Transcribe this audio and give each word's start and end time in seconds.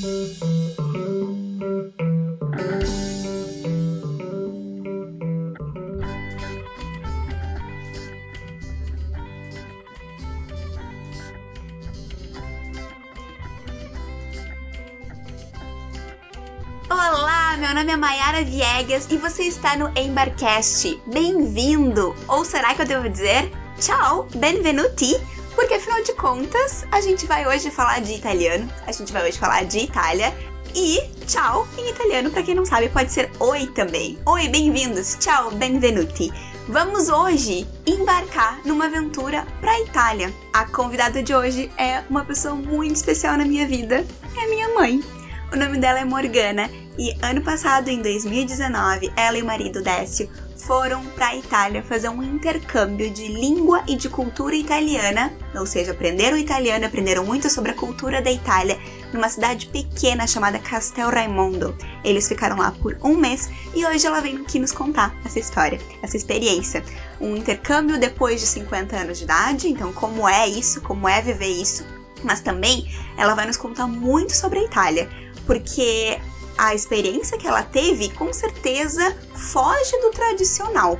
Olá, 0.00 0.30
meu 17.58 17.74
nome 17.74 17.90
é 17.90 17.96
Mayara 17.96 18.44
Viegas 18.44 19.08
e 19.10 19.16
você 19.16 19.42
está 19.44 19.76
no 19.76 19.90
Embarcast. 19.98 21.02
Bem-vindo! 21.08 22.14
Ou 22.28 22.44
será 22.44 22.72
que 22.76 22.82
eu 22.82 22.86
devo 22.86 23.08
dizer 23.08 23.50
tchau, 23.80 24.28
benvenuti? 24.36 25.16
Porque 25.58 25.74
afinal 25.74 26.00
de 26.04 26.12
contas, 26.12 26.86
a 26.92 27.00
gente 27.00 27.26
vai 27.26 27.44
hoje 27.44 27.68
falar 27.68 28.00
de 28.00 28.12
italiano, 28.12 28.72
a 28.86 28.92
gente 28.92 29.12
vai 29.12 29.28
hoje 29.28 29.36
falar 29.40 29.64
de 29.64 29.80
Itália 29.80 30.32
e 30.72 31.00
tchau 31.26 31.66
em 31.76 31.90
italiano, 31.90 32.30
para 32.30 32.44
quem 32.44 32.54
não 32.54 32.64
sabe, 32.64 32.88
pode 32.88 33.12
ser 33.12 33.28
oi 33.40 33.66
também. 33.66 34.16
Oi, 34.24 34.46
bem-vindos, 34.46 35.16
tchau, 35.18 35.50
benvenuti. 35.50 36.32
Vamos 36.68 37.08
hoje 37.08 37.66
embarcar 37.84 38.60
numa 38.64 38.84
aventura 38.84 39.44
para 39.60 39.72
a 39.72 39.80
Itália. 39.80 40.32
A 40.52 40.64
convidada 40.64 41.24
de 41.24 41.34
hoje 41.34 41.68
é 41.76 42.04
uma 42.08 42.24
pessoa 42.24 42.54
muito 42.54 42.94
especial 42.94 43.36
na 43.36 43.44
minha 43.44 43.66
vida, 43.66 44.06
é 44.40 44.46
minha 44.46 44.68
mãe. 44.76 45.02
O 45.52 45.56
nome 45.56 45.78
dela 45.78 45.98
é 45.98 46.04
Morgana 46.04 46.70
e 46.96 47.12
ano 47.20 47.42
passado, 47.42 47.88
em 47.88 48.00
2019, 48.00 49.12
ela 49.16 49.36
e 49.36 49.42
o 49.42 49.46
marido 49.46 49.82
Décio 49.82 50.30
foram 50.68 51.02
para 51.16 51.28
a 51.28 51.36
Itália 51.36 51.82
fazer 51.82 52.10
um 52.10 52.22
intercâmbio 52.22 53.10
de 53.10 53.26
língua 53.26 53.82
e 53.88 53.96
de 53.96 54.08
cultura 54.10 54.54
italiana, 54.54 55.32
ou 55.54 55.66
seja, 55.66 55.92
aprenderam 55.92 56.36
italiano, 56.36 56.86
aprenderam 56.86 57.24
muito 57.24 57.48
sobre 57.48 57.70
a 57.70 57.74
cultura 57.74 58.20
da 58.20 58.30
Itália 58.30 58.78
numa 59.12 59.28
cidade 59.28 59.66
pequena 59.66 60.26
chamada 60.26 60.58
Castel 60.58 61.10
Raimondo. 61.10 61.76
Eles 62.04 62.28
ficaram 62.28 62.56
lá 62.56 62.72
por 62.72 62.98
um 63.02 63.16
mês 63.16 63.48
e 63.74 63.84
hoje 63.84 64.06
ela 64.06 64.20
vem 64.20 64.36
aqui 64.38 64.58
nos 64.58 64.72
contar 64.72 65.14
essa 65.24 65.38
história, 65.38 65.80
essa 66.02 66.16
experiência. 66.16 66.84
Um 67.20 67.36
intercâmbio 67.36 67.98
depois 67.98 68.40
de 68.40 68.46
50 68.46 68.96
anos 68.96 69.18
de 69.18 69.24
idade, 69.24 69.68
então 69.68 69.92
como 69.92 70.28
é 70.28 70.46
isso, 70.46 70.80
como 70.82 71.08
é 71.08 71.20
viver 71.20 71.46
isso. 71.46 71.84
Mas 72.22 72.40
também 72.40 72.90
ela 73.16 73.34
vai 73.34 73.46
nos 73.46 73.56
contar 73.56 73.86
muito 73.86 74.34
sobre 74.34 74.58
a 74.58 74.64
Itália, 74.64 75.08
porque 75.46 76.18
a 76.58 76.74
experiência 76.74 77.38
que 77.38 77.46
ela 77.46 77.62
teve 77.62 78.10
com 78.10 78.32
certeza 78.32 79.16
foge 79.34 79.96
do 80.02 80.10
tradicional. 80.10 80.98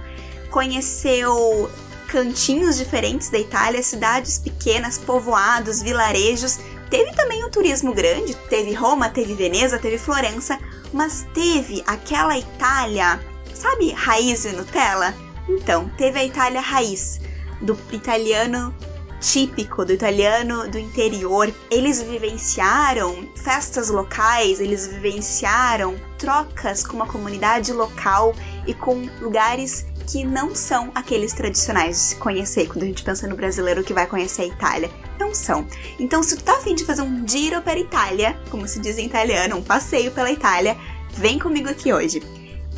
Conheceu 0.50 1.69
cantinhos 2.08 2.78
diferentes 2.78 3.28
da 3.28 3.38
Itália, 3.38 3.82
cidades 3.82 4.38
pequenas, 4.38 4.98
povoados, 4.98 5.82
vilarejos. 5.82 6.58
Teve 6.90 7.14
também 7.14 7.44
o 7.44 7.50
turismo 7.50 7.92
grande, 7.92 8.34
teve 8.48 8.72
Roma, 8.72 9.10
teve 9.10 9.34
Veneza, 9.34 9.78
teve 9.78 9.98
Florença, 9.98 10.58
mas 10.92 11.26
teve 11.34 11.84
aquela 11.86 12.36
Itália, 12.36 13.20
sabe, 13.54 13.92
raiz 13.92 14.46
e 14.46 14.52
Nutella? 14.52 15.14
Então, 15.48 15.90
teve 15.96 16.18
a 16.18 16.24
Itália 16.24 16.60
raiz, 16.60 17.20
do 17.60 17.78
italiano 17.92 18.74
típico 19.20 19.84
do 19.84 19.92
italiano 19.92 20.68
do 20.68 20.78
interior. 20.78 21.52
Eles 21.70 22.00
vivenciaram 22.02 23.28
festas 23.36 23.88
locais, 23.88 24.60
eles 24.60 24.86
vivenciaram 24.86 25.96
trocas 26.18 26.86
com 26.86 26.96
uma 26.96 27.06
comunidade 27.06 27.72
local 27.72 28.34
e 28.66 28.74
com 28.74 29.08
lugares 29.20 29.86
que 30.06 30.24
não 30.24 30.54
são 30.54 30.90
aqueles 30.94 31.34
tradicionais 31.34 31.96
de 31.96 32.02
se 32.02 32.16
conhecer 32.16 32.66
quando 32.66 32.82
a 32.82 32.86
gente 32.86 33.02
pensa 33.02 33.28
no 33.28 33.36
brasileiro 33.36 33.84
que 33.84 33.92
vai 33.92 34.06
conhecer 34.06 34.42
a 34.42 34.46
Itália. 34.46 34.90
Não 35.18 35.34
são. 35.34 35.66
Então, 35.98 36.22
se 36.22 36.36
tu 36.36 36.44
tá 36.44 36.56
afim 36.56 36.74
de 36.74 36.84
fazer 36.84 37.02
um 37.02 37.28
giro 37.28 37.60
per 37.60 37.76
Itália, 37.76 38.38
como 38.50 38.66
se 38.66 38.80
diz 38.80 38.96
em 38.96 39.06
italiano, 39.06 39.56
um 39.56 39.62
passeio 39.62 40.10
pela 40.10 40.30
Itália, 40.30 40.76
vem 41.12 41.38
comigo 41.38 41.68
aqui 41.68 41.92
hoje. 41.92 42.22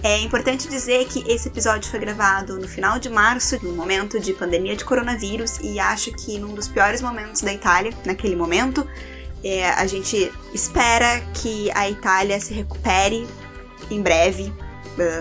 É 0.02 0.18
importante 0.18 0.66
dizer 0.66 1.06
que 1.06 1.22
esse 1.30 1.48
episódio 1.48 1.90
foi 1.90 2.00
gravado 2.00 2.58
no 2.58 2.66
final 2.66 2.98
de 2.98 3.10
março, 3.10 3.62
no 3.62 3.74
momento 3.74 4.18
de 4.18 4.32
pandemia 4.32 4.74
de 4.74 4.84
coronavírus, 4.84 5.58
e 5.60 5.78
acho 5.78 6.10
que 6.12 6.38
num 6.38 6.54
dos 6.54 6.66
piores 6.66 7.02
momentos 7.02 7.42
da 7.42 7.52
Itália, 7.52 7.92
naquele 8.04 8.34
momento. 8.34 8.86
É, 9.42 9.70
a 9.70 9.86
gente 9.86 10.30
espera 10.52 11.20
que 11.34 11.70
a 11.72 11.88
Itália 11.88 12.38
se 12.40 12.52
recupere 12.52 13.26
em 13.90 14.02
breve, 14.02 14.52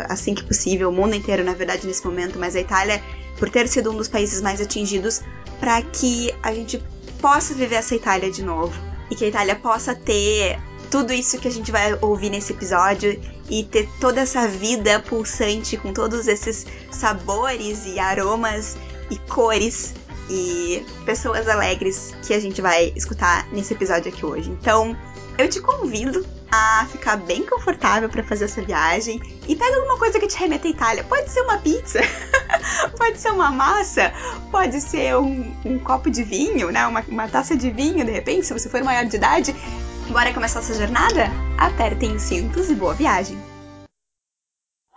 assim 0.07 0.33
que 0.33 0.43
possível, 0.43 0.89
o 0.89 0.91
mundo 0.91 1.15
inteiro, 1.15 1.43
na 1.43 1.53
verdade, 1.53 1.85
nesse 1.85 2.05
momento, 2.05 2.37
mas 2.39 2.55
a 2.55 2.59
Itália, 2.59 3.01
por 3.37 3.49
ter 3.49 3.67
sido 3.67 3.91
um 3.91 3.95
dos 3.95 4.07
países 4.07 4.41
mais 4.41 4.59
atingidos, 4.59 5.21
para 5.59 5.81
que 5.81 6.33
a 6.41 6.53
gente 6.53 6.83
possa 7.21 7.53
viver 7.53 7.75
essa 7.75 7.95
Itália 7.95 8.31
de 8.31 8.43
novo 8.43 8.73
e 9.09 9.15
que 9.15 9.25
a 9.25 9.27
Itália 9.27 9.55
possa 9.55 9.93
ter 9.93 10.59
tudo 10.89 11.13
isso 11.13 11.37
que 11.37 11.47
a 11.47 11.51
gente 11.51 11.71
vai 11.71 11.97
ouvir 12.01 12.29
nesse 12.29 12.53
episódio 12.53 13.19
e 13.49 13.63
ter 13.63 13.87
toda 13.99 14.21
essa 14.21 14.47
vida 14.47 14.99
pulsante 14.99 15.77
com 15.77 15.93
todos 15.93 16.27
esses 16.27 16.65
sabores 16.91 17.85
e 17.85 17.99
aromas 17.99 18.75
e 19.09 19.17
cores 19.17 19.93
e 20.29 20.85
pessoas 21.05 21.47
alegres 21.47 22.15
que 22.25 22.33
a 22.33 22.39
gente 22.39 22.61
vai 22.61 22.93
escutar 22.95 23.47
nesse 23.51 23.73
episódio 23.73 24.11
aqui 24.11 24.25
hoje. 24.25 24.49
Então, 24.49 24.95
eu 25.39 25.49
te 25.49 25.61
convido 25.61 26.25
a 26.51 26.85
ficar 26.91 27.15
bem 27.15 27.45
confortável 27.45 28.09
para 28.09 28.21
fazer 28.21 28.43
essa 28.43 28.61
viagem 28.61 29.21
e 29.47 29.55
pega 29.55 29.77
alguma 29.77 29.97
coisa 29.97 30.19
que 30.19 30.27
te 30.27 30.37
remeta 30.37 30.67
à 30.67 30.71
Itália. 30.71 31.03
Pode 31.05 31.29
ser 31.29 31.39
uma 31.43 31.57
pizza, 31.59 32.01
pode 32.97 33.17
ser 33.17 33.31
uma 33.31 33.49
massa, 33.49 34.11
pode 34.51 34.81
ser 34.81 35.15
um, 35.15 35.55
um 35.63 35.79
copo 35.79 36.11
de 36.11 36.23
vinho, 36.23 36.71
né? 36.71 36.85
Uma, 36.85 36.99
uma 37.07 37.29
taça 37.29 37.55
de 37.55 37.71
vinho, 37.71 38.03
de 38.03 38.11
repente, 38.11 38.47
se 38.47 38.53
você 38.53 38.67
for 38.67 38.83
maior 38.83 39.05
de 39.05 39.15
idade. 39.15 39.55
Bora 40.11 40.33
começar 40.33 40.59
essa 40.59 40.73
jornada? 40.73 41.27
Apertem 41.57 42.17
os 42.17 42.23
cintos 42.23 42.69
e 42.69 42.75
boa 42.75 42.93
viagem! 42.93 43.37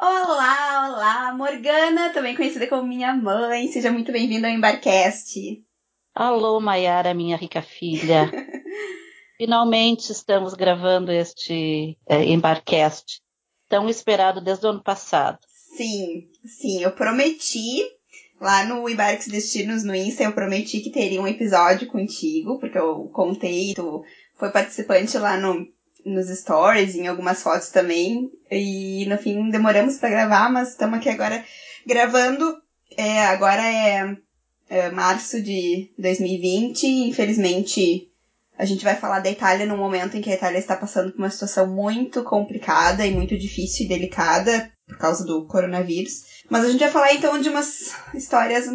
Olá, 0.00 0.88
olá, 0.90 1.34
Morgana, 1.34 2.10
também 2.12 2.34
conhecida 2.34 2.66
como 2.66 2.82
minha 2.82 3.14
mãe. 3.14 3.68
Seja 3.68 3.92
muito 3.92 4.10
bem-vinda 4.10 4.48
ao 4.48 4.52
Embarcast. 4.52 5.38
Alô, 6.12 6.58
Maiara, 6.58 7.14
minha 7.14 7.36
rica 7.36 7.62
filha. 7.62 8.28
Finalmente 9.42 10.12
estamos 10.12 10.54
gravando 10.54 11.10
este 11.10 11.98
é, 12.08 12.22
Embarcast, 12.26 13.20
tão 13.68 13.88
esperado 13.88 14.40
desde 14.40 14.64
o 14.64 14.68
ano 14.68 14.80
passado. 14.80 15.36
Sim, 15.76 16.28
sim, 16.46 16.80
eu 16.80 16.92
prometi 16.92 17.82
lá 18.40 18.64
no 18.64 18.88
Embarques 18.88 19.26
Destinos 19.26 19.82
no 19.82 19.96
Insta, 19.96 20.22
eu 20.22 20.32
prometi 20.32 20.78
que 20.78 20.90
teria 20.90 21.20
um 21.20 21.26
episódio 21.26 21.88
contigo, 21.88 22.60
porque 22.60 22.78
eu 22.78 23.10
contei, 23.12 23.74
tu 23.74 24.04
foi 24.36 24.50
participante 24.50 25.18
lá 25.18 25.36
no, 25.36 25.66
nos 26.04 26.28
stories, 26.28 26.94
em 26.94 27.08
algumas 27.08 27.42
fotos 27.42 27.70
também. 27.70 28.30
E 28.48 29.04
no 29.06 29.18
fim 29.18 29.50
demoramos 29.50 29.98
para 29.98 30.10
gravar, 30.10 30.52
mas 30.52 30.68
estamos 30.68 31.00
aqui 31.00 31.08
agora 31.08 31.44
gravando. 31.84 32.62
É, 32.96 33.24
agora 33.24 33.64
é, 33.64 34.16
é 34.70 34.90
março 34.92 35.42
de 35.42 35.90
2020. 35.98 36.86
Infelizmente, 37.08 38.11
a 38.58 38.64
gente 38.64 38.84
vai 38.84 38.94
falar 38.94 39.20
da 39.20 39.30
Itália 39.30 39.66
num 39.66 39.76
momento 39.76 40.16
em 40.16 40.20
que 40.20 40.30
a 40.30 40.34
Itália 40.34 40.58
está 40.58 40.76
passando 40.76 41.10
por 41.12 41.18
uma 41.18 41.30
situação 41.30 41.66
muito 41.66 42.22
complicada 42.22 43.06
e 43.06 43.14
muito 43.14 43.36
difícil 43.36 43.86
e 43.86 43.88
delicada 43.88 44.70
por 44.86 44.98
causa 44.98 45.24
do 45.24 45.46
coronavírus. 45.46 46.42
Mas 46.48 46.64
a 46.64 46.70
gente 46.70 46.80
vai 46.80 46.90
falar 46.90 47.14
então 47.14 47.40
de 47.40 47.48
umas 47.48 47.94
histórias 48.14 48.66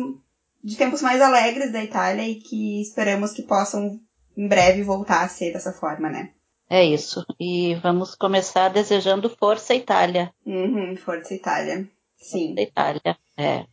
de 0.63 0.75
tempos 0.75 1.01
mais 1.01 1.21
alegres 1.21 1.71
da 1.71 1.83
Itália 1.83 2.27
e 2.27 2.35
que 2.35 2.81
esperamos 2.81 3.31
que 3.31 3.43
possam 3.43 3.99
em 4.35 4.47
breve 4.47 4.83
voltar 4.83 5.23
a 5.23 5.29
ser 5.29 5.53
dessa 5.53 5.71
forma, 5.71 6.09
né? 6.09 6.31
É 6.69 6.83
isso. 6.83 7.25
E 7.39 7.75
vamos 7.75 8.13
começar 8.15 8.69
desejando 8.69 9.29
força 9.29 9.73
Itália. 9.73 10.33
Uhum, 10.45 10.97
força 10.97 11.33
Itália. 11.33 11.87
Sim. 12.17 12.49
Força 12.49 12.61
Itália, 12.61 13.17
é. 13.37 13.65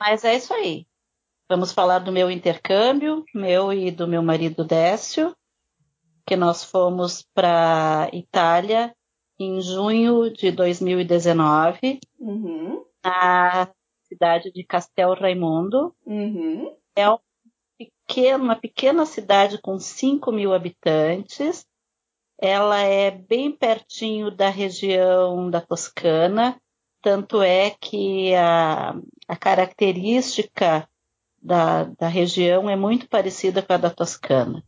Mas 0.00 0.24
é 0.24 0.34
isso 0.34 0.52
aí. 0.52 0.87
Vamos 1.48 1.72
falar 1.72 2.00
do 2.00 2.12
meu 2.12 2.30
intercâmbio, 2.30 3.24
meu 3.34 3.72
e 3.72 3.90
do 3.90 4.06
meu 4.06 4.22
marido 4.22 4.64
Décio, 4.64 5.34
que 6.26 6.36
nós 6.36 6.62
fomos 6.62 7.26
para 7.32 8.10
Itália 8.12 8.94
em 9.38 9.60
junho 9.62 10.30
de 10.30 10.50
2019, 10.50 12.00
uhum. 12.18 12.84
na 13.02 13.72
cidade 14.02 14.52
de 14.52 14.62
Castel 14.62 15.14
Raimondo. 15.14 15.94
Uhum. 16.04 16.76
É 16.94 17.08
um 17.08 17.18
uma 18.36 18.56
pequena 18.56 19.06
cidade 19.06 19.60
com 19.60 19.78
5 19.78 20.32
mil 20.32 20.52
habitantes. 20.52 21.66
Ela 22.40 22.80
é 22.82 23.10
bem 23.10 23.52
pertinho 23.52 24.30
da 24.30 24.48
região 24.48 25.50
da 25.50 25.60
Toscana, 25.60 26.60
tanto 27.02 27.42
é 27.42 27.70
que 27.70 28.34
a, 28.34 28.94
a 29.28 29.36
característica 29.36 30.88
da, 31.40 31.84
da 31.84 32.08
região 32.08 32.68
é 32.68 32.76
muito 32.76 33.08
parecida 33.08 33.62
com 33.62 33.72
a 33.72 33.76
da 33.76 33.90
Toscana. 33.90 34.62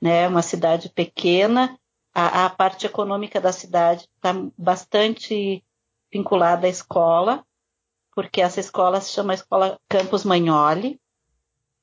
Né? 0.00 0.28
Uma 0.28 0.42
cidade 0.42 0.88
pequena, 0.88 1.78
a, 2.14 2.46
a 2.46 2.50
parte 2.50 2.86
econômica 2.86 3.40
da 3.40 3.52
cidade 3.52 4.08
está 4.16 4.34
bastante 4.56 5.64
vinculada 6.12 6.66
à 6.66 6.70
escola, 6.70 7.44
porque 8.14 8.40
essa 8.42 8.60
escola 8.60 9.00
se 9.00 9.12
chama 9.12 9.34
Escola 9.34 9.78
Campos 9.88 10.24
Magnoli, 10.24 11.00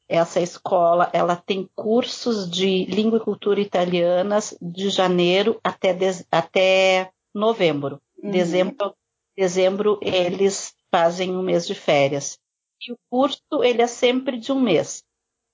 essa 0.07 0.39
escola 0.41 1.09
ela 1.13 1.35
tem 1.35 1.69
cursos 1.75 2.49
de 2.49 2.85
língua 2.85 3.19
e 3.19 3.23
cultura 3.23 3.61
italianas 3.61 4.57
de 4.59 4.89
janeiro 4.89 5.59
até, 5.63 5.93
de, 5.93 6.25
até 6.31 7.11
novembro. 7.33 8.01
Uhum. 8.21 8.31
Dezembro, 8.31 8.95
dezembro 9.37 9.99
eles 10.01 10.73
fazem 10.91 11.35
um 11.37 11.43
mês 11.43 11.67
de 11.67 11.75
férias. 11.75 12.39
E 12.81 12.91
o 12.91 12.97
curso 13.09 13.63
ele 13.63 13.81
é 13.81 13.87
sempre 13.87 14.37
de 14.37 14.51
um 14.51 14.59
mês. 14.59 15.03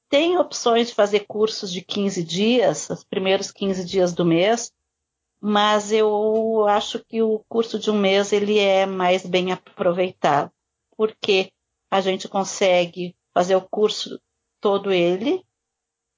Tem 0.10 0.38
opções 0.38 0.90
de 0.90 0.94
fazer 0.94 1.22
cursos 1.22 1.72
de 1.72 1.82
15 1.82 2.24
dias, 2.24 2.90
os 2.90 3.04
primeiros 3.04 3.52
15 3.52 3.84
dias 3.84 4.14
do 4.14 4.24
mês, 4.24 4.72
mas 5.42 5.92
eu 5.92 6.68
acho 6.68 7.04
que 7.06 7.22
o 7.22 7.44
curso 7.50 7.80
de 7.80 7.90
um 7.90 8.00
mês 8.00 8.32
ele 8.32 8.60
é 8.60 8.86
mais 8.86 9.26
bem 9.26 9.52
aproveitado, 9.52 10.52
porque 10.96 11.52
a 11.90 12.02
gente 12.02 12.28
consegue 12.28 13.16
fazer 13.34 13.56
o 13.56 13.68
curso 13.68 14.20
todo 14.62 14.92
ele 14.92 15.44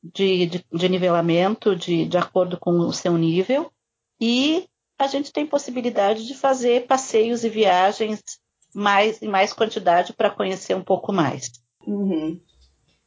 de, 0.04 0.46
de, 0.46 0.66
de 0.72 0.90
nivelamento, 0.90 1.76
de, 1.76 2.06
de 2.06 2.18
acordo 2.18 2.60
com 2.60 2.72
o 2.80 2.94
seu 2.94 3.18
nível, 3.18 3.72
e 4.20 4.68
a 4.98 5.08
gente 5.08 5.32
tem 5.32 5.46
possibilidade 5.46 6.26
de 6.26 6.34
fazer 6.34 6.88
passeios 6.88 7.44
e 7.44 7.50
viagens 7.50 8.40
mais 8.78 9.20
em 9.24 9.28
mais 9.28 9.54
quantidade 9.54 10.14
para 10.14 10.30
conhecer 10.30 10.76
um 10.76 10.84
pouco 10.84 11.12
mais. 11.12 11.52
Uhum. 11.88 12.40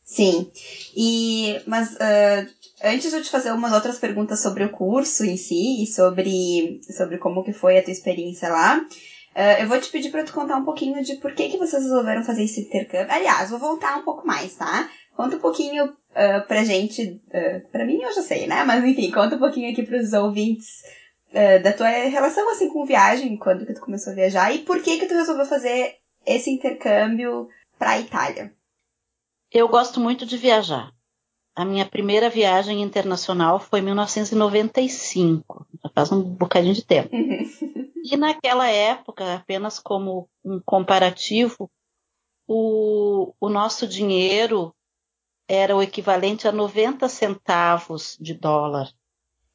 Sim. 0.03 0.51
E 0.97 1.61
mas 1.65 1.93
uh, 1.93 2.51
antes 2.83 3.09
de 3.09 3.17
eu 3.17 3.23
te 3.23 3.31
fazer 3.31 3.53
umas 3.53 3.73
outras 3.73 3.97
perguntas 3.97 4.41
sobre 4.41 4.65
o 4.65 4.71
curso 4.71 5.25
em 5.25 5.37
si 5.37 5.85
e 5.85 5.87
sobre 5.87 6.81
sobre 6.97 7.19
como 7.19 7.45
que 7.45 7.53
foi 7.53 7.79
a 7.79 7.85
tua 7.85 7.93
experiência 7.93 8.49
lá, 8.49 8.79
uh, 8.79 9.63
eu 9.63 9.69
vou 9.69 9.81
te 9.81 9.93
pedir 9.93 10.11
para 10.11 10.25
tu 10.25 10.33
contar 10.33 10.57
um 10.57 10.65
pouquinho 10.65 11.05
de 11.05 11.15
por 11.17 11.35
que 11.35 11.49
que 11.49 11.59
vocês 11.59 11.85
resolveram 11.85 12.25
fazer 12.25 12.43
esse 12.43 12.63
intercâmbio. 12.63 13.15
Aliás, 13.15 13.51
vou 13.51 13.61
voltar 13.61 13.97
um 13.97 14.03
pouco 14.03 14.27
mais, 14.27 14.57
tá? 14.57 14.91
Conta 15.17 15.37
um 15.37 15.41
pouquinho 15.41 15.85
uh, 15.85 16.49
pra 16.49 16.65
gente, 16.65 17.23
uh, 17.29 17.69
pra 17.71 17.87
mim 17.87 18.03
eu 18.03 18.13
já 18.13 18.23
sei, 18.23 18.49
né? 18.49 18.65
Mas 18.65 18.83
enfim, 18.83 19.13
conta 19.13 19.37
um 19.37 19.39
pouquinho 19.39 19.71
aqui 19.71 19.85
pros 19.85 20.13
ouvintes 20.15 20.83
uh, 21.31 21.63
da 21.63 21.73
tua 21.73 21.89
relação 21.89 22.51
assim 22.51 22.69
com 22.69 22.85
viagem, 22.85 23.37
quando 23.37 23.67
que 23.67 23.75
tu 23.75 23.81
começou 23.81 24.13
a 24.13 24.17
viajar 24.17 24.55
e 24.55 24.61
por 24.61 24.83
que 24.83 24.99
que 24.99 25.07
tu 25.07 25.15
resolveu 25.15 25.47
fazer 25.47 25.97
esse 26.27 26.51
intercâmbio 26.51 27.49
pra 27.79 27.99
Itália. 27.99 28.55
Eu 29.51 29.69
gosto 29.69 29.99
muito 29.99 30.27
de 30.27 30.37
viajar. 30.37 30.93
A 31.57 31.65
minha 31.65 31.85
primeira 31.85 32.31
viagem 32.31 32.81
internacional 32.81 33.59
foi 33.59 33.81
em 33.81 33.83
1995, 33.83 35.67
já 35.83 35.91
faz 35.95 36.13
um 36.13 36.23
bocadinho 36.23 36.75
de 36.75 36.85
tempo. 36.85 37.15
Uhum. 37.15 37.91
E 38.03 38.17
naquela 38.17 38.67
época, 38.67 39.35
apenas 39.35 39.79
como 39.79 40.27
um 40.43 40.59
comparativo, 40.65 41.71
o, 42.49 43.35
o 43.39 43.49
nosso 43.51 43.87
dinheiro 43.87 44.75
era 45.47 45.77
o 45.77 45.83
equivalente 45.83 46.49
a 46.49 46.53
90 46.53 47.09
centavos 47.11 48.17
de 48.19 48.33
dólar. 48.33 48.91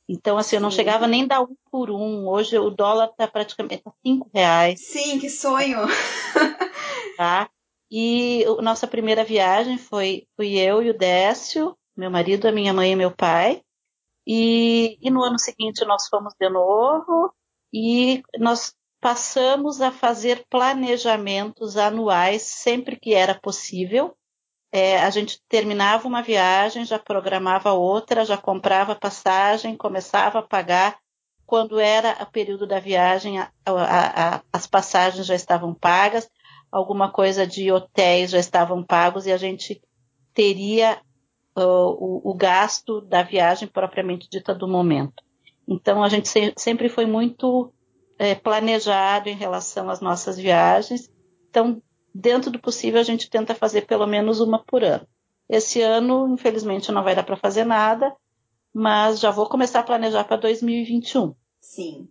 Então, 0.07 0.37
assim, 0.37 0.57
eu 0.57 0.61
não 0.61 0.69
chegava 0.69 1.07
nem 1.07 1.25
da 1.25 1.41
um 1.41 1.55
por 1.71 1.89
um. 1.89 2.27
Hoje 2.27 2.57
o 2.59 2.69
dólar 2.69 3.09
está 3.09 3.27
praticamente 3.27 3.83
a 3.85 3.91
cinco 4.05 4.29
reais. 4.33 4.79
Sim, 4.81 5.19
que 5.19 5.29
sonho! 5.29 5.79
tá? 7.17 7.49
E 7.89 8.45
a 8.45 8.61
nossa 8.61 8.87
primeira 8.87 9.23
viagem 9.23 9.77
foi 9.77 10.27
fui 10.35 10.57
eu 10.57 10.81
e 10.81 10.89
o 10.89 10.97
Décio, 10.97 11.75
meu 11.95 12.11
marido, 12.11 12.47
a 12.47 12.51
minha 12.51 12.73
mãe 12.73 12.91
e 12.91 12.95
meu 12.95 13.11
pai. 13.15 13.61
E, 14.27 14.97
e 15.01 15.09
no 15.11 15.23
ano 15.23 15.37
seguinte 15.37 15.85
nós 15.85 16.07
fomos 16.07 16.33
de 16.39 16.49
novo 16.49 17.33
e 17.73 18.23
nós 18.39 18.73
passamos 18.99 19.81
a 19.81 19.91
fazer 19.91 20.45
planejamentos 20.49 21.77
anuais 21.77 22.41
sempre 22.41 22.99
que 22.99 23.13
era 23.13 23.39
possível. 23.39 24.15
É, 24.75 24.97
a 24.99 25.09
gente 25.09 25.41
terminava 25.47 26.07
uma 26.07 26.21
viagem, 26.21 26.83
já 26.83 26.99
programava 26.99 27.71
outra, 27.71 28.25
já 28.25 28.37
comprava 28.37 28.95
passagem, 28.95 29.77
começava 29.77 30.39
a 30.39 30.43
pagar. 30.43 30.97
Quando 31.45 31.79
era 31.79 32.17
o 32.21 32.25
período 32.25 32.67
da 32.67 32.79
viagem, 32.79 33.39
a, 33.39 33.51
a, 33.65 34.35
a, 34.35 34.41
as 34.51 34.65
passagens 34.65 35.25
já 35.27 35.35
estavam 35.35 35.73
pagas 35.73 36.27
alguma 36.75 37.09
coisa 37.09 37.47
de 37.47 37.71
hotéis 37.71 38.31
já 38.31 38.39
estavam 38.39 38.83
pagos 38.83 39.25
e 39.25 39.31
a 39.31 39.37
gente 39.37 39.81
teria 40.33 40.99
uh, 41.57 41.61
o, 41.61 42.31
o, 42.31 42.33
gasto 42.33 42.99
da 42.99 43.23
viagem 43.23 43.65
propriamente 43.65 44.27
dita 44.29 44.53
do 44.53 44.67
momento. 44.67 45.23
Então 45.65 46.03
a 46.03 46.09
gente 46.09 46.27
se, 46.27 46.53
sempre 46.57 46.89
foi 46.89 47.05
muito 47.05 47.73
é, 48.19 48.35
planejado 48.35 49.29
em 49.29 49.35
relação 49.35 49.89
às 49.89 50.01
nossas 50.01 50.37
viagens. 50.37 51.09
Então, 51.49 51.81
dentro 52.15 52.49
do 52.49 52.59
possível, 52.59 53.01
a 53.01 53.03
gente 53.03 53.29
tenta 53.29 53.53
fazer 53.53 53.85
pelo 53.85 54.07
menos 54.07 54.39
uma 54.39 54.63
por 54.63 54.83
ano. 54.85 55.05
Esse 55.49 55.81
ano, 55.81 56.33
infelizmente, 56.33 56.91
não 56.91 57.03
vai 57.03 57.13
dar 57.13 57.23
para 57.23 57.35
fazer 57.35 57.65
nada, 57.65 58.15
mas 58.73 59.19
já 59.19 59.29
vou 59.31 59.49
começar 59.49 59.81
a 59.81 59.83
planejar 59.83 60.23
para 60.23 60.37
2021. 60.37 61.35
Sim. 61.59 62.07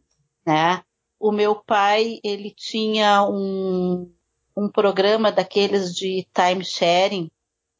Né? 0.47 0.83
O 1.19 1.33
meu 1.33 1.55
pai, 1.57 2.21
ele 2.23 2.51
tinha 2.55 3.27
um, 3.27 4.13
um 4.55 4.69
programa 4.69 5.33
daqueles 5.33 5.95
de 5.95 6.29
time 6.35 6.63
sharing, 6.63 7.31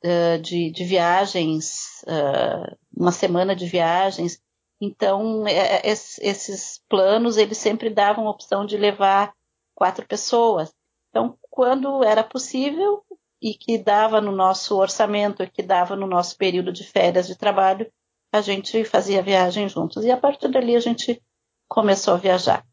uh, 0.03 0.41
de, 0.41 0.71
de, 0.71 0.85
viagens, 0.85 2.03
uh, 2.05 2.75
uma 2.97 3.13
semana 3.13 3.55
de 3.55 3.67
viagens. 3.67 4.41
Então, 4.81 5.47
é, 5.47 5.77
é 5.77 5.89
esses 5.91 6.81
planos, 6.89 7.37
eles 7.37 7.59
sempre 7.59 7.91
davam 7.91 8.27
a 8.27 8.31
opção 8.31 8.65
de 8.65 8.79
levar 8.79 9.35
quatro 9.75 10.07
pessoas. 10.07 10.73
Então, 11.11 11.39
quando 11.55 12.03
era 12.03 12.25
possível 12.25 13.05
e 13.41 13.55
que 13.55 13.79
dava 13.79 14.21
no 14.21 14.33
nosso 14.33 14.77
orçamento, 14.77 15.49
que 15.49 15.63
dava 15.63 15.95
no 15.95 16.05
nosso 16.05 16.37
período 16.37 16.73
de 16.73 16.83
férias 16.83 17.29
de 17.29 17.37
trabalho, 17.37 17.89
a 18.33 18.41
gente 18.41 18.85
fazia 18.85 19.23
viagem 19.23 19.69
juntos. 19.69 20.05
E 20.05 20.11
a 20.11 20.17
partir 20.17 20.49
dali 20.49 20.75
a 20.75 20.81
gente 20.81 21.23
começou 21.69 22.15
a 22.15 22.17
viajar. 22.17 22.67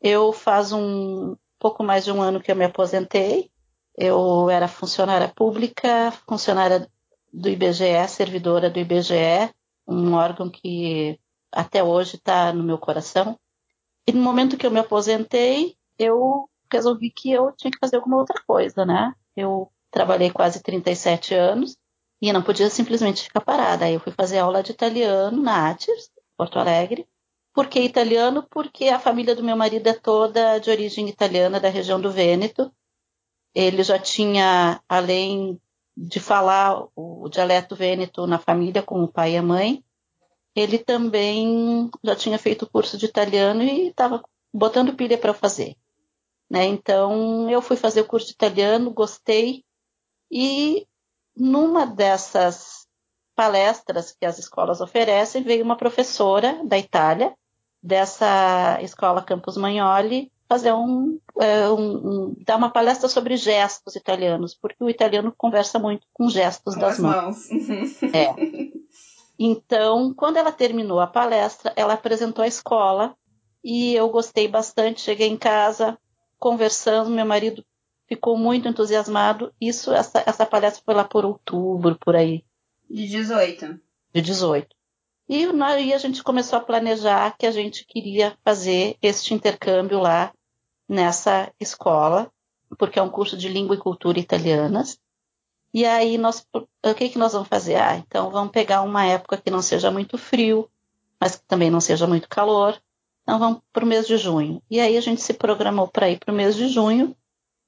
Eu 0.00 0.32
faz 0.32 0.72
um, 0.72 1.36
pouco 1.58 1.84
mais 1.84 2.06
de 2.06 2.10
um 2.10 2.22
ano 2.22 2.40
que 2.40 2.50
eu 2.50 2.56
me 2.56 2.64
aposentei. 2.64 3.50
Eu 3.94 4.48
era 4.48 4.66
funcionária 4.66 5.28
pública, 5.28 6.10
funcionária 6.26 6.88
do 7.30 7.50
IBGE, 7.50 8.08
servidora 8.08 8.70
do 8.70 8.78
IBGE, 8.78 9.52
um 9.86 10.14
órgão 10.14 10.48
que 10.48 11.20
até 11.52 11.84
hoje 11.84 12.16
está 12.16 12.50
no 12.50 12.64
meu 12.64 12.78
coração. 12.78 13.38
E 14.06 14.12
no 14.12 14.22
momento 14.22 14.56
que 14.56 14.66
eu 14.66 14.70
me 14.70 14.80
aposentei, 14.80 15.76
eu 15.98 16.48
resolvi 16.72 17.10
que 17.10 17.30
eu 17.30 17.52
tinha 17.52 17.70
que 17.70 17.78
fazer 17.78 17.96
alguma 17.96 18.18
outra 18.18 18.42
coisa, 18.46 18.84
né? 18.84 19.14
Eu 19.36 19.70
trabalhei 19.90 20.30
quase 20.30 20.62
37 20.62 21.34
anos 21.34 21.76
e 22.20 22.32
não 22.32 22.42
podia 22.42 22.70
simplesmente 22.70 23.24
ficar 23.24 23.40
parada. 23.40 23.84
Aí 23.84 23.94
eu 23.94 24.00
fui 24.00 24.12
fazer 24.12 24.38
aula 24.38 24.62
de 24.62 24.72
italiano 24.72 25.42
na 25.42 25.70
ATIS, 25.70 26.10
Porto 26.36 26.58
Alegre, 26.58 27.06
por 27.52 27.68
que 27.68 27.80
italiano? 27.80 28.46
Porque 28.50 28.88
a 28.88 28.98
família 28.98 29.36
do 29.36 29.44
meu 29.44 29.56
marido 29.56 29.86
é 29.86 29.92
toda 29.92 30.58
de 30.58 30.70
origem 30.70 31.08
italiana, 31.08 31.60
da 31.60 31.68
região 31.68 32.00
do 32.00 32.10
Vêneto. 32.10 32.72
Ele 33.54 33.82
já 33.82 33.98
tinha, 33.98 34.82
além 34.88 35.60
de 35.94 36.18
falar 36.18 36.88
o 36.96 37.28
dialeto 37.28 37.76
vêneto 37.76 38.26
na 38.26 38.38
família 38.38 38.82
com 38.82 39.02
o 39.02 39.08
pai 39.08 39.34
e 39.34 39.36
a 39.36 39.42
mãe, 39.42 39.84
ele 40.56 40.78
também 40.78 41.90
já 42.02 42.16
tinha 42.16 42.38
feito 42.38 42.68
curso 42.68 42.96
de 42.96 43.04
italiano 43.04 43.62
e 43.62 43.88
estava 43.88 44.22
botando 44.52 44.94
pilha 44.94 45.18
para 45.18 45.34
fazer. 45.34 45.76
Né? 46.52 46.66
Então 46.66 47.48
eu 47.48 47.62
fui 47.62 47.78
fazer 47.78 48.02
o 48.02 48.06
curso 48.06 48.26
de 48.26 48.34
italiano, 48.34 48.90
gostei 48.90 49.64
e 50.30 50.86
numa 51.34 51.86
dessas 51.86 52.86
palestras 53.34 54.12
que 54.12 54.26
as 54.26 54.38
escolas 54.38 54.82
oferecem 54.82 55.42
veio 55.42 55.64
uma 55.64 55.78
professora 55.78 56.60
da 56.62 56.78
Itália 56.78 57.34
dessa 57.82 58.78
escola 58.82 59.22
Campus 59.22 59.56
Magnoli 59.56 60.30
fazer 60.46 60.74
um, 60.74 61.18
é, 61.40 61.70
um, 61.70 61.80
um, 61.80 62.36
dar 62.44 62.56
uma 62.56 62.68
palestra 62.68 63.08
sobre 63.08 63.38
gestos 63.38 63.96
italianos, 63.96 64.54
porque 64.54 64.84
o 64.84 64.90
italiano 64.90 65.32
conversa 65.34 65.78
muito 65.78 66.06
com 66.12 66.28
gestos 66.28 66.74
com 66.74 66.80
das 66.82 66.98
mãos. 66.98 67.48
mãos. 67.50 68.02
é. 68.12 68.34
Então, 69.38 70.12
quando 70.12 70.36
ela 70.36 70.52
terminou 70.52 71.00
a 71.00 71.06
palestra, 71.06 71.72
ela 71.74 71.94
apresentou 71.94 72.44
a 72.44 72.46
escola 72.46 73.16
e 73.64 73.94
eu 73.94 74.10
gostei 74.10 74.46
bastante. 74.46 75.00
Cheguei 75.00 75.28
em 75.28 75.38
casa, 75.38 75.98
conversando, 76.42 77.08
meu 77.08 77.24
marido 77.24 77.64
ficou 78.08 78.36
muito 78.36 78.66
entusiasmado. 78.66 79.54
Isso, 79.60 79.92
essa, 79.92 80.24
essa 80.26 80.44
palestra 80.44 80.82
foi 80.84 80.92
lá 80.92 81.04
por 81.04 81.24
outubro, 81.24 81.96
por 82.00 82.16
aí. 82.16 82.44
De 82.90 83.06
18. 83.06 83.80
De 84.12 84.20
18. 84.20 84.74
E 85.28 85.46
aí 85.62 85.94
a 85.94 85.98
gente 85.98 86.20
começou 86.20 86.58
a 86.58 86.62
planejar 86.62 87.36
que 87.38 87.46
a 87.46 87.52
gente 87.52 87.86
queria 87.86 88.36
fazer 88.44 88.96
este 89.00 89.32
intercâmbio 89.32 90.00
lá 90.00 90.32
nessa 90.88 91.52
escola, 91.60 92.28
porque 92.76 92.98
é 92.98 93.02
um 93.02 93.08
curso 93.08 93.36
de 93.36 93.48
língua 93.48 93.76
e 93.76 93.78
cultura 93.78 94.18
italianas. 94.18 94.98
E 95.72 95.86
aí 95.86 96.18
nós, 96.18 96.44
o 96.52 96.94
que 96.94 97.08
que 97.08 97.18
nós 97.18 97.32
vamos 97.32 97.48
fazer? 97.48 97.76
Ah, 97.76 97.96
então 97.96 98.30
vamos 98.30 98.50
pegar 98.50 98.82
uma 98.82 99.06
época 99.06 99.36
que 99.36 99.48
não 99.48 99.62
seja 99.62 99.92
muito 99.92 100.18
frio, 100.18 100.68
mas 101.20 101.36
que 101.36 101.46
também 101.46 101.70
não 101.70 101.80
seja 101.80 102.04
muito 102.04 102.28
calor. 102.28 102.81
Então 103.22 103.38
vamos 103.38 103.60
para 103.72 103.84
o 103.84 103.86
mês 103.86 104.06
de 104.06 104.16
junho. 104.16 104.62
E 104.70 104.80
aí 104.80 104.96
a 104.96 105.00
gente 105.00 105.20
se 105.20 105.34
programou 105.34 105.88
para 105.88 106.10
ir 106.10 106.18
para 106.18 106.32
o 106.32 106.36
mês 106.36 106.56
de 106.56 106.68
junho, 106.68 107.16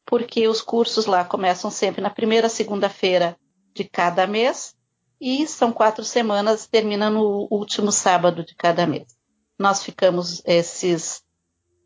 porque 0.04 0.46
os 0.48 0.60
cursos 0.60 1.06
lá 1.06 1.24
começam 1.24 1.70
sempre 1.70 2.00
na 2.00 2.10
primeira 2.10 2.48
segunda-feira 2.48 3.36
de 3.72 3.84
cada 3.84 4.26
mês 4.26 4.74
e 5.20 5.46
são 5.46 5.72
quatro 5.72 6.04
semanas, 6.04 6.66
termina 6.66 7.08
no 7.08 7.48
último 7.50 7.90
sábado 7.90 8.44
de 8.44 8.54
cada 8.54 8.86
mês. 8.86 9.06
Nós 9.58 9.82
ficamos 9.82 10.42
esses 10.44 11.22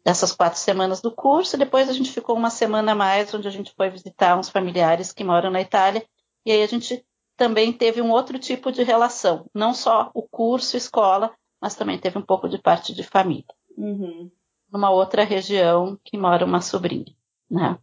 essas 0.04 0.32
quatro 0.32 0.58
semanas 0.58 1.02
do 1.02 1.14
curso, 1.14 1.58
depois 1.58 1.86
a 1.88 1.92
gente 1.92 2.10
ficou 2.10 2.34
uma 2.34 2.48
semana 2.48 2.92
a 2.92 2.94
mais, 2.94 3.34
onde 3.34 3.46
a 3.46 3.50
gente 3.50 3.74
foi 3.76 3.90
visitar 3.90 4.38
uns 4.38 4.48
familiares 4.48 5.12
que 5.12 5.22
moram 5.22 5.50
na 5.50 5.60
Itália, 5.60 6.02
e 6.46 6.50
aí 6.50 6.62
a 6.62 6.66
gente 6.66 7.04
também 7.36 7.74
teve 7.74 8.00
um 8.00 8.10
outro 8.10 8.38
tipo 8.38 8.72
de 8.72 8.82
relação, 8.82 9.44
não 9.54 9.74
só 9.74 10.10
o 10.14 10.22
curso, 10.22 10.78
escola, 10.78 11.30
mas 11.60 11.74
também 11.74 11.98
teve 11.98 12.16
um 12.16 12.22
pouco 12.22 12.48
de 12.48 12.56
parte 12.56 12.94
de 12.94 13.02
família. 13.02 13.44
Uhum. 13.78 14.28
Numa 14.72 14.90
outra 14.90 15.22
região 15.22 15.98
que 16.04 16.18
mora 16.18 16.44
uma 16.44 16.60
sobrinha, 16.60 17.14
né? 17.48 17.78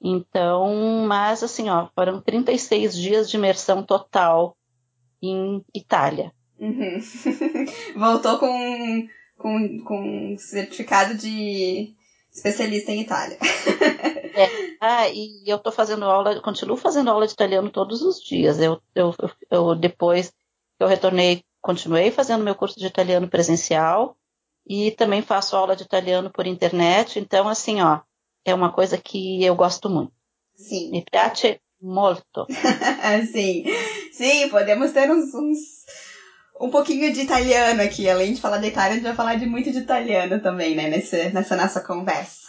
Então, 0.00 1.04
mas 1.06 1.42
assim, 1.42 1.68
ó, 1.68 1.88
foram 1.94 2.20
36 2.20 2.96
dias 2.96 3.28
de 3.28 3.36
imersão 3.36 3.82
total 3.82 4.56
em 5.20 5.64
Itália. 5.74 6.32
Uhum. 6.60 7.00
Voltou 7.96 8.38
com, 8.38 9.08
com, 9.36 9.84
com 9.84 10.36
certificado 10.38 11.16
de 11.16 11.92
especialista 12.32 12.92
em 12.92 13.00
Itália. 13.00 13.36
é. 14.36 14.76
Ah, 14.80 15.08
e 15.08 15.42
eu 15.44 15.58
tô 15.58 15.72
fazendo 15.72 16.04
aula, 16.04 16.40
continuo 16.40 16.76
fazendo 16.76 17.10
aula 17.10 17.26
de 17.26 17.32
italiano 17.32 17.68
todos 17.70 18.00
os 18.00 18.22
dias. 18.22 18.60
Eu, 18.60 18.80
eu, 18.94 19.12
eu 19.50 19.74
depois 19.74 20.32
eu 20.78 20.86
retornei, 20.86 21.42
continuei 21.60 22.12
fazendo 22.12 22.44
meu 22.44 22.54
curso 22.54 22.78
de 22.78 22.86
italiano 22.86 23.28
presencial 23.28 24.16
e 24.66 24.90
também 24.90 25.22
faço 25.22 25.56
aula 25.56 25.76
de 25.76 25.84
italiano 25.84 26.30
por 26.30 26.46
internet. 26.46 27.18
Então, 27.18 27.48
assim, 27.48 27.80
ó, 27.80 28.00
é 28.44 28.52
uma 28.54 28.72
coisa 28.72 28.98
que 28.98 29.44
eu 29.44 29.54
gosto 29.54 29.88
muito. 29.88 30.12
Sim. 30.54 30.90
Me 30.90 31.04
piace 31.04 31.60
molto. 31.80 32.46
sim, 33.32 33.64
sim, 34.12 34.48
podemos 34.48 34.90
ter 34.92 35.10
uns, 35.10 35.32
uns, 35.34 35.58
um 36.60 36.70
pouquinho 36.70 37.12
de 37.12 37.20
italiano 37.20 37.82
aqui. 37.82 38.08
Além 38.08 38.34
de 38.34 38.40
falar 38.40 38.58
de 38.58 38.68
Itália, 38.68 38.92
a 38.92 38.94
gente 38.94 39.04
vai 39.04 39.14
falar 39.14 39.36
de 39.36 39.46
muito 39.46 39.70
de 39.70 39.78
italiano 39.78 40.40
também, 40.40 40.74
né, 40.74 40.88
nesse, 40.88 41.30
nessa 41.30 41.56
nossa 41.56 41.80
conversa. 41.80 42.46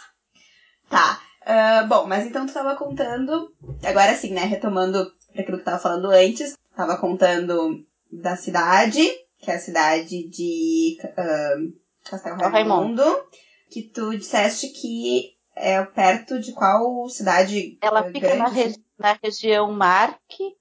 Tá. 0.88 1.20
Uh, 1.42 1.86
bom, 1.86 2.06
mas 2.06 2.26
então 2.26 2.44
tu 2.44 2.48
estava 2.48 2.76
contando, 2.76 3.50
agora 3.82 4.14
sim, 4.14 4.32
né, 4.32 4.42
retomando 4.42 5.12
aquilo 5.30 5.56
que 5.56 5.62
tu 5.62 5.64
tava 5.64 5.78
falando 5.78 6.10
antes, 6.10 6.54
tava 6.76 6.98
contando 6.98 7.86
da 8.10 8.36
cidade, 8.36 9.02
que 9.38 9.50
é 9.50 9.54
a 9.54 9.60
cidade 9.60 10.28
de 10.28 10.98
uh, 11.04 11.72
Castelo 12.08 12.36
Raimundo, 12.36 13.02
Raimundo, 13.02 13.28
que 13.70 13.82
tu 13.82 14.16
disseste 14.16 14.68
que 14.68 15.36
é 15.54 15.84
perto 15.84 16.40
de 16.40 16.52
qual 16.52 17.08
cidade 17.08 17.78
Ela 17.80 18.02
grande? 18.02 18.20
fica 18.20 18.34
na, 18.36 18.48
regi 18.48 18.84
na 18.98 19.18
região 19.22 19.72
Marque, 19.72 20.56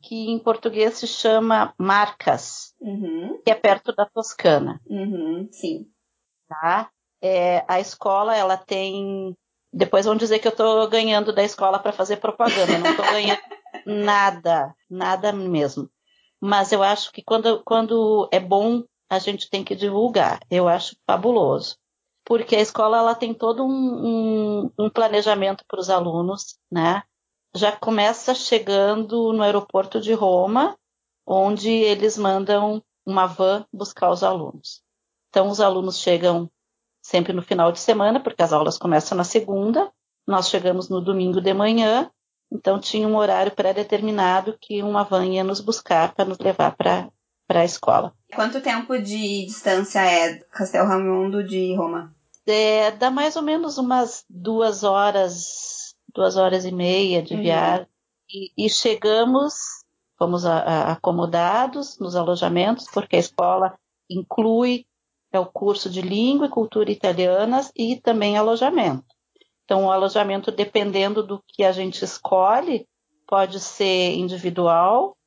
que 0.00 0.30
em 0.30 0.38
português 0.38 0.94
se 0.94 1.06
chama 1.06 1.74
Marcas, 1.78 2.74
uhum. 2.80 3.40
que 3.44 3.50
é 3.50 3.54
perto 3.54 3.94
da 3.94 4.06
Toscana. 4.06 4.80
Uhum, 4.86 5.48
sim. 5.50 5.86
Tá? 6.48 6.90
É, 7.20 7.64
a 7.68 7.80
escola, 7.80 8.36
ela 8.36 8.56
tem... 8.56 9.36
Depois 9.72 10.06
vão 10.06 10.16
dizer 10.16 10.38
que 10.38 10.48
eu 10.48 10.52
estou 10.52 10.88
ganhando 10.88 11.32
da 11.32 11.42
escola 11.42 11.78
para 11.78 11.92
fazer 11.92 12.16
propaganda. 12.16 12.72
Eu 12.72 12.78
não 12.78 12.90
estou 12.90 13.04
ganhando 13.04 13.40
nada, 13.84 14.74
nada 14.88 15.32
mesmo. 15.32 15.90
Mas 16.40 16.72
eu 16.72 16.82
acho 16.82 17.12
que 17.12 17.22
quando, 17.22 17.62
quando 17.64 18.28
é 18.32 18.40
bom, 18.40 18.84
a 19.08 19.18
gente 19.18 19.48
tem 19.50 19.64
que 19.64 19.74
divulgar. 19.74 20.40
Eu 20.50 20.68
acho 20.68 20.96
fabuloso. 21.06 21.76
Porque 22.24 22.56
a 22.56 22.60
escola 22.60 22.98
ela 22.98 23.14
tem 23.14 23.32
todo 23.32 23.64
um, 23.64 23.70
um, 24.66 24.72
um 24.78 24.90
planejamento 24.90 25.64
para 25.66 25.80
os 25.80 25.88
alunos, 25.88 26.58
né? 26.70 27.02
já 27.54 27.72
começa 27.72 28.34
chegando 28.34 29.32
no 29.32 29.42
aeroporto 29.42 30.00
de 30.00 30.12
Roma, 30.12 30.78
onde 31.26 31.70
eles 31.70 32.16
mandam 32.16 32.82
uma 33.04 33.26
van 33.26 33.64
buscar 33.72 34.10
os 34.10 34.22
alunos. 34.22 34.82
Então, 35.28 35.48
os 35.48 35.60
alunos 35.60 35.98
chegam 35.98 36.50
sempre 37.02 37.32
no 37.32 37.42
final 37.42 37.72
de 37.72 37.80
semana, 37.80 38.20
porque 38.20 38.42
as 38.42 38.52
aulas 38.52 38.78
começam 38.78 39.16
na 39.16 39.24
segunda, 39.24 39.90
nós 40.26 40.48
chegamos 40.48 40.88
no 40.88 41.00
domingo 41.00 41.40
de 41.40 41.54
manhã, 41.54 42.10
então 42.50 42.78
tinha 42.78 43.08
um 43.08 43.16
horário 43.16 43.52
pré-determinado 43.52 44.56
que 44.60 44.82
uma 44.82 45.04
van 45.04 45.26
ia 45.26 45.44
nos 45.44 45.60
buscar 45.60 46.14
para 46.14 46.24
nos 46.24 46.38
levar 46.38 46.76
para 46.76 47.10
a 47.48 47.64
escola. 47.64 48.14
Quanto 48.34 48.60
tempo 48.60 48.98
de 48.98 49.46
distância 49.46 50.00
é 50.00 50.38
Castel 50.50 50.86
Raimundo 50.86 51.42
de 51.42 51.74
Roma? 51.74 52.14
É, 52.46 52.90
dá 52.92 53.10
mais 53.10 53.36
ou 53.36 53.42
menos 53.42 53.78
umas 53.78 54.24
duas 54.28 54.84
horas 54.84 55.78
duas 56.14 56.36
horas 56.36 56.64
e 56.64 56.72
meia 56.72 57.22
de 57.22 57.34
uhum. 57.34 57.42
viagem. 57.42 57.86
E, 58.28 58.66
e, 58.66 58.68
chegamos, 58.68 59.54
fomos 60.18 60.44
a, 60.44 60.58
a, 60.58 60.92
acomodados 60.92 61.98
nos 61.98 62.16
alojamentos, 62.16 62.86
porque 62.92 63.16
a 63.16 63.20
escola 63.20 63.78
inclui 64.10 64.84
é 65.30 65.38
o 65.38 65.46
curso 65.46 65.90
de 65.90 66.00
língua 66.00 66.46
e 66.46 66.50
cultura 66.50 66.90
italianas 66.90 67.70
e 67.76 67.96
também 67.96 68.38
alojamento. 68.38 69.04
Então, 69.64 69.84
o 69.84 69.90
alojamento, 69.90 70.50
dependendo 70.50 71.22
do 71.22 71.42
que 71.46 71.62
a 71.62 71.70
gente 71.70 72.02
escolhe, 72.02 72.88
pode 73.26 73.60
ser 73.60 74.14
individual, 74.14 75.17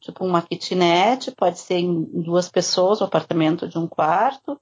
tipo 0.00 0.24
uma 0.24 0.42
kitnet, 0.42 1.30
pode 1.32 1.58
ser 1.58 1.76
em 1.76 2.02
duas 2.22 2.48
pessoas, 2.48 3.00
um 3.00 3.04
apartamento 3.04 3.68
de 3.68 3.78
um 3.78 3.86
quarto, 3.86 4.60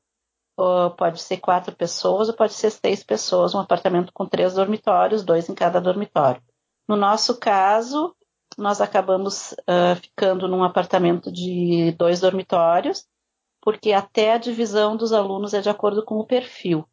pode 0.96 1.20
ser 1.20 1.38
quatro 1.38 1.74
pessoas 1.74 2.28
ou 2.28 2.34
pode 2.34 2.52
ser 2.52 2.70
seis 2.70 3.02
pessoas, 3.02 3.54
um 3.54 3.60
apartamento 3.60 4.12
com 4.12 4.26
três 4.26 4.54
dormitórios, 4.54 5.24
dois 5.24 5.48
em 5.48 5.54
cada 5.54 5.80
dormitório. 5.80 6.42
No 6.86 6.96
nosso 6.96 7.38
caso, 7.38 8.14
nós 8.58 8.80
acabamos 8.80 9.52
uh, 9.52 9.96
ficando 10.00 10.48
num 10.48 10.62
apartamento 10.62 11.30
de 11.32 11.92
dois 11.92 12.20
dormitórios, 12.20 13.06
porque 13.62 13.92
até 13.92 14.32
a 14.32 14.38
divisão 14.38 14.96
dos 14.96 15.12
alunos 15.12 15.54
é 15.54 15.60
de 15.60 15.70
acordo 15.70 16.04
com 16.04 16.16
o 16.16 16.26
perfil. 16.26 16.86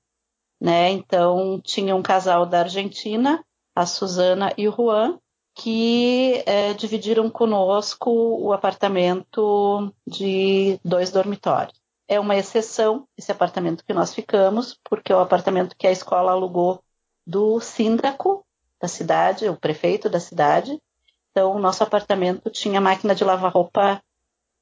Né? 0.59 0.91
Então, 0.91 1.59
tinha 1.61 1.95
um 1.95 2.01
casal 2.01 2.45
da 2.45 2.59
Argentina, 2.59 3.43
a 3.75 3.85
Suzana 3.85 4.53
e 4.57 4.67
o 4.67 4.71
Juan, 4.71 5.19
que 5.57 6.43
eh, 6.45 6.73
dividiram 6.75 7.29
conosco 7.29 8.11
o 8.11 8.53
apartamento 8.53 9.91
de 10.05 10.79
dois 10.83 11.11
dormitórios 11.11 11.77
é 12.07 12.19
uma 12.19 12.37
exceção 12.37 13.07
esse 13.17 13.31
apartamento 13.31 13.83
que 13.83 13.93
nós 13.93 14.13
ficamos, 14.13 14.79
porque 14.89 15.11
é 15.11 15.15
o 15.15 15.19
apartamento 15.19 15.75
que 15.77 15.85
a 15.85 15.91
escola 15.91 16.31
alugou 16.31 16.81
do 17.25 17.59
síndaco 17.59 18.45
da 18.81 18.87
cidade, 18.87 19.49
o 19.49 19.59
prefeito 19.59 20.09
da 20.09 20.19
cidade. 20.19 20.81
Então, 21.31 21.53
o 21.55 21.59
nosso 21.59 21.83
apartamento 21.83 22.49
tinha 22.49 22.79
máquina 22.79 23.13
de 23.13 23.23
lavar 23.23 23.51
roupa 23.51 24.01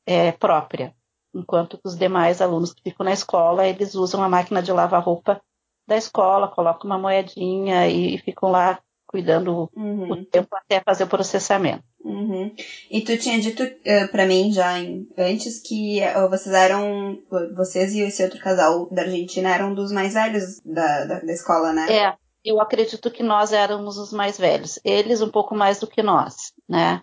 é, 0.05 0.31
própria, 0.31 0.95
enquanto 1.33 1.79
os 1.83 1.95
demais 1.95 2.41
alunos 2.41 2.73
que 2.73 2.81
ficam 2.81 3.05
na 3.05 3.13
escola, 3.13 3.67
eles 3.67 3.93
usam 3.93 4.23
a 4.23 4.29
máquina 4.29 4.61
de 4.61 4.71
lavar 4.71 5.03
roupa 5.03 5.39
da 5.87 5.95
escola, 5.95 6.47
colocam 6.47 6.89
uma 6.89 6.97
moedinha 6.97 7.87
e 7.87 8.17
ficam 8.17 8.49
lá 8.49 8.79
cuidando 9.15 9.71
uhum. 9.73 10.11
o 10.11 10.25
tempo 10.25 10.49
até 10.51 10.81
fazer 10.81 11.05
o 11.05 11.07
processamento. 11.07 11.85
Uhum. 12.03 12.53
E 12.91 12.99
tu 12.99 13.17
tinha 13.17 13.39
dito 13.39 13.63
uh, 13.63 13.75
eh, 13.85 14.07
para 14.07 14.25
mim 14.25 14.51
já 14.51 14.77
em, 14.77 15.07
antes 15.17 15.61
que 15.61 16.01
uh, 16.01 16.29
vocês 16.29 16.53
eram, 16.53 17.17
vocês 17.55 17.93
e 17.93 18.01
esse 18.01 18.21
outro 18.21 18.41
casal 18.41 18.89
da 18.91 19.03
Argentina 19.03 19.55
eram 19.55 19.73
dos 19.73 19.89
mais 19.93 20.15
velhos 20.15 20.59
da, 20.65 21.05
da, 21.05 21.19
da, 21.21 21.31
escola, 21.31 21.71
né? 21.71 21.87
É, 21.89 22.13
eu 22.43 22.59
acredito 22.59 23.09
que 23.09 23.23
nós 23.23 23.53
éramos 23.53 23.97
os 23.97 24.11
mais 24.11 24.37
velhos. 24.37 24.77
Eles 24.83 25.21
um 25.21 25.29
pouco 25.29 25.55
mais 25.55 25.79
do 25.79 25.87
que 25.87 26.03
nós, 26.03 26.51
né? 26.67 27.01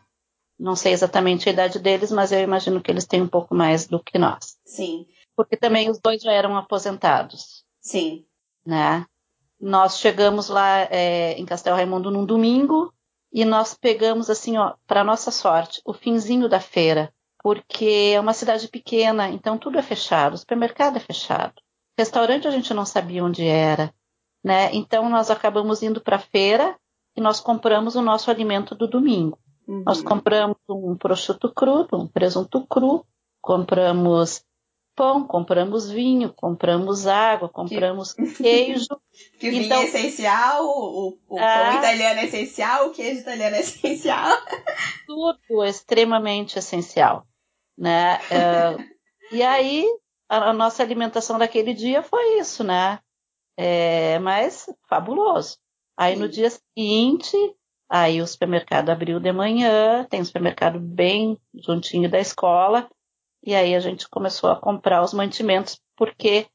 Não 0.59 0.77
sei 0.77 0.93
exatamente 0.93 1.49
a 1.49 1.53
idade 1.53 1.79
deles, 1.79 2.13
mas 2.13 2.31
eu 2.31 2.41
imagino 2.41 2.83
que 2.83 2.91
eles 2.91 3.07
têm 3.07 3.23
um 3.23 3.29
pouco 3.29 3.55
mais 3.55 3.87
do 3.87 3.99
que 3.99 4.19
nós. 4.19 4.59
Sim. 4.67 5.07
Porque 5.35 5.57
também 5.57 5.89
os 5.89 5.99
dois 5.99 6.21
já 6.21 6.31
eram 6.31 6.59
aposentados. 6.59 7.65
Sim. 7.81 8.27
Né? 8.67 9.07
Nós 9.63 10.01
chegamos 10.01 10.49
lá 10.49 10.81
é, 10.91 11.35
em 11.35 11.47
Castel 11.47 11.77
Raimundo 11.77 12.11
num 12.11 12.25
domingo 12.25 12.93
e 13.33 13.45
nós 13.45 13.75
pegamos 13.75 14.29
assim, 14.29 14.59
ó, 14.59 14.75
para 14.89 15.05
nossa 15.05 15.31
sorte, 15.31 15.81
o 15.85 15.93
finzinho 15.93 16.49
da 16.49 16.59
feira, 16.59 17.15
porque 17.41 18.13
é 18.13 18.21
uma 18.21 18.33
cidade 18.33 18.67
pequena, 18.67 19.29
então 19.29 19.57
tudo 19.57 19.79
é 19.79 19.83
fechado, 19.83 20.35
o 20.35 20.39
supermercado 20.39 20.97
é 20.97 21.01
fechado, 21.01 21.55
restaurante 21.97 22.49
a 22.49 22.51
gente 22.51 22.75
não 22.75 22.85
sabia 22.85 23.25
onde 23.25 23.47
era, 23.47 23.95
né? 24.43 24.69
Então 24.75 25.09
nós 25.09 25.31
acabamos 25.31 25.81
indo 25.81 26.01
para 26.01 26.17
a 26.17 26.19
feira 26.21 26.77
e 27.17 27.21
nós 27.21 27.39
compramos 27.39 27.95
o 27.95 28.03
nosso 28.03 28.33
alimento 28.33 28.75
do 28.75 28.89
domingo. 28.89 29.39
Uhum. 29.69 29.85
Nós 29.87 30.03
compramos 30.03 30.57
um 30.69 30.97
prosciutto 30.97 31.55
cru, 31.55 31.87
um 31.93 32.09
presunto 32.09 32.67
cru, 32.67 33.07
compramos 33.41 34.45
pão, 34.95 35.27
compramos 35.27 35.91
vinho, 35.91 36.33
compramos 36.33 37.07
água, 37.07 37.49
compramos 37.49 38.13
que, 38.13 38.23
queijo. 38.43 38.87
Que 39.39 39.49
o 39.49 39.53
então, 39.53 39.81
vinho 39.81 39.97
é 39.97 39.99
essencial, 39.99 40.65
o, 40.65 41.19
o 41.29 41.39
ah, 41.39 41.71
pão 41.71 41.79
italiano 41.79 42.21
é 42.21 42.25
essencial, 42.25 42.89
o 42.89 42.93
queijo 42.93 43.21
italiano 43.21 43.57
é 43.57 43.61
essencial. 43.61 44.37
Tudo 45.07 45.65
é 45.65 45.69
extremamente 45.69 46.59
essencial, 46.59 47.27
né? 47.77 48.21
É, 48.31 49.35
e 49.35 49.43
aí 49.43 49.87
a, 50.29 50.51
a, 50.51 50.53
nossa 50.53 50.83
alimentação 50.83 51.39
daquele 51.39 51.75
dia 51.75 52.03
foi 52.03 52.39
isso, 52.39 52.63
né? 52.63 52.99
É, 53.57 54.19
mas 54.19 54.67
fabuloso. 54.89 55.59
Aí 55.97 56.15
Sim. 56.15 56.21
no 56.21 56.29
dia 56.29 56.49
seguinte 56.51 57.37
Aí 57.95 58.23
o 58.23 58.27
supermercado 58.27 58.89
abriu 58.89 59.21
de 59.21 59.31
manhã, 59.33 60.07
tem 60.09 60.23
um 60.23 60.25
supermercado 60.25 60.81
bem 60.81 61.39
juntinho 61.55 62.11
da 62.11 62.19
escola, 62.19 62.89
e 63.43 63.55
aí 63.55 63.75
a 63.75 63.81
gente 63.81 64.09
começou 64.09 64.51
a 64.51 64.61
comprar 64.61 65.03
os 65.03 65.13
mantimentos, 65.13 65.81
porque 65.97 66.47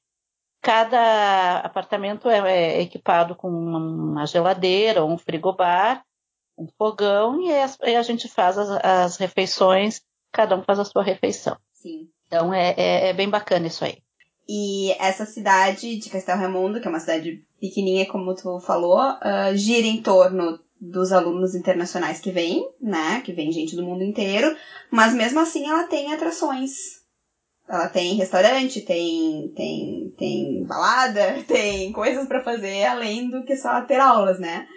cada 0.62 1.60
apartamento 1.60 2.30
é, 2.30 2.40
é 2.40 2.82
equipado 2.82 3.36
com 3.36 3.50
uma 3.50 4.26
geladeira 4.26 5.06
um 5.06 5.18
frigobar, 5.18 6.04
um 6.58 6.68
fogão, 6.78 7.40
e 7.42 7.96
a 7.96 8.02
gente 8.02 8.28
faz 8.28 8.58
as, 8.58 8.70
as 8.84 9.18
refeições, 9.18 10.02
cada 10.32 10.56
um 10.56 10.64
faz 10.64 10.80
a 10.80 10.86
sua 10.86 11.04
refeição. 11.04 11.58
Sim. 11.72 12.10
Então 12.26 12.54
é, 12.54 12.74
é, 12.78 13.10
é 13.10 13.14
bem 13.14 13.30
bacana 13.30 13.68
isso 13.68 13.86
aí. 13.86 14.00
E 14.50 14.92
essa 14.94 15.26
cidade 15.26 15.98
de 15.98 16.10
Castel 16.10 16.38
Raimundo, 16.38 16.80
que 16.80 16.88
é 16.88 16.90
uma 16.90 17.00
cidade 17.00 17.46
pequenininha, 17.60 18.08
como 18.08 18.34
tu 18.34 18.60
falou, 18.62 18.98
uh, 18.98 19.56
gira 19.56 19.86
em 19.86 20.02
torno 20.02 20.60
dos 20.80 21.12
alunos 21.12 21.56
internacionais 21.56 22.20
que 22.20 22.32
vêm, 22.32 22.68
né? 22.82 23.22
Que 23.22 23.34
vem 23.34 23.52
gente 23.52 23.76
do 23.76 23.84
mundo 23.84 24.04
inteiro, 24.04 24.56
mas 24.92 25.14
mesmo 25.14 25.40
assim 25.40 25.68
ela 25.68 25.84
tem 25.86 26.14
atrações. 26.14 26.72
Ela 27.68 27.90
tem 27.90 28.16
restaurante, 28.16 28.82
tem 28.82 29.52
tem 29.56 30.14
tem 30.18 30.64
balada, 30.66 31.44
tem 31.48 31.92
coisas 31.92 32.28
para 32.28 32.44
fazer 32.44 32.86
além 32.86 33.30
do 33.30 33.44
que 33.44 33.56
só 33.58 33.82
ter 33.82 34.00
aulas, 34.00 34.40
né? 34.40 34.68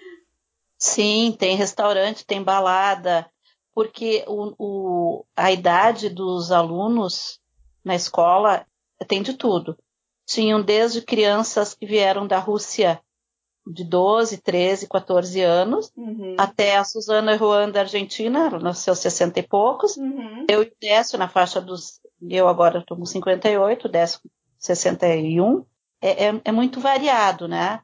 Sim, 0.78 1.36
tem 1.38 1.56
restaurante, 1.56 2.24
tem 2.24 2.42
balada, 2.42 3.30
porque 3.74 4.24
o, 4.26 4.54
o, 4.58 5.26
a 5.36 5.52
idade 5.52 6.08
dos 6.08 6.50
alunos 6.50 7.38
na 7.84 7.94
escola 7.94 8.66
tem 9.06 9.22
de 9.22 9.34
tudo. 9.34 9.76
Tinham 10.26 10.62
desde 10.62 11.02
crianças 11.02 11.74
que 11.74 11.84
vieram 11.84 12.26
da 12.26 12.38
Rússia 12.38 13.00
de 13.72 13.84
12, 13.84 14.38
13, 14.38 14.88
14 14.88 15.40
anos, 15.40 15.92
uhum. 15.96 16.34
até 16.38 16.76
a 16.76 16.84
Suzana 16.84 17.36
Ruan 17.36 17.70
da 17.70 17.80
Argentina, 17.80 18.50
nos 18.50 18.78
seus 18.78 18.98
60 18.98 19.40
e 19.40 19.42
poucos. 19.42 19.96
Uhum. 19.96 20.46
Eu 20.48 20.62
e 20.62 20.66
o 20.66 20.72
Décio 20.80 21.18
na 21.18 21.28
faixa 21.28 21.60
dos. 21.60 22.00
Eu 22.28 22.48
agora 22.48 22.80
estou 22.80 22.96
com 22.96 23.06
58, 23.06 23.86
o 23.86 23.90
Décio 23.90 24.20
61. 24.58 25.64
É, 26.02 26.26
é, 26.26 26.40
é 26.44 26.52
muito 26.52 26.80
variado, 26.80 27.46
né? 27.46 27.80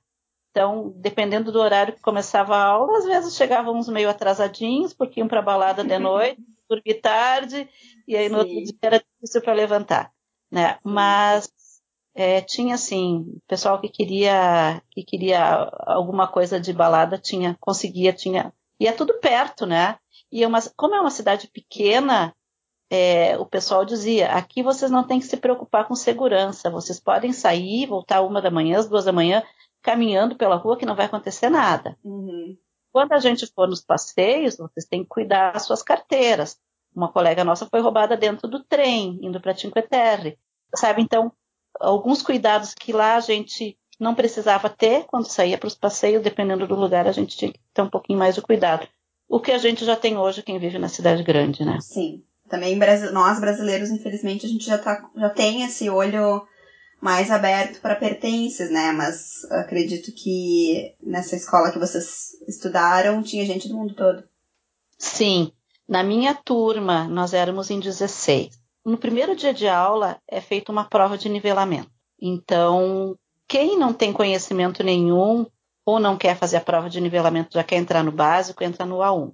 Então, 0.50 0.95
dependendo 0.97 1.52
do 1.52 1.61
horário 1.61 1.95
que 1.95 2.00
começava 2.00 2.57
a 2.57 2.64
aula, 2.64 2.99
às 2.99 3.05
vezes 3.05 3.37
chegávamos 3.37 3.88
meio 3.88 4.09
atrasadinhos, 4.09 4.95
porque 4.95 5.21
iam 5.21 5.28
para 5.28 5.40
a 5.40 5.43
balada 5.43 5.85
de 5.85 5.99
noite, 6.00 6.40
dormir 6.69 6.95
tarde, 6.95 7.69
e 8.09 8.16
aí 8.16 8.28
no 8.28 8.40
Sim. 8.40 8.49
outro 8.49 8.64
dia 8.64 8.78
era 8.81 8.99
difícil 8.99 9.43
para 9.43 9.52
levantar. 9.52 10.12
Né? 10.50 10.78
Mas 10.83 11.52
é, 12.16 12.40
tinha 12.40 12.75
assim, 12.75 13.38
pessoal 13.46 13.78
que 13.78 13.90
queria 13.90 14.82
que 14.90 15.04
queria 15.04 15.70
alguma 15.87 16.26
coisa 16.26 16.58
de 16.58 16.73
balada 16.73 17.18
tinha, 17.18 17.56
conseguia, 17.61 18.12
tinha. 18.12 18.54
E 18.80 18.88
é 18.88 18.92
tudo 18.92 19.20
perto, 19.20 19.66
né? 19.66 19.99
E 20.32 20.42
é 20.42 20.46
uma, 20.46 20.58
como 20.75 20.94
é 20.94 21.00
uma 21.00 21.11
cidade 21.11 21.46
pequena, 21.49 22.35
é, 22.90 23.37
o 23.38 23.44
pessoal 23.44 23.85
dizia: 23.85 24.32
aqui 24.32 24.62
vocês 24.62 24.90
não 24.90 25.04
têm 25.04 25.20
que 25.20 25.26
se 25.26 25.37
preocupar 25.37 25.87
com 25.87 25.94
segurança, 25.94 26.70
vocês 26.70 26.99
podem 26.99 27.35
sair, 27.35 27.87
voltar 27.87 28.23
uma 28.23 28.40
da 28.40 28.50
manhã, 28.50 28.78
às 28.78 28.88
duas 28.88 29.04
da 29.04 29.12
manhã, 29.12 29.42
caminhando 29.82 30.37
pela 30.37 30.56
rua 30.56 30.78
que 30.78 30.87
não 30.87 30.96
vai 30.96 31.04
acontecer 31.04 31.50
nada. 31.50 31.99
Uhum. 32.02 32.56
Quando 32.90 33.12
a 33.12 33.18
gente 33.18 33.46
for 33.54 33.68
nos 33.68 33.82
passeios, 33.82 34.56
vocês 34.56 34.87
têm 34.87 35.02
que 35.02 35.08
cuidar 35.11 35.52
das 35.52 35.66
suas 35.66 35.82
carteiras. 35.82 36.58
Uma 36.94 37.12
colega 37.12 37.44
nossa 37.44 37.66
foi 37.66 37.80
roubada 37.80 38.16
dentro 38.16 38.49
do 38.49 38.64
trem, 38.64 39.18
indo 39.20 39.38
para 39.38 39.54
Cinque 39.54 39.82
Terre. 39.82 40.38
Sabe, 40.75 41.02
então, 41.02 41.30
alguns 41.80 42.23
cuidados 42.23 42.75
que 42.75 42.92
lá 42.92 43.16
a 43.16 43.21
gente 43.21 43.76
não 43.99 44.14
precisava 44.14 44.68
ter 44.68 45.04
quando 45.04 45.26
saía 45.26 45.59
para 45.59 45.66
os 45.66 45.75
passeios, 45.75 46.23
dependendo 46.23 46.66
do 46.66 46.75
lugar, 46.75 47.06
a 47.06 47.12
gente 47.12 47.37
tinha 47.37 47.52
que 47.52 47.61
ter 47.73 47.83
um 47.83 47.90
pouquinho 47.90 48.18
mais 48.18 48.35
de 48.35 48.42
cuidado. 48.42 48.87
O 49.28 49.40
que 49.40 49.50
a 49.50 49.59
gente 49.59 49.85
já 49.85 49.97
tem 49.97 50.16
hoje, 50.16 50.42
quem 50.42 50.59
vive 50.59 50.78
na 50.78 50.88
cidade 50.88 51.23
grande, 51.23 51.64
né? 51.64 51.78
Sim. 51.80 52.23
Também 52.49 52.78
nós 53.12 53.40
brasileiros, 53.40 53.90
infelizmente, 53.90 54.47
a 54.47 54.49
gente 54.49 54.64
já, 54.64 54.78
tá, 54.78 55.11
já 55.16 55.30
tem 55.30 55.62
esse 55.62 55.90
olho 55.90 56.47
mais 57.00 57.30
aberto 57.30 57.80
para 57.80 57.97
pertences, 57.97 58.71
né? 58.71 58.92
Mas 58.92 59.45
acredito 59.50 60.12
que 60.12 60.95
nessa 61.02 61.35
escola 61.35 61.72
que 61.72 61.79
vocês 61.79 62.33
estudaram 62.46 63.22
tinha 63.22 63.44
gente 63.44 63.68
do 63.68 63.77
mundo 63.77 63.94
todo. 63.94 64.22
Sim. 64.96 65.50
Na 65.88 66.05
minha 66.05 66.35
turma, 66.35 67.09
nós 67.09 67.33
éramos 67.33 67.70
em 67.70 67.81
16 67.81 68.65
no 68.87 68.96
primeiro 68.96 69.35
dia 69.35 69.53
de 69.53 69.66
aula 69.66 70.18
é 70.29 70.40
feita 70.40 70.70
uma 70.70 70.85
prova 70.85 71.18
de 71.18 71.29
nivelamento. 71.29 71.90
Então, 72.22 73.18
quem 73.49 73.77
não 73.77 73.92
tem 73.92 74.12
conhecimento 74.12 74.85
nenhum 74.85 75.44
ou 75.85 75.99
não 75.99 76.16
quer 76.16 76.37
fazer 76.37 76.59
a 76.59 76.61
prova 76.61 76.88
de 76.88 77.01
nivelamento, 77.01 77.55
já 77.55 77.64
quer 77.64 77.77
entrar 77.77 78.05
no 78.05 78.12
básico, 78.12 78.62
entra 78.62 78.87
no 78.87 78.99
A1. 78.99 79.33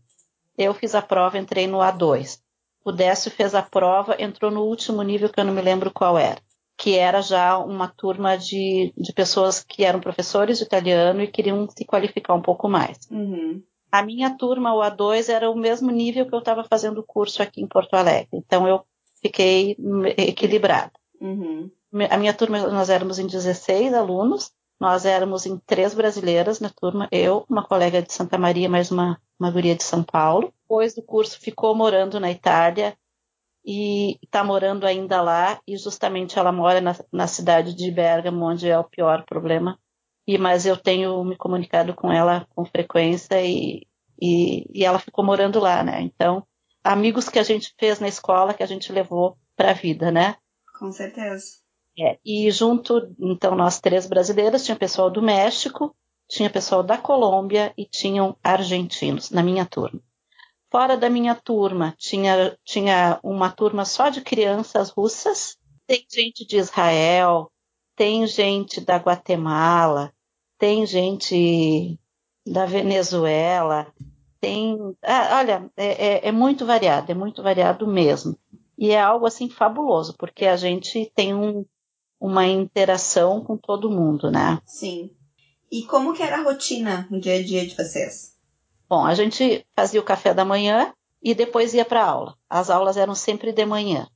Eu 0.56 0.72
fiz 0.72 0.94
a 0.94 1.02
prova, 1.02 1.38
entrei 1.38 1.66
no 1.66 1.78
A2. 1.78 2.40
O 2.82 2.90
Décio 2.90 3.30
fez 3.30 3.54
a 3.54 3.62
prova, 3.62 4.16
entrou 4.18 4.50
no 4.50 4.62
último 4.62 5.02
nível 5.02 5.28
que 5.28 5.38
eu 5.38 5.44
não 5.44 5.52
me 5.52 5.62
lembro 5.62 5.90
qual 5.90 6.18
era, 6.18 6.40
que 6.76 6.96
era 6.96 7.20
já 7.20 7.58
uma 7.58 7.88
turma 7.88 8.36
de, 8.36 8.92
de 8.96 9.12
pessoas 9.12 9.62
que 9.62 9.84
eram 9.84 10.00
professores 10.00 10.58
de 10.58 10.64
italiano 10.64 11.22
e 11.22 11.30
queriam 11.30 11.68
se 11.68 11.84
qualificar 11.84 12.34
um 12.34 12.42
pouco 12.42 12.68
mais. 12.68 12.98
Uhum. 13.10 13.62
A 13.90 14.02
minha 14.02 14.34
turma, 14.36 14.74
o 14.74 14.80
A2, 14.80 15.28
era 15.28 15.50
o 15.50 15.54
mesmo 15.54 15.90
nível 15.90 16.26
que 16.26 16.34
eu 16.34 16.38
estava 16.38 16.64
fazendo 16.64 16.98
o 16.98 17.06
curso 17.06 17.42
aqui 17.42 17.60
em 17.60 17.68
Porto 17.68 17.94
Alegre. 17.94 18.28
Então 18.32 18.66
eu 18.66 18.82
fiquei 19.22 19.76
equilibrada. 20.18 20.92
Uhum. 21.20 21.70
A 22.10 22.16
minha 22.16 22.34
turma, 22.34 22.58
nós 22.68 22.90
éramos 22.90 23.18
em 23.18 23.26
16 23.26 23.94
alunos, 23.94 24.50
nós 24.80 25.04
éramos 25.04 25.46
em 25.46 25.58
três 25.58 25.94
brasileiras 25.94 26.58
na 26.58 26.68
turma, 26.68 27.08
eu, 27.12 27.44
uma 27.48 27.64
colega 27.64 28.02
de 28.02 28.12
Santa 28.12 28.36
Maria, 28.36 28.68
mais 28.68 28.90
uma, 28.90 29.20
uma 29.38 29.50
guria 29.50 29.76
de 29.76 29.84
São 29.84 30.02
Paulo. 30.02 30.52
Depois 30.62 30.94
do 30.94 31.02
curso 31.02 31.38
ficou 31.38 31.74
morando 31.74 32.18
na 32.18 32.30
Itália 32.30 32.96
e 33.64 34.18
está 34.22 34.42
morando 34.42 34.84
ainda 34.84 35.22
lá, 35.22 35.60
e 35.68 35.76
justamente 35.76 36.36
ela 36.36 36.50
mora 36.50 36.80
na, 36.80 36.96
na 37.12 37.28
cidade 37.28 37.74
de 37.74 37.90
Bergamo, 37.92 38.44
onde 38.44 38.68
é 38.68 38.76
o 38.76 38.82
pior 38.82 39.24
problema. 39.24 39.78
E, 40.26 40.36
mas 40.36 40.66
eu 40.66 40.76
tenho 40.76 41.22
me 41.22 41.36
comunicado 41.36 41.94
com 41.94 42.10
ela 42.10 42.46
com 42.50 42.64
frequência 42.64 43.40
e, 43.40 43.86
e, 44.20 44.66
e 44.72 44.84
ela 44.84 44.98
ficou 44.98 45.24
morando 45.24 45.60
lá, 45.60 45.84
né? 45.84 46.00
Então, 46.00 46.44
amigos 46.82 47.28
que 47.28 47.38
a 47.38 47.42
gente 47.42 47.74
fez 47.78 48.00
na 48.00 48.08
escola 48.08 48.54
que 48.54 48.62
a 48.62 48.66
gente 48.66 48.92
levou 48.92 49.36
para 49.56 49.70
a 49.70 49.74
vida, 49.74 50.10
né? 50.10 50.36
Com 50.78 50.90
certeza. 50.90 51.62
É, 51.98 52.18
e 52.24 52.50
junto, 52.50 53.14
então, 53.20 53.54
nós 53.54 53.80
três 53.80 54.06
brasileiras, 54.06 54.64
tinha 54.64 54.76
pessoal 54.76 55.10
do 55.10 55.20
México, 55.20 55.94
tinha 56.28 56.48
pessoal 56.48 56.82
da 56.82 56.96
Colômbia 56.96 57.72
e 57.76 57.84
tinham 57.84 58.36
argentinos 58.42 59.30
na 59.30 59.42
minha 59.42 59.66
turma. 59.66 60.00
Fora 60.70 60.96
da 60.96 61.10
minha 61.10 61.34
turma, 61.34 61.94
tinha, 61.98 62.56
tinha 62.64 63.20
uma 63.22 63.50
turma 63.50 63.84
só 63.84 64.08
de 64.08 64.22
crianças 64.22 64.88
russas, 64.88 65.58
tem 65.86 66.06
gente 66.10 66.46
de 66.46 66.56
Israel, 66.56 67.52
tem 67.94 68.26
gente 68.26 68.80
da 68.80 68.96
Guatemala, 68.96 70.14
tem 70.58 70.86
gente 70.86 71.98
da 72.46 72.64
Venezuela, 72.64 73.92
tem. 74.42 74.76
Ah, 75.00 75.38
olha, 75.38 75.70
é, 75.76 75.86
é, 75.86 76.28
é, 76.28 76.32
muito 76.32 76.66
variado, 76.66 77.12
é 77.12 77.14
muito 77.14 77.42
variado 77.42 77.86
mesmo. 77.86 78.36
E 78.76 78.90
é 78.90 79.00
algo 79.00 79.24
assim 79.24 79.48
fabuloso, 79.48 80.16
porque 80.18 80.44
a 80.46 80.56
gente 80.56 81.10
tem 81.14 81.32
um, 81.32 81.64
uma 82.20 82.44
interação 82.44 83.40
com 83.40 83.56
todo 83.56 83.88
mundo, 83.88 84.32
né? 84.32 84.60
Sim. 84.66 85.12
E 85.70 85.84
como 85.84 86.12
que 86.12 86.22
era 86.24 86.40
a 86.40 86.42
rotina 86.42 87.06
no 87.08 87.20
dia 87.20 87.36
a 87.36 87.42
dia 87.42 87.64
de 87.64 87.76
vocês? 87.76 88.36
Bom, 88.88 89.06
a 89.06 89.14
gente 89.14 89.64
fazia 89.76 90.00
o 90.00 90.04
café 90.04 90.34
da 90.34 90.44
manhã 90.44 90.92
e 91.22 91.34
depois 91.34 91.72
ia 91.72 91.84
para 91.84 92.04
aula. 92.04 92.34
As 92.50 92.68
aulas 92.68 92.96
eram 92.96 93.14
sempre 93.14 93.52
de 93.52 93.64
manhã. 93.64 94.08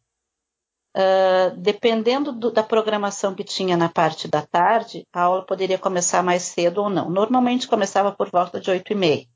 Uh, 0.97 1.57
dependendo 1.59 2.33
do, 2.33 2.51
da 2.51 2.63
programação 2.63 3.35
que 3.35 3.45
tinha 3.45 3.77
na 3.77 3.89
parte 3.89 4.27
da 4.27 4.43
tarde, 4.43 5.07
a 5.13 5.23
aula 5.23 5.47
poderia 5.47 5.79
começar 5.79 6.23
mais 6.23 6.43
cedo 6.43 6.83
ou 6.83 6.91
não. 6.91 7.09
Normalmente 7.09 7.69
começava 7.69 8.11
por 8.11 8.29
volta 8.31 8.59
de 8.59 8.71
oito 8.71 8.93
e 8.93 8.97
meia 8.97 9.27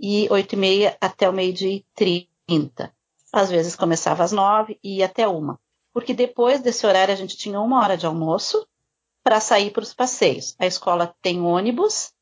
e 0.00 0.28
oito 0.30 0.54
e 0.54 0.56
meia 0.56 0.96
até 1.00 1.28
o 1.28 1.32
meio-dia 1.32 1.72
e 1.72 1.86
trinta. 1.94 2.92
Às 3.32 3.50
vezes 3.50 3.76
começava 3.76 4.22
às 4.22 4.32
nove 4.32 4.78
e 4.82 4.98
ia 4.98 5.06
até 5.06 5.26
uma. 5.26 5.60
Porque 5.92 6.14
depois 6.14 6.60
desse 6.60 6.86
horário 6.86 7.12
a 7.12 7.16
gente 7.16 7.36
tinha 7.36 7.60
uma 7.60 7.80
hora 7.82 7.96
de 7.96 8.06
almoço 8.06 8.66
para 9.22 9.40
sair 9.40 9.70
para 9.70 9.82
os 9.82 9.92
passeios. 9.92 10.54
A 10.58 10.66
escola 10.66 11.14
tem 11.20 11.40
ônibus, 11.42 12.12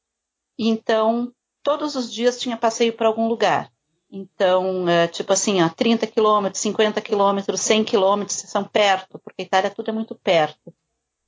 então 0.59 1.33
todos 1.63 1.95
os 1.95 2.13
dias 2.13 2.41
tinha 2.41 2.57
passeio 2.57 2.93
para 2.93 3.09
algum 3.09 3.29
lugar. 3.29 3.71
Então, 4.11 4.89
é, 4.89 5.09
tipo 5.09 5.33
assim, 5.33 5.63
ó, 5.63 5.69
30 5.69 6.07
quilômetros, 6.07 6.63
50 6.63 7.01
quilômetros, 7.01 7.61
100 7.61 7.85
quilômetros 7.85 8.37
são 8.37 8.65
perto, 8.65 9.19
porque 9.19 9.43
a 9.43 9.45
Itália 9.45 9.71
tudo 9.71 9.91
é 9.91 9.93
muito 9.93 10.15
perto. 10.15 10.73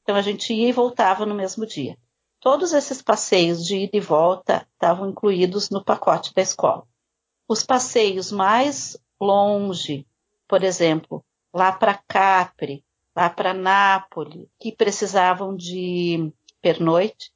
Então 0.02 0.16
a 0.16 0.22
gente 0.22 0.54
ia 0.54 0.68
e 0.68 0.72
voltava 0.72 1.26
no 1.26 1.34
mesmo 1.34 1.66
dia. 1.66 1.98
Todos 2.40 2.72
esses 2.72 3.02
passeios 3.02 3.64
de 3.64 3.76
ida 3.76 3.96
e 3.96 4.00
volta 4.00 4.66
estavam 4.72 5.10
incluídos 5.10 5.70
no 5.70 5.84
pacote 5.84 6.32
da 6.34 6.42
escola. 6.42 6.84
Os 7.48 7.64
passeios 7.64 8.30
mais 8.30 8.96
longe, 9.20 10.06
por 10.46 10.62
exemplo, 10.62 11.24
lá 11.52 11.72
para 11.72 11.94
Capri, 12.06 12.84
lá 13.16 13.28
para 13.28 13.52
Nápoles, 13.52 14.46
que 14.60 14.70
precisavam 14.70 15.56
de 15.56 16.32
pernoite, 16.62 17.32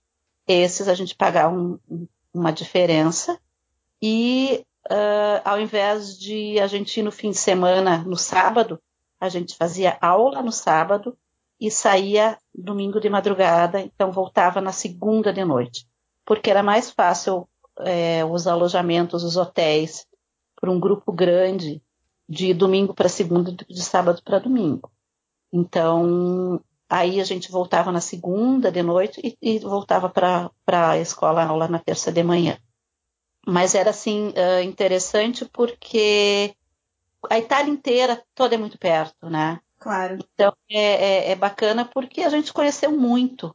esses 0.46 0.88
a 0.88 0.94
gente 0.94 1.14
pagava 1.14 1.54
um, 1.54 1.78
uma 2.32 2.52
diferença 2.52 3.40
E 4.00 4.64
uh, 4.90 5.40
ao 5.44 5.60
invés 5.60 6.18
de 6.18 6.58
a 6.58 6.66
gente 6.66 6.98
ir 6.98 7.02
no 7.02 7.12
fim 7.12 7.30
de 7.30 7.38
semana, 7.38 7.98
no 7.98 8.16
sábado, 8.16 8.80
a 9.20 9.28
gente 9.28 9.56
fazia 9.56 9.96
aula 10.00 10.42
no 10.42 10.50
sábado 10.50 11.16
e 11.62 11.70
saía 11.70 12.36
domingo 12.52 12.98
de 12.98 13.08
madrugada, 13.08 13.80
então 13.80 14.10
voltava 14.10 14.60
na 14.60 14.72
segunda 14.72 15.32
de 15.32 15.44
noite, 15.44 15.86
porque 16.26 16.50
era 16.50 16.60
mais 16.60 16.90
fácil 16.90 17.48
é, 17.78 18.24
os 18.24 18.48
alojamentos, 18.48 19.22
os 19.22 19.36
hotéis, 19.36 20.04
para 20.60 20.72
um 20.72 20.80
grupo 20.80 21.12
grande, 21.12 21.80
de 22.28 22.52
domingo 22.52 22.92
para 22.92 23.08
segunda, 23.08 23.52
de 23.52 23.80
sábado 23.80 24.20
para 24.24 24.40
domingo. 24.40 24.90
Então, 25.52 26.60
aí 26.90 27.20
a 27.20 27.24
gente 27.24 27.52
voltava 27.52 27.92
na 27.92 28.00
segunda 28.00 28.72
de 28.72 28.82
noite 28.82 29.20
e, 29.22 29.36
e 29.40 29.58
voltava 29.60 30.08
para 30.08 30.50
a 30.66 30.98
escola 30.98 31.44
aula 31.44 31.68
na 31.68 31.78
terça 31.78 32.10
de 32.10 32.24
manhã. 32.24 32.58
Mas 33.46 33.76
era 33.76 33.90
assim 33.90 34.32
interessante 34.64 35.44
porque 35.44 36.56
a 37.30 37.38
Itália 37.38 37.72
inteira 37.72 38.20
toda 38.34 38.56
é 38.56 38.58
muito 38.58 38.78
perto, 38.78 39.30
né? 39.30 39.60
Claro. 39.82 40.18
Então 40.32 40.52
é, 40.70 40.78
é, 40.78 41.30
é 41.32 41.34
bacana 41.34 41.84
porque 41.84 42.22
a 42.22 42.28
gente 42.28 42.52
conheceu 42.52 42.92
muito. 42.92 43.54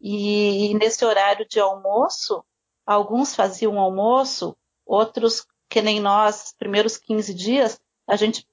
E, 0.00 0.70
e, 0.70 0.74
nesse 0.74 1.04
horário 1.04 1.46
de 1.46 1.60
almoço, 1.60 2.42
alguns 2.86 3.34
faziam 3.34 3.78
almoço, 3.78 4.56
outros, 4.86 5.44
que 5.68 5.82
nem 5.82 6.00
nós, 6.00 6.54
primeiros 6.58 6.96
15 6.96 7.34
dias, 7.34 7.78
a 8.06 8.16
gente 8.16 8.46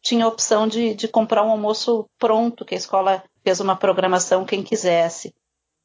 tinha 0.00 0.24
a 0.24 0.28
opção 0.28 0.66
de, 0.66 0.94
de 0.94 1.08
comprar 1.08 1.42
um 1.42 1.50
almoço 1.50 2.08
pronto, 2.18 2.64
que 2.64 2.74
a 2.74 2.78
escola 2.78 3.22
fez 3.44 3.60
uma 3.60 3.76
programação 3.76 4.46
quem 4.46 4.62
quisesse. 4.62 5.34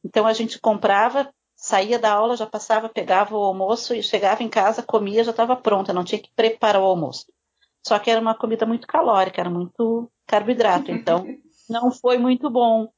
Então 0.02 0.26
a 0.26 0.32
gente 0.32 0.58
comprava, 0.58 1.30
saía 1.54 1.98
da 1.98 2.12
aula, 2.12 2.36
já 2.36 2.46
passava, 2.46 2.88
pegava 2.88 3.36
o 3.36 3.42
almoço 3.42 3.94
e 3.94 4.02
chegava 4.02 4.42
em 4.42 4.48
casa, 4.48 4.82
comia, 4.82 5.22
já 5.22 5.32
estava 5.32 5.54
pronta, 5.54 5.92
não 5.92 6.04
tinha 6.04 6.20
que 6.20 6.30
preparar 6.34 6.80
o 6.80 6.86
almoço. 6.86 7.26
Só 7.86 7.98
que 7.98 8.10
era 8.10 8.20
uma 8.20 8.34
comida 8.34 8.66
muito 8.66 8.86
calórica, 8.86 9.40
era 9.40 9.50
muito 9.50 10.10
carboidrato, 10.26 10.90
então 10.90 11.26
não 11.68 11.90
foi 11.90 12.18
muito 12.18 12.50
bom. 12.50 12.88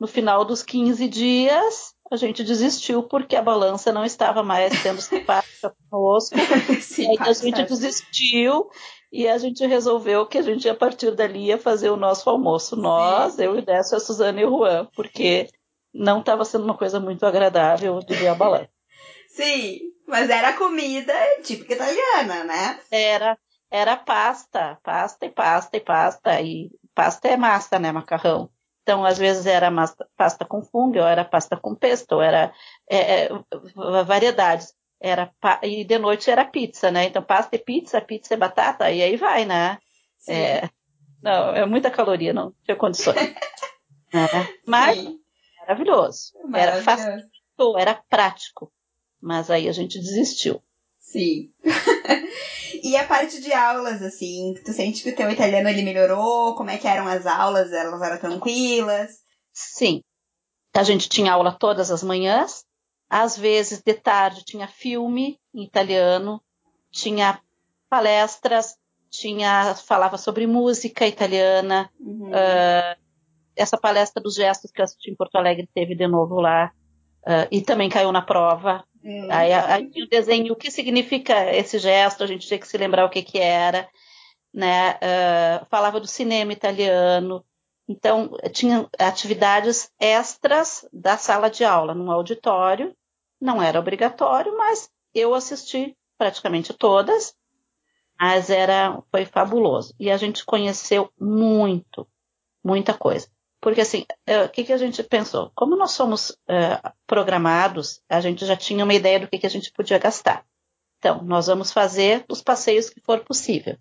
No 0.00 0.06
final 0.06 0.44
dos 0.44 0.62
15 0.62 1.08
dias, 1.08 1.92
a 2.10 2.16
gente 2.16 2.44
desistiu 2.44 3.02
porque 3.02 3.34
a 3.34 3.42
balança 3.42 3.92
não 3.92 4.04
estava 4.04 4.42
mais 4.42 4.72
sendo 4.78 5.00
simpática 5.00 5.74
conosco. 5.90 6.36
Sim, 6.80 7.14
e 7.14 7.20
aí 7.20 7.28
a 7.28 7.32
gente 7.32 7.64
desistiu 7.64 8.70
e 9.12 9.26
a 9.26 9.38
gente 9.38 9.66
resolveu 9.66 10.26
que 10.26 10.38
a 10.38 10.42
gente, 10.42 10.68
a 10.68 10.74
partir 10.74 11.10
dali, 11.14 11.46
ia 11.46 11.58
fazer 11.58 11.90
o 11.90 11.96
nosso 11.96 12.28
almoço. 12.30 12.76
Nós, 12.76 13.38
eu 13.38 13.58
e 13.58 13.62
Décio, 13.62 13.96
a 13.96 14.00
Suzana 14.00 14.40
e 14.40 14.44
o 14.44 14.50
Juan, 14.50 14.86
porque 14.94 15.48
não 15.92 16.20
estava 16.20 16.44
sendo 16.44 16.64
uma 16.64 16.76
coisa 16.76 17.00
muito 17.00 17.24
agradável 17.24 18.00
de 18.00 18.14
ver 18.14 18.28
a 18.28 18.34
balança. 18.34 18.70
Sim, 19.28 19.80
mas 20.06 20.30
era 20.30 20.52
comida 20.54 21.12
típica 21.42 21.74
italiana, 21.74 22.44
né? 22.44 22.80
Era, 22.90 23.38
era 23.70 23.96
pasta, 23.96 24.78
pasta 24.82 25.26
e 25.26 25.30
pasta 25.30 25.76
e 25.76 25.80
pasta. 25.80 26.40
E 26.40 26.70
pasta 26.94 27.28
é 27.28 27.36
massa, 27.36 27.78
né? 27.78 27.92
Macarrão. 27.92 28.50
Então, 28.82 29.04
às 29.04 29.18
vezes 29.18 29.46
era 29.46 29.70
massa, 29.70 30.06
pasta 30.16 30.44
com 30.44 30.62
fungo, 30.62 30.98
ou 30.98 31.06
era 31.06 31.24
pasta 31.24 31.56
com 31.56 31.74
pesto, 31.74 32.12
ou 32.12 32.22
era 32.22 32.52
é, 32.88 33.24
é, 33.24 33.28
variedades 34.06 34.74
era 35.00 35.32
e 35.62 35.84
de 35.84 35.98
noite 35.98 36.30
era 36.30 36.44
pizza, 36.44 36.90
né? 36.90 37.04
Então 37.04 37.22
pasta 37.22 37.54
e 37.54 37.58
pizza, 37.58 38.00
pizza 38.00 38.34
e 38.34 38.36
batata, 38.36 38.90
e 38.90 39.02
aí 39.02 39.16
vai, 39.16 39.44
né? 39.44 39.78
É, 40.28 40.68
não, 41.22 41.54
é 41.54 41.64
muita 41.66 41.90
caloria, 41.90 42.32
não 42.32 42.52
tinha 42.64 42.76
condições. 42.76 43.16
é, 44.12 44.54
mas 44.66 44.98
Sim. 44.98 45.20
maravilhoso. 45.60 46.32
Era 46.54 46.82
fácil, 46.82 47.28
era 47.78 47.94
prático. 48.08 48.72
Mas 49.20 49.50
aí 49.50 49.68
a 49.68 49.72
gente 49.72 49.98
desistiu. 49.98 50.62
Sim. 50.98 51.52
e 52.82 52.96
a 52.96 53.06
parte 53.06 53.40
de 53.40 53.52
aulas, 53.52 54.02
assim, 54.02 54.54
tu 54.64 54.72
sente 54.72 55.02
que 55.02 55.10
o 55.10 55.16
teu 55.16 55.30
italiano 55.30 55.68
ele 55.68 55.82
melhorou? 55.82 56.54
Como 56.54 56.70
é 56.70 56.78
que 56.78 56.88
eram 56.88 57.06
as 57.06 57.26
aulas? 57.26 57.72
Elas 57.72 58.00
eram 58.02 58.18
tranquilas? 58.18 59.18
Sim. 59.52 60.02
A 60.74 60.82
gente 60.82 61.08
tinha 61.08 61.32
aula 61.32 61.56
todas 61.58 61.90
as 61.90 62.02
manhãs, 62.02 62.64
às 63.08 63.36
vezes, 63.36 63.82
de 63.82 63.94
tarde, 63.94 64.44
tinha 64.44 64.68
filme 64.68 65.40
em 65.54 65.64
italiano, 65.64 66.42
tinha 66.90 67.40
palestras, 67.88 68.76
tinha 69.10 69.74
falava 69.74 70.18
sobre 70.18 70.46
música 70.46 71.06
italiana. 71.06 71.90
Uhum. 71.98 72.28
Uh, 72.28 73.00
essa 73.56 73.78
palestra 73.78 74.22
dos 74.22 74.34
gestos 74.34 74.70
que 74.70 74.80
eu 74.80 74.84
assisti 74.84 75.10
em 75.10 75.16
Porto 75.16 75.36
Alegre 75.36 75.68
teve 75.74 75.94
de 75.94 76.06
novo 76.06 76.40
lá. 76.40 76.70
Uh, 77.22 77.48
e 77.50 77.62
também 77.62 77.88
caiu 77.88 78.12
na 78.12 78.22
prova. 78.22 78.84
Uhum. 79.02 79.28
Aí, 79.30 79.52
aí 79.52 79.90
o 80.02 80.08
desenho, 80.08 80.52
o 80.52 80.56
que 80.56 80.70
significa 80.70 81.54
esse 81.54 81.78
gesto, 81.78 82.24
a 82.24 82.26
gente 82.26 82.46
tinha 82.46 82.58
que 82.58 82.68
se 82.68 82.76
lembrar 82.76 83.04
o 83.04 83.10
que, 83.10 83.22
que 83.22 83.38
era. 83.38 83.88
Né? 84.52 84.94
Uh, 84.94 85.66
falava 85.70 86.00
do 86.00 86.06
cinema 86.06 86.52
italiano. 86.52 87.44
Então, 87.88 88.30
tinha 88.52 88.86
atividades 88.98 89.90
extras 89.98 90.86
da 90.92 91.16
sala 91.16 91.48
de 91.48 91.64
aula, 91.64 91.94
num 91.94 92.10
auditório, 92.10 92.94
não 93.40 93.62
era 93.62 93.78
obrigatório, 93.80 94.56
mas 94.56 94.90
eu 95.14 95.34
assisti 95.34 95.96
praticamente 96.18 96.74
todas, 96.74 97.34
mas 98.20 98.50
era 98.50 99.02
foi 99.10 99.24
fabuloso. 99.24 99.94
E 99.98 100.10
a 100.10 100.16
gente 100.16 100.44
conheceu 100.44 101.10
muito, 101.18 102.06
muita 102.62 102.92
coisa. 102.92 103.28
Porque 103.60 103.80
assim, 103.80 104.04
é, 104.26 104.42
o 104.44 104.48
que, 104.48 104.64
que 104.64 104.72
a 104.72 104.76
gente 104.76 105.02
pensou? 105.02 105.50
Como 105.54 105.76
nós 105.76 105.92
somos 105.92 106.30
uh, 106.30 106.92
programados, 107.06 108.00
a 108.08 108.20
gente 108.20 108.46
já 108.46 108.56
tinha 108.56 108.84
uma 108.84 108.94
ideia 108.94 109.20
do 109.20 109.28
que, 109.28 109.38
que 109.38 109.46
a 109.46 109.50
gente 109.50 109.72
podia 109.72 109.98
gastar. 109.98 110.44
Então, 110.98 111.22
nós 111.22 111.46
vamos 111.46 111.72
fazer 111.72 112.24
os 112.28 112.42
passeios 112.42 112.90
que 112.90 113.00
for 113.00 113.20
possível. 113.24 113.76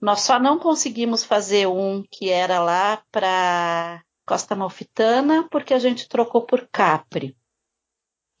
Nós 0.00 0.20
só 0.20 0.38
não 0.38 0.58
conseguimos 0.58 1.24
fazer 1.24 1.66
um 1.66 2.02
que 2.10 2.30
era 2.30 2.60
lá 2.60 3.02
para 3.10 4.02
Costa 4.26 4.54
Malfitana, 4.54 5.48
porque 5.48 5.72
a 5.72 5.78
gente 5.78 6.08
trocou 6.08 6.42
por 6.42 6.68
Capri. 6.70 7.36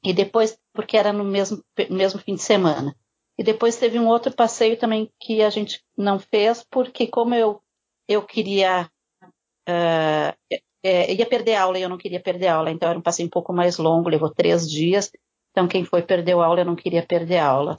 E 0.04 0.12
depois, 0.12 0.58
porque 0.72 0.96
era 0.96 1.12
no 1.12 1.24
mesmo, 1.24 1.64
mesmo 1.90 2.20
fim 2.20 2.34
de 2.34 2.42
semana. 2.42 2.94
E 3.38 3.42
depois 3.42 3.76
teve 3.76 3.98
um 3.98 4.06
outro 4.06 4.34
passeio 4.34 4.78
também 4.78 5.12
que 5.20 5.42
a 5.42 5.50
gente 5.50 5.82
não 5.96 6.18
fez, 6.18 6.64
porque 6.70 7.06
como 7.06 7.34
eu, 7.34 7.62
eu 8.08 8.22
queria. 8.22 8.90
Uh, 9.68 10.56
é, 10.86 11.14
ia 11.14 11.26
perder 11.26 11.56
aula 11.56 11.78
e 11.78 11.82
eu 11.82 11.88
não 11.88 11.98
queria 11.98 12.20
perder 12.20 12.48
aula, 12.48 12.70
então 12.70 12.88
era 12.88 12.98
um 12.98 13.02
passeio 13.02 13.26
um 13.26 13.30
pouco 13.30 13.52
mais 13.52 13.78
longo, 13.78 14.08
levou 14.08 14.30
três 14.30 14.70
dias. 14.70 15.10
Então 15.50 15.66
quem 15.66 15.84
foi 15.84 16.02
perdeu 16.02 16.42
aula, 16.42 16.60
eu 16.60 16.64
não 16.64 16.76
queria 16.76 17.04
perder 17.04 17.38
aula. 17.38 17.76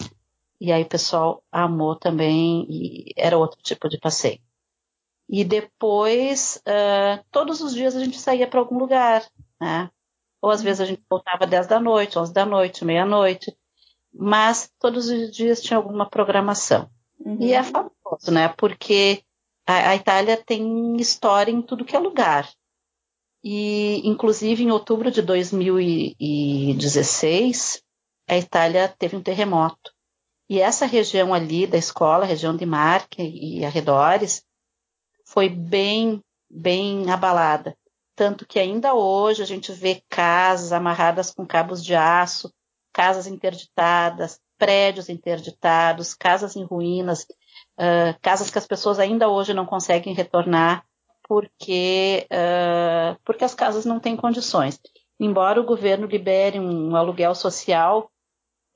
E 0.59 0.71
aí 0.71 0.83
o 0.83 0.89
pessoal 0.89 1.43
amou 1.51 1.95
também, 1.95 2.65
e 2.69 3.13
era 3.15 3.37
outro 3.37 3.61
tipo 3.61 3.87
de 3.87 3.99
passeio. 3.99 4.39
E 5.29 5.43
depois, 5.43 6.61
uh, 6.65 7.23
todos 7.31 7.61
os 7.61 7.73
dias 7.73 7.95
a 7.95 8.03
gente 8.03 8.17
saía 8.17 8.47
para 8.47 8.59
algum 8.59 8.77
lugar, 8.77 9.23
né? 9.59 9.89
Ou 10.41 10.49
às 10.49 10.63
vezes 10.63 10.81
a 10.81 10.85
gente 10.85 11.03
voltava 11.09 11.45
10 11.45 11.67
da 11.67 11.79
noite, 11.79 12.17
11 12.17 12.33
da 12.33 12.45
noite, 12.45 12.85
meia-noite. 12.85 13.55
Mas 14.13 14.71
todos 14.79 15.09
os 15.09 15.31
dias 15.31 15.61
tinha 15.61 15.77
alguma 15.77 16.09
programação. 16.09 16.89
Uhum. 17.19 17.37
E 17.41 17.53
é 17.53 17.61
famoso, 17.61 18.31
né? 18.31 18.47
Porque 18.49 19.21
a, 19.65 19.89
a, 19.89 19.95
Itália 19.95 20.37
tem 20.37 20.95
história 20.97 21.51
em 21.51 21.61
tudo 21.61 21.83
que 21.83 21.95
é 21.95 21.99
lugar. 21.99 22.49
E, 23.43 24.01
inclusive, 24.07 24.63
em 24.63 24.71
outubro 24.71 25.11
de 25.11 25.21
2016, 25.21 27.83
a 28.27 28.37
Itália 28.37 28.91
teve 28.97 29.15
um 29.15 29.21
terremoto. 29.21 29.91
E 30.49 30.59
essa 30.59 30.85
região 30.85 31.33
ali 31.33 31.67
da 31.67 31.77
escola, 31.77 32.25
região 32.25 32.55
de 32.55 32.65
Marque 32.65 33.21
e 33.21 33.65
arredores, 33.65 34.43
foi 35.25 35.49
bem, 35.49 36.23
bem 36.49 37.11
abalada. 37.11 37.77
Tanto 38.15 38.47
que 38.47 38.57
ainda 38.57 38.95
hoje 38.95 39.43
a 39.43 39.45
gente 39.45 39.71
vê 39.71 40.01
casas 40.09 40.71
amarradas 40.71 41.31
com 41.31 41.45
cabos 41.45 41.83
de 41.83 41.93
aço, 41.93 42.51
casas 42.93 43.27
interditadas, 43.27 44.39
prédios 44.57 45.09
interditados, 45.09 46.15
casas 46.15 46.55
em 46.55 46.63
ruínas, 46.63 47.27
uh, 47.77 48.17
casas 48.21 48.49
que 48.49 48.57
as 48.57 48.65
pessoas 48.65 48.99
ainda 48.99 49.29
hoje 49.29 49.53
não 49.53 49.65
conseguem 49.65 50.13
retornar 50.13 50.86
porque, 51.27 52.27
uh, 52.31 53.19
porque 53.25 53.43
as 53.43 53.53
casas 53.53 53.85
não 53.85 53.99
têm 53.99 54.15
condições. 54.15 54.79
Embora 55.19 55.59
o 55.59 55.65
governo 55.65 56.07
libere 56.07 56.59
um 56.59 56.95
aluguel 56.95 57.33
social, 57.35 58.11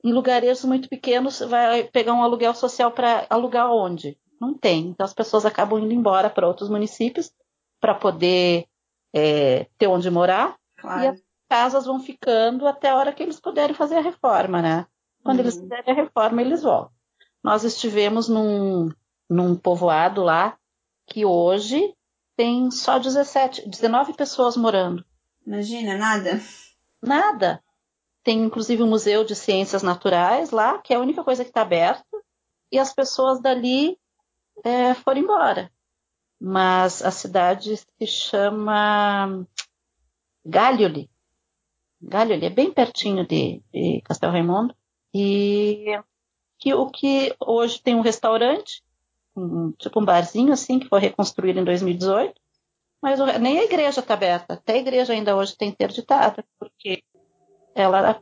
em 0.04 0.12
lugares 0.12 0.64
muito 0.64 0.88
pequenos 0.88 1.40
vai 1.40 1.84
pegar 1.84 2.12
um 2.12 2.22
aluguel 2.22 2.54
social 2.54 2.90
para 2.90 3.26
alugar 3.30 3.70
onde? 3.70 4.18
Não 4.40 4.52
tem. 4.52 4.88
Então 4.88 5.04
as 5.04 5.14
pessoas 5.14 5.46
acabam 5.46 5.78
indo 5.78 5.94
embora 5.94 6.28
para 6.28 6.46
outros 6.46 6.68
municípios 6.68 7.30
para 7.80 7.94
poder 7.94 8.66
é, 9.14 9.66
ter 9.78 9.86
onde 9.86 10.10
morar 10.10 10.56
claro. 10.76 11.02
e 11.02 11.06
as 11.08 11.22
casas 11.48 11.86
vão 11.86 12.00
ficando 12.00 12.66
até 12.66 12.90
a 12.90 12.96
hora 12.96 13.12
que 13.12 13.22
eles 13.22 13.38
puderem 13.38 13.74
fazer 13.74 13.96
a 13.96 14.00
reforma, 14.00 14.60
né? 14.60 14.86
Quando 15.22 15.38
uhum. 15.38 15.44
eles 15.44 15.56
fizerem 15.56 15.92
a 15.92 15.94
reforma, 15.94 16.40
eles 16.40 16.62
voltam. 16.62 16.90
Nós 17.42 17.62
estivemos 17.62 18.28
num, 18.28 18.88
num 19.28 19.54
povoado 19.54 20.22
lá 20.22 20.56
que 21.06 21.24
hoje 21.24 21.94
tem 22.36 22.70
só 22.70 22.98
17, 22.98 23.68
19 23.68 24.14
pessoas 24.14 24.56
morando. 24.56 25.04
Imagina, 25.46 25.96
nada. 25.96 26.40
Nada. 27.02 27.62
Tem 28.22 28.40
inclusive 28.40 28.82
o 28.82 28.86
um 28.86 28.90
Museu 28.90 29.24
de 29.24 29.34
Ciências 29.34 29.82
Naturais 29.82 30.50
lá, 30.50 30.78
que 30.78 30.92
é 30.92 30.96
a 30.96 31.00
única 31.00 31.24
coisa 31.24 31.44
que 31.44 31.50
está 31.50 31.62
aberta. 31.62 32.04
e 32.70 32.78
as 32.78 32.94
pessoas 32.94 33.40
dali 33.40 33.98
é, 34.64 34.94
foram 34.94 35.20
embora. 35.20 35.70
Mas 36.40 37.02
a 37.02 37.10
cidade 37.10 37.76
se 37.76 38.06
chama 38.06 39.46
Galholi. 40.44 41.10
Galholi 42.00 42.46
é 42.46 42.50
bem 42.50 42.72
pertinho 42.72 43.26
de, 43.26 43.62
de 43.72 44.00
Castel 44.04 44.30
Raimundo. 44.30 44.74
E 45.14 45.86
que, 46.58 46.72
o 46.74 46.88
que 46.90 47.34
hoje 47.38 47.80
tem 47.82 47.94
um 47.94 48.00
restaurante, 48.00 48.82
um, 49.36 49.72
tipo 49.72 50.00
um 50.00 50.04
barzinho 50.04 50.52
assim, 50.52 50.78
que 50.78 50.88
foi 50.88 51.00
reconstruído 51.00 51.60
em 51.60 51.64
2018. 51.64 52.34
Mas 53.02 53.18
nem 53.40 53.58
a 53.58 53.64
igreja 53.64 54.00
está 54.00 54.14
aberta. 54.14 54.54
Até 54.54 54.74
a 54.74 54.78
igreja 54.78 55.12
ainda 55.12 55.36
hoje 55.36 55.56
tem 55.56 55.68
interditada, 55.68 56.44
porque 56.58 57.02
ela 57.74 58.20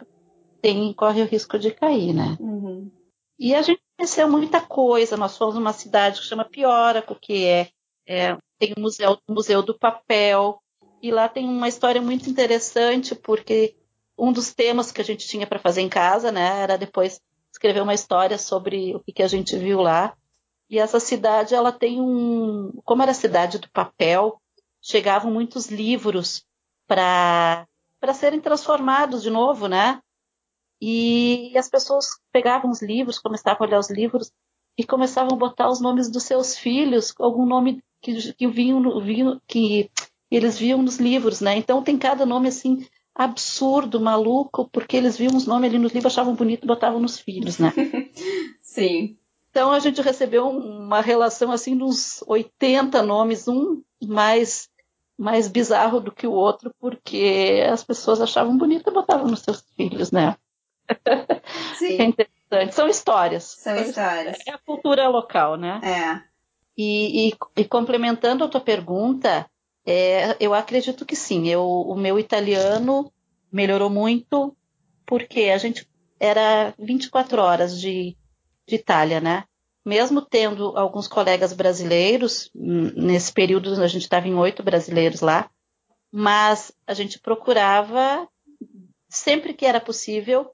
tem, 0.63 0.93
corre 0.95 1.23
o 1.23 1.27
risco 1.27 1.59
de 1.59 1.71
cair, 1.71 2.15
né? 2.15 2.37
Uhum. 2.41 2.91
E 3.39 3.55
a 3.55 3.63
gente 3.63 3.83
conheceu 3.97 4.29
muita 4.29 4.61
coisa. 4.61 5.17
Nós 5.17 5.37
fomos 5.37 5.55
numa 5.55 5.73
cidade 5.73 6.21
que 6.21 6.27
chama 6.27 6.45
Pióraco, 6.45 7.15
que 7.15 7.45
é, 7.45 7.69
é 8.07 8.37
tem 8.59 8.73
o 8.77 8.81
museu, 8.81 9.19
museu 9.29 9.63
do 9.63 9.79
papel. 9.79 10.61
E 11.03 11.11
lá 11.11 11.29
tem 11.29 11.47
uma 11.47 11.69
história 11.69 12.01
muito 12.01 12.29
interessante, 12.29 13.15
porque 13.15 13.77
um 14.19 14.33
dos 14.33 14.53
temas 14.53 14.93
que 14.93 15.01
a 15.01 15.05
gente 15.05 15.27
tinha 15.27 15.47
para 15.47 15.59
fazer 15.59 15.81
em 15.81 15.89
casa, 15.89 16.31
né, 16.31 16.61
era 16.61 16.77
depois 16.77 17.21
escrever 17.51 17.83
uma 17.83 17.95
história 17.95 18.37
sobre 18.37 18.95
o 18.95 19.01
que, 19.01 19.13
que 19.13 19.23
a 19.23 19.29
gente 19.29 19.57
viu 19.57 19.81
lá. 19.81 20.15
E 20.71 20.79
essa 20.79 21.01
cidade, 21.01 21.53
ela 21.53 21.73
tem 21.73 22.01
um, 22.01 22.71
como 22.85 23.03
era 23.03 23.11
a 23.11 23.15
cidade 23.15 23.59
do 23.59 23.69
papel, 23.71 24.41
chegavam 24.81 25.33
muitos 25.33 25.67
livros 25.67 26.47
para 26.87 27.67
para 27.99 28.15
serem 28.15 28.41
transformados 28.41 29.23
de 29.23 29.29
novo, 29.29 29.69
né? 29.69 30.01
E 30.81 31.53
as 31.59 31.69
pessoas 31.69 32.07
pegavam 32.33 32.71
os 32.71 32.81
livros, 32.81 33.19
começavam 33.19 33.67
a 33.67 33.69
olhar 33.69 33.79
os 33.79 33.91
livros 33.91 34.33
e 34.79 34.83
começavam 34.83 35.35
a 35.35 35.39
botar 35.39 35.69
os 35.69 35.83
nomes 35.83 36.11
dos 36.11 36.23
seus 36.23 36.57
filhos, 36.57 37.13
algum 37.19 37.45
nome 37.45 37.85
que, 38.01 38.33
que, 38.33 38.47
vinham, 38.47 38.99
vinham, 39.03 39.39
que 39.47 39.91
eles 40.31 40.59
viam 40.59 40.81
nos 40.81 40.97
livros, 40.97 41.43
né? 41.43 41.57
Então 41.59 41.83
tem 41.83 41.99
cada 41.99 42.25
nome 42.25 42.49
assim 42.49 42.87
absurdo, 43.15 44.01
maluco, 44.01 44.71
porque 44.71 44.97
eles 44.97 45.19
viam 45.19 45.37
os 45.37 45.47
nomes 45.47 45.69
ali 45.69 45.79
nos 45.79 45.93
livros, 45.93 46.15
achavam 46.15 46.35
bonito 46.35 46.67
botavam 46.67 47.01
nos 47.01 47.21
filhos, 47.21 47.59
né? 47.59 47.71
Sim. 48.63 49.19
Então 49.51 49.73
a 49.73 49.79
gente 49.81 50.01
recebeu 50.01 50.49
uma 50.49 51.01
relação 51.01 51.51
assim 51.51 51.81
uns 51.83 52.23
80 52.27 53.03
nomes, 53.03 53.49
um 53.49 53.83
mais 54.03 54.69
mais 55.19 55.49
bizarro 55.49 56.01
do 56.01 56.11
que 56.11 56.27
o 56.27 56.33
outro, 56.33 56.75
porque 56.81 57.63
as 57.71 57.85
pessoas 57.85 58.23
achavam 58.23 58.57
bonito 58.57 58.89
e 58.89 58.93
botavam 58.93 59.27
nos 59.27 59.41
seus 59.41 59.63
filhos, 59.77 60.11
né? 60.11 60.35
Sim. 61.79 61.99
É 62.01 62.05
interessante. 62.05 62.75
São 62.75 62.89
histórias. 62.89 63.45
São 63.45 63.77
histórias. 63.77 64.39
É 64.47 64.53
a 64.53 64.59
cultura 64.59 65.09
local, 65.09 65.57
né? 65.57 65.79
É. 65.85 66.23
E, 66.77 67.29
e, 67.29 67.33
e 67.59 67.65
complementando 67.67 68.45
a 68.45 68.49
tua 68.49 68.63
pergunta, 68.63 69.47
é, 69.85 70.37
eu 70.41 70.55
acredito 70.55 71.05
que 71.05 71.15
sim. 71.15 71.49
Eu, 71.49 71.63
o 71.63 71.95
meu 71.95 72.19
italiano 72.19 73.13
melhorou 73.53 73.91
muito, 73.91 74.57
porque 75.05 75.51
a 75.51 75.59
gente 75.59 75.87
era 76.19 76.73
24 76.79 77.43
horas 77.43 77.79
de, 77.79 78.17
de 78.71 78.77
Itália, 78.77 79.21
né? 79.21 79.45
Mesmo 79.85 80.23
tendo 80.23 80.77
alguns 80.77 81.09
colegas 81.09 81.53
brasileiros, 81.53 82.51
nesse 82.55 83.33
período 83.33 83.73
a 83.83 83.89
gente 83.89 84.03
estava 84.03 84.29
em 84.29 84.35
oito 84.35 84.63
brasileiros 84.63 85.21
lá, 85.21 85.51
mas 86.13 86.73
a 86.87 86.95
gente 86.95 87.19
procurava, 87.19 88.29
sempre 89.09 89.55
que 89.55 89.67
era 89.67 89.81
possível, 89.81 90.51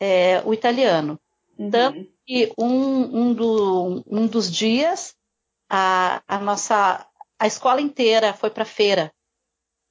é, 0.00 0.42
o 0.44 0.54
italiano. 0.54 1.18
Uhum. 1.58 1.70
Tanto 1.70 2.08
que 2.24 2.52
um, 2.58 3.20
um, 3.20 3.34
do, 3.34 4.04
um 4.06 4.26
dos 4.26 4.50
dias 4.50 5.14
a, 5.68 6.22
a 6.26 6.38
nossa 6.38 7.06
a 7.38 7.46
escola 7.46 7.80
inteira 7.80 8.32
foi 8.32 8.50
para 8.50 8.64
feira, 8.64 9.12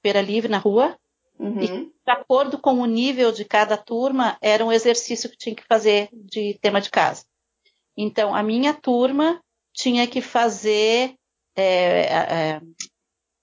feira 0.02 0.22
livre 0.22 0.52
na 0.52 0.58
rua, 0.58 0.98
uhum. 1.40 1.62
e 1.62 1.68
de 1.68 2.12
acordo 2.12 2.60
com 2.60 2.74
o 2.74 2.86
nível 2.86 3.32
de 3.32 3.46
cada 3.46 3.78
turma 3.78 4.38
era 4.42 4.66
um 4.66 4.72
exercício 4.72 5.30
que 5.30 5.38
tinha 5.38 5.56
que 5.56 5.64
fazer 5.64 6.10
de 6.12 6.58
tema 6.62 6.82
de 6.82 6.90
casa. 6.90 7.26
Então 7.98 8.34
a 8.36 8.44
minha 8.44 8.74
turma 8.74 9.42
tinha 9.74 10.08
que 10.08 10.22
fazer 10.22 11.16
é, 11.56 12.02
é, 12.02 12.62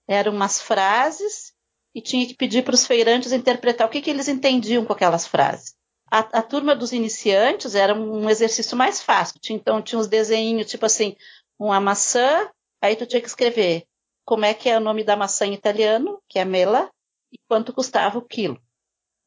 eram 0.06 0.32
umas 0.32 0.60
frases 0.62 1.52
e 1.94 2.00
tinha 2.00 2.26
que 2.26 2.34
pedir 2.34 2.64
para 2.64 2.74
os 2.74 2.86
feirantes 2.86 3.32
interpretar 3.32 3.86
o 3.86 3.90
que, 3.90 4.00
que 4.00 4.10
eles 4.10 4.28
entendiam 4.28 4.84
com 4.84 4.92
aquelas 4.92 5.26
frases. 5.26 5.74
A, 6.10 6.18
a, 6.18 6.42
turma 6.42 6.74
dos 6.74 6.92
iniciantes 6.92 7.74
era 7.74 7.94
um 7.94 8.28
exercício 8.28 8.76
mais 8.76 9.02
fácil. 9.02 9.36
Então, 9.50 9.82
tinha 9.82 9.98
uns 9.98 10.06
desenhos, 10.06 10.70
tipo 10.70 10.86
assim, 10.86 11.16
uma 11.58 11.80
maçã, 11.80 12.48
aí 12.80 12.94
tu 12.94 13.06
tinha 13.06 13.20
que 13.20 13.28
escrever 13.28 13.84
como 14.24 14.44
é 14.44 14.54
que 14.54 14.68
é 14.68 14.76
o 14.76 14.80
nome 14.80 15.04
da 15.04 15.16
maçã 15.16 15.46
em 15.46 15.54
italiano, 15.54 16.20
que 16.28 16.38
é 16.38 16.44
mela, 16.44 16.90
e 17.32 17.38
quanto 17.48 17.72
custava 17.72 18.18
o 18.18 18.26
quilo, 18.26 18.60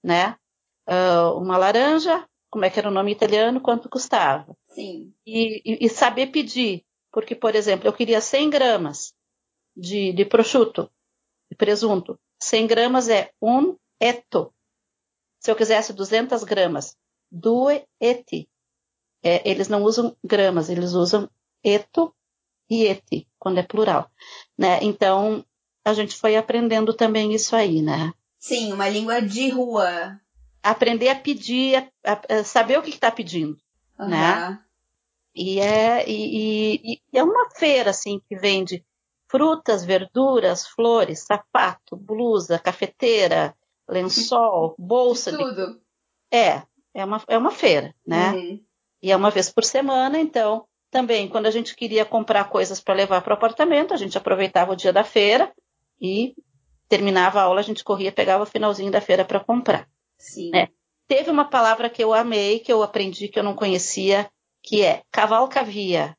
né? 0.04 0.36
Uh, 0.88 1.38
uma 1.38 1.58
laranja, 1.58 2.26
como 2.50 2.66
é 2.66 2.70
que 2.70 2.80
era 2.80 2.90
o 2.90 2.94
nome 2.94 3.12
italiano, 3.12 3.62
quanto 3.62 3.90
custava. 3.90 4.56
Sim. 4.70 5.14
E, 5.26 5.62
e, 5.66 5.86
e, 5.86 5.90
saber 5.90 6.28
pedir, 6.28 6.86
porque, 7.12 7.36
por 7.36 7.56
exemplo, 7.56 7.88
eu 7.88 7.94
queria 7.94 8.22
100 8.22 8.50
gramas 8.50 9.14
de, 9.76 10.14
de 10.14 10.26
prosciutto, 10.26 10.90
de 11.50 11.56
presunto. 11.56 12.20
100 12.40 12.68
gramas 12.68 13.10
é 13.10 13.32
um 13.42 13.76
etto. 14.00 14.54
Se 15.40 15.52
eu 15.52 15.56
quisesse 15.56 15.94
200 15.94 16.44
gramas, 16.44 16.96
due 17.32 17.84
eti. 18.00 18.50
É, 19.24 19.50
eles 19.50 19.68
não 19.68 19.84
usam 19.84 20.16
gramas, 20.24 20.70
eles 20.70 20.94
usam 20.94 21.30
eto 21.64 22.14
e 22.70 22.86
eti, 22.86 23.28
quando 23.40 23.60
é 23.60 23.64
plural. 23.64 24.10
Né? 24.58 24.80
Então, 24.84 25.46
a 25.84 25.94
gente 25.94 26.16
foi 26.16 26.36
aprendendo 26.36 26.94
também 26.94 27.34
isso 27.34 27.56
aí, 27.56 27.82
né? 27.82 28.14
Sim, 28.40 28.74
uma 28.74 28.88
língua 28.88 29.22
de 29.22 29.50
rua. 29.50 30.20
Aprender 30.72 31.10
a 31.10 31.16
pedir, 31.16 31.90
a, 32.06 32.40
a 32.40 32.44
saber 32.44 32.78
o 32.78 32.82
que 32.82 32.90
está 32.90 33.12
pedindo, 33.12 33.58
uhum. 34.00 34.10
né? 34.10 34.60
E 35.34 35.60
é, 35.60 36.08
e, 36.10 36.82
e, 36.96 37.02
e 37.14 37.18
é 37.18 37.24
uma 37.24 37.50
feira, 37.52 37.92
assim, 37.92 38.20
que 38.28 38.36
vende 38.36 38.84
frutas, 39.30 39.86
verduras, 39.86 40.66
flores, 40.68 41.26
sapato, 41.26 41.96
blusa, 41.96 42.58
cafeteira, 42.58 43.56
lençol, 43.88 44.76
bolsa. 44.80 45.32
De 45.32 45.38
tudo. 45.38 45.74
De... 45.74 45.80
É, 46.32 46.64
é 46.94 47.06
uma, 47.06 47.22
é 47.28 47.38
uma 47.38 47.52
feira, 47.52 47.94
né? 48.06 48.32
Uhum. 48.32 48.64
E 49.02 49.12
é 49.12 49.16
uma 49.16 49.30
vez 49.30 49.52
por 49.52 49.64
semana, 49.64 50.20
então, 50.20 50.66
também, 50.90 51.28
quando 51.28 51.46
a 51.46 51.52
gente 51.52 51.76
queria 51.76 52.04
comprar 52.04 52.46
coisas 52.46 52.80
para 52.80 52.96
levar 52.96 53.22
para 53.22 53.34
o 53.34 53.38
apartamento, 53.38 53.94
a 53.94 53.98
gente 53.98 54.18
aproveitava 54.18 54.72
o 54.72 54.76
dia 54.76 54.92
da 54.92 55.04
feira 55.04 55.54
e 56.02 56.34
terminava 56.90 57.40
a 57.40 57.44
aula, 57.44 57.60
a 57.60 57.64
gente 57.64 57.84
corria, 57.84 58.12
pegava 58.12 58.44
o 58.44 58.48
finalzinho 58.48 58.92
da 58.92 59.02
feira 59.02 59.26
para 59.26 59.40
comprar. 59.40 59.88
Sim. 60.18 60.52
Né? 60.52 60.68
Teve 61.08 61.30
uma 61.30 61.46
palavra 61.50 61.90
que 61.90 62.04
eu 62.04 62.14
amei, 62.14 62.60
que 62.60 62.72
eu 62.72 62.84
aprendi, 62.84 63.30
que 63.30 63.40
eu 63.40 63.44
não 63.44 63.56
conhecia, 63.56 64.30
que 64.62 64.84
é 64.84 65.02
cavalcavia. 65.12 66.18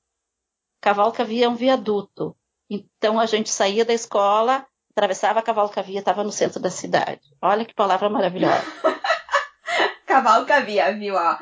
Cavalcavia 0.80 1.46
é 1.46 1.48
um 1.48 1.54
viaduto. 1.54 2.36
Então 2.70 3.18
a 3.18 3.26
gente 3.26 3.50
saía 3.50 3.84
da 3.84 3.92
escola, 3.92 4.66
atravessava 4.90 5.40
a 5.40 5.42
cavalcavia, 5.42 5.98
estava 5.98 6.24
no 6.24 6.32
centro 6.32 6.60
da 6.60 6.70
cidade. 6.70 7.20
Olha 7.42 7.64
que 7.64 7.74
palavra 7.74 8.08
maravilhosa. 8.08 8.64
cavalcavia, 10.06 10.92
viu? 10.96 11.14
Ó, 11.14 11.38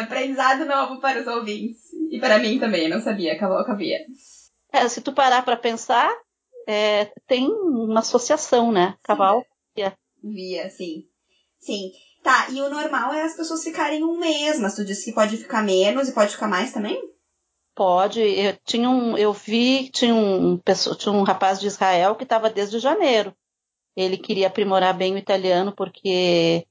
aprendizado 0.00 0.64
novo 0.64 1.00
para 1.00 1.20
os 1.20 1.26
ouvintes. 1.26 1.80
E 2.10 2.20
para 2.20 2.38
mim 2.38 2.58
também, 2.58 2.88
não 2.88 3.00
sabia, 3.00 3.38
cavalcavia. 3.38 3.98
É, 4.72 4.88
se 4.88 5.00
tu 5.00 5.12
parar 5.12 5.44
para 5.44 5.56
pensar, 5.56 6.12
é, 6.68 7.06
tem 7.26 7.48
uma 7.48 8.00
associação, 8.00 8.70
né? 8.70 8.96
Cavalo. 9.02 9.44
Via. 9.74 9.96
Via, 10.22 10.70
sim. 10.70 11.08
Sim. 11.64 11.92
Tá, 12.22 12.48
e 12.50 12.60
o 12.60 12.70
normal 12.70 13.12
é 13.12 13.22
as 13.22 13.36
pessoas 13.36 13.62
ficarem 13.62 14.02
um 14.02 14.18
mês, 14.18 14.58
mas 14.58 14.74
tu 14.74 14.84
disse 14.84 15.06
que 15.06 15.14
pode 15.14 15.36
ficar 15.36 15.62
menos 15.62 16.08
e 16.08 16.14
pode 16.14 16.32
ficar 16.32 16.48
mais 16.48 16.72
também? 16.72 16.98
Pode. 17.74 18.20
Eu, 18.20 18.56
tinha 18.64 18.88
um, 18.88 19.16
eu 19.16 19.32
vi 19.32 19.90
tinha 19.90 20.14
um, 20.14 20.58
tinha 20.98 21.12
um 21.12 21.22
rapaz 21.22 21.58
de 21.58 21.66
Israel 21.66 22.14
que 22.14 22.22
estava 22.24 22.48
desde 22.48 22.78
janeiro. 22.78 23.34
Ele 23.96 24.16
queria 24.16 24.46
aprimorar 24.46 24.96
bem 24.96 25.14
o 25.14 25.18
italiano 25.18 25.72
porque 25.74 26.66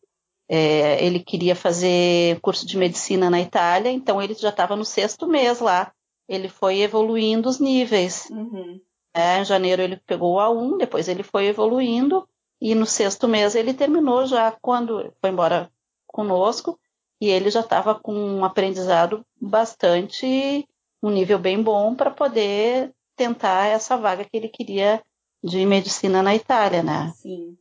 é, 0.50 1.04
ele 1.04 1.20
queria 1.20 1.56
fazer 1.56 2.40
curso 2.40 2.66
de 2.66 2.78
medicina 2.78 3.30
na 3.30 3.42
Itália, 3.42 3.92
então 3.92 4.22
ele 4.22 4.34
já 4.34 4.50
estava 4.50 4.76
no 4.76 4.86
sexto 4.86 5.28
mês 5.28 5.60
lá. 5.60 5.94
Ele 6.28 6.48
foi 6.48 6.80
evoluindo 6.80 7.50
os 7.50 7.60
níveis. 7.60 8.28
Uhum. 8.30 8.80
É, 9.14 9.40
em 9.40 9.46
janeiro 9.46 9.82
ele 9.82 9.98
pegou 10.06 10.36
o 10.36 10.40
A1, 10.40 10.78
depois 10.78 11.08
ele 11.08 11.22
foi 11.22 11.48
evoluindo, 11.48 12.28
e 12.64 12.74
no 12.74 12.86
sexto 12.86 13.28
mês 13.28 13.56
ele 13.56 13.74
terminou 13.74 14.26
já 14.26 14.50
quando 14.62 15.14
foi 15.20 15.32
embora 15.32 15.70
conosco, 16.08 16.80
e 17.20 17.30
ele 17.30 17.50
já 17.50 17.60
estava 17.60 17.94
com 17.94 18.16
um 18.16 18.46
aprendizado 18.46 19.26
bastante, 19.40 20.66
um 21.02 21.10
nível 21.10 21.38
bem 21.38 21.62
bom 21.62 21.94
para 21.94 22.10
poder 22.10 22.94
tentar 23.18 23.68
essa 23.68 23.98
vaga 23.98 24.24
que 24.24 24.38
ele 24.38 24.48
queria 24.48 25.04
de 25.44 25.66
medicina 25.66 26.24
na 26.24 26.34
Itália, 26.36 26.82
né? 26.82 27.12
Sim. 27.18 27.58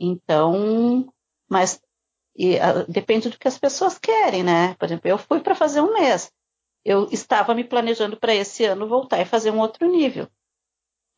Então, 0.00 1.06
mas 1.46 1.78
e, 2.34 2.58
a, 2.58 2.84
depende 2.84 3.28
do 3.28 3.38
que 3.38 3.48
as 3.48 3.58
pessoas 3.58 3.98
querem, 3.98 4.42
né? 4.42 4.74
Por 4.76 4.86
exemplo, 4.86 5.06
eu 5.06 5.18
fui 5.18 5.40
para 5.40 5.54
fazer 5.54 5.82
um 5.82 5.92
mês. 5.92 6.32
eu 6.82 7.06
estava 7.12 7.54
me 7.54 7.62
planejando 7.62 8.16
para 8.16 8.34
esse 8.34 8.64
ano 8.64 8.88
voltar 8.88 9.20
e 9.20 9.26
fazer 9.26 9.50
um 9.50 9.60
outro 9.60 9.86
nível. 9.86 10.26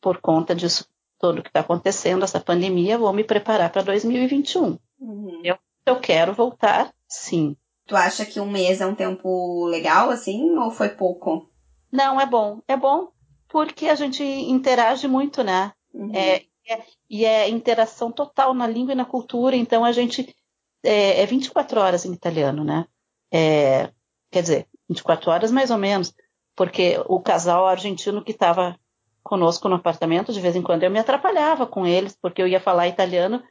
Por 0.01 0.19
conta 0.19 0.53
disso 0.53 0.85
todo 1.19 1.41
que 1.41 1.49
está 1.49 1.59
acontecendo, 1.59 2.23
essa 2.23 2.39
pandemia, 2.39 2.97
vou 2.97 3.11
me 3.13 3.23
preparar 3.23 3.71
para 3.71 3.83
2021. 3.83 4.77
Uhum. 4.99 5.41
Eu, 5.43 5.57
eu 5.85 5.99
quero 5.99 6.33
voltar, 6.33 6.93
sim. 7.07 7.55
Tu 7.85 7.95
acha 7.95 8.25
que 8.25 8.39
um 8.39 8.49
mês 8.49 8.81
é 8.81 8.85
um 8.85 8.95
tempo 8.95 9.65
legal, 9.65 10.09
assim, 10.09 10.57
ou 10.57 10.71
foi 10.71 10.89
pouco? 10.89 11.49
Não, 11.91 12.19
é 12.19 12.25
bom. 12.25 12.61
É 12.67 12.77
bom 12.77 13.11
porque 13.49 13.87
a 13.87 13.95
gente 13.95 14.23
interage 14.23 15.07
muito, 15.07 15.43
né? 15.43 15.73
Uhum. 15.93 16.11
É, 16.13 16.43
é, 16.69 16.83
e 17.09 17.25
é 17.25 17.49
interação 17.49 18.11
total 18.11 18.53
na 18.53 18.67
língua 18.67 18.93
e 18.93 18.95
na 18.95 19.05
cultura, 19.05 19.55
então 19.55 19.83
a 19.83 19.91
gente. 19.91 20.33
É, 20.81 21.21
é 21.21 21.25
24 21.25 21.81
horas 21.81 22.05
em 22.05 22.13
italiano, 22.13 22.63
né? 22.63 22.85
É, 23.33 23.91
quer 24.31 24.41
dizer, 24.41 24.67
24 24.87 25.29
horas 25.29 25.51
mais 25.51 25.71
ou 25.71 25.77
menos, 25.77 26.13
porque 26.55 27.03
o 27.07 27.19
casal 27.19 27.67
argentino 27.67 28.23
que 28.23 28.31
estava 28.31 28.79
conosco 29.23 29.69
no 29.69 29.75
apartamento, 29.75 30.33
de 30.33 30.41
vez 30.41 30.55
em 30.55 30.61
quando 30.61 30.83
eu 30.83 30.91
me 30.91 30.99
atrapalhava 30.99 31.67
com 31.67 31.85
eles, 31.85 32.17
porque 32.21 32.41
eu 32.41 32.47
ia 32.47 32.59
falar 32.59 32.87
italiano, 32.87 33.43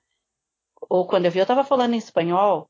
ou 0.89 1.07
quando 1.07 1.27
eu 1.27 1.31
via 1.31 1.43
eu 1.43 1.45
estava 1.45 1.65
falando 1.65 1.95
em 1.95 1.99
espanhol, 1.99 2.69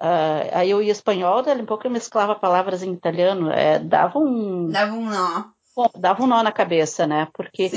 uh, 0.00 0.48
aí 0.52 0.70
eu 0.70 0.82
ia 0.82 0.92
espanhol, 0.92 1.42
daí 1.42 1.60
um 1.60 1.66
pouco 1.66 1.86
eu 1.86 1.90
mesclava 1.90 2.34
palavras 2.34 2.82
em 2.82 2.92
italiano, 2.92 3.50
é, 3.50 3.78
dava 3.78 4.18
um... 4.18 4.68
Dava 4.70 4.92
um 4.92 5.08
nó. 5.08 5.44
Bom, 5.76 5.90
dava 5.98 6.22
um 6.22 6.26
nó 6.26 6.42
na 6.42 6.52
cabeça, 6.52 7.06
né? 7.06 7.28
Porque 7.32 7.70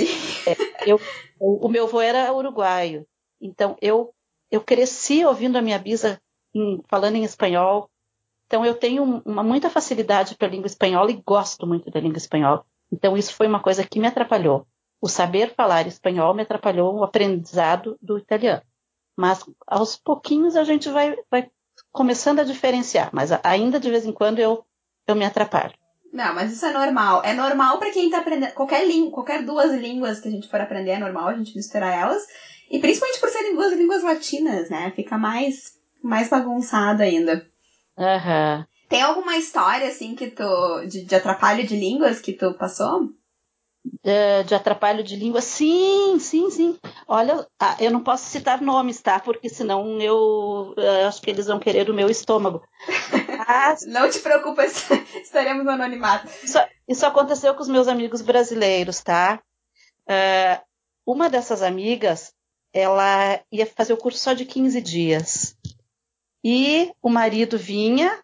é, 0.45 0.89
eu, 0.89 0.99
o, 1.39 1.65
o, 1.65 1.69
meu 1.69 1.86
avô 1.86 1.99
era 1.99 2.32
uruguaio, 2.32 3.08
então 3.41 3.75
eu, 3.82 4.13
eu 4.51 4.62
cresci 4.62 5.25
ouvindo 5.25 5.58
a 5.58 5.62
minha 5.62 5.80
bisa 5.80 6.21
em, 6.53 6.82
falando 6.88 7.15
em 7.15 7.23
espanhol, 7.23 7.89
então 8.45 8.65
eu 8.65 8.75
tenho 8.75 9.21
uma 9.25 9.43
muita 9.43 9.69
facilidade 9.69 10.36
para 10.36 10.47
a 10.47 10.51
língua 10.51 10.67
espanhola 10.67 11.12
e 11.12 11.21
gosto 11.25 11.65
muito 11.65 11.89
da 11.89 11.99
língua 11.99 12.17
espanhola. 12.17 12.63
Então 12.91 13.17
isso 13.17 13.34
foi 13.34 13.47
uma 13.47 13.62
coisa 13.62 13.86
que 13.86 14.00
me 14.00 14.08
atrapalhou. 14.08 14.65
O 15.02 15.08
saber 15.08 15.54
falar 15.54 15.88
espanhol 15.88 16.34
me 16.34 16.43
atrapalhou 16.43 16.95
o 16.95 17.04
aprendizado 17.04 17.97
do 18.02 18.17
italiano. 18.17 18.62
Mas 19.15 19.43
aos 19.65 19.95
pouquinhos 19.95 20.56
a 20.56 20.63
gente 20.63 20.89
vai, 20.89 21.15
vai 21.30 21.50
começando 21.91 22.39
a 22.39 22.43
diferenciar, 22.43 23.10
mas 23.13 23.32
ainda 23.43 23.80
de 23.80 23.89
vez 23.89 24.06
em 24.06 24.12
quando 24.12 24.39
eu, 24.39 24.63
eu 25.08 25.15
me 25.15 25.26
atrapalho. 25.26 25.73
Não, 26.12 26.34
mas 26.34 26.52
isso 26.52 26.65
é 26.65 26.71
normal. 26.71 27.21
É 27.23 27.34
normal 27.34 27.80
para 27.80 27.91
quem 27.91 28.06
está 28.06 28.19
aprendendo. 28.19 28.54
Qualquer, 28.54 28.88
língua, 28.88 29.12
qualquer 29.12 29.43
duas 29.43 29.71
línguas 29.73 30.19
que 30.19 30.28
a 30.28 30.32
gente 30.32 30.47
for 30.47 30.60
aprender 30.62 30.91
é 30.91 31.00
normal 31.00 31.28
a 31.28 31.34
gente 31.34 31.56
misturar 31.56 31.93
elas. 31.93 32.23
E 32.69 32.80
principalmente 32.80 33.19
por 33.19 33.30
serem 33.30 33.56
duas 33.56 33.73
línguas 33.73 34.04
latinas, 34.04 34.69
né? 34.69 34.91
Fica 34.95 35.17
mais, 35.17 35.73
mais 36.02 36.30
bagunçado 36.30 37.04
ainda. 37.04 37.45
Uhum. 37.97 38.65
Tem 38.88 39.02
alguma 39.02 39.36
história, 39.36 39.88
assim, 39.88 40.15
que 40.15 40.32
tu. 40.32 40.86
de, 40.88 41.04
de 41.04 41.15
atrapalho 41.15 41.65
de 41.65 41.76
línguas 41.76 42.19
que 42.19 42.34
tu 42.34 42.54
passou? 42.54 43.10
De, 44.04 44.43
de, 44.45 44.56
atrapalho 44.56 45.04
de 45.04 45.15
língua, 45.15 45.41
sim, 45.41 46.17
sim, 46.19 46.50
sim. 46.50 46.78
Olha, 47.08 47.47
ah, 47.60 47.78
eu 47.80 47.91
não 47.91 48.04
posso 48.04 48.26
citar 48.26 48.62
nomes, 48.62 49.02
tá? 49.02 49.19
Porque 49.19 49.50
senão 49.50 50.00
eu 50.02 50.73
uh, 50.78 51.08
acho 51.08 51.21
que 51.21 51.30
eles 51.30 51.47
vão 51.47 51.60
querer 51.60 51.89
o 51.89 51.93
meu 51.93 52.10
estômago. 52.10 52.62
Mas... 53.47 53.86
não 53.86 54.10
te 54.10 54.19
preocupa, 54.19 54.63
estaremos 55.21 55.63
no 55.63 55.71
anonimato. 55.71 56.28
Isso, 56.43 56.58
isso, 56.88 57.06
aconteceu 57.06 57.54
com 57.56 57.62
os 57.62 57.69
meus 57.69 57.88
amigos 57.88 58.21
brasileiros, 58.21 59.02
tá? 59.02 59.41
Uh, 60.04 60.62
uma 61.06 61.30
dessas 61.30 61.62
amigas, 61.62 62.34
ela 62.73 63.39
ia 63.52 63.65
fazer 63.65 63.93
o 63.93 63.97
curso 63.97 64.19
só 64.19 64.34
de 64.34 64.45
15 64.45 64.82
dias. 64.82 65.58
E 66.43 66.91
o 67.02 67.10
marido 67.10 67.58
vinha 67.58 68.21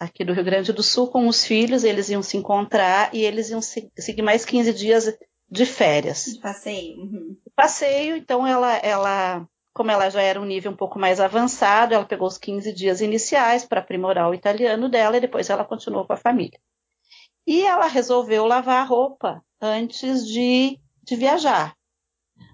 aqui 0.00 0.24
do 0.24 0.32
Rio 0.32 0.44
Grande 0.44 0.72
do 0.72 0.82
Sul 0.82 1.08
com 1.08 1.28
os 1.28 1.44
filhos, 1.44 1.84
eles 1.84 2.08
iam 2.08 2.22
se 2.22 2.38
encontrar 2.38 3.14
e 3.14 3.22
eles 3.22 3.50
iam 3.50 3.60
seguir 3.60 4.22
mais 4.22 4.46
15 4.46 4.72
dias 4.72 5.14
de 5.48 5.66
férias. 5.66 6.24
De 6.24 6.40
passeio. 6.40 6.98
Uhum. 6.98 7.36
Passeio, 7.54 8.16
então 8.16 8.46
ela, 8.46 8.76
ela, 8.78 9.46
como 9.74 9.90
ela 9.90 10.08
já 10.08 10.22
era 10.22 10.40
um 10.40 10.46
nível 10.46 10.72
um 10.72 10.76
pouco 10.76 10.98
mais 10.98 11.20
avançado, 11.20 11.92
ela 11.92 12.06
pegou 12.06 12.26
os 12.26 12.38
15 12.38 12.72
dias 12.72 13.02
iniciais 13.02 13.66
para 13.66 13.80
aprimorar 13.80 14.30
o 14.30 14.34
italiano 14.34 14.88
dela 14.88 15.18
e 15.18 15.20
depois 15.20 15.50
ela 15.50 15.64
continuou 15.64 16.06
com 16.06 16.14
a 16.14 16.16
família. 16.16 16.58
E 17.46 17.62
ela 17.62 17.86
resolveu 17.86 18.46
lavar 18.46 18.80
a 18.80 18.84
roupa 18.84 19.44
antes 19.60 20.26
de, 20.26 20.80
de 21.02 21.16
viajar 21.16 21.76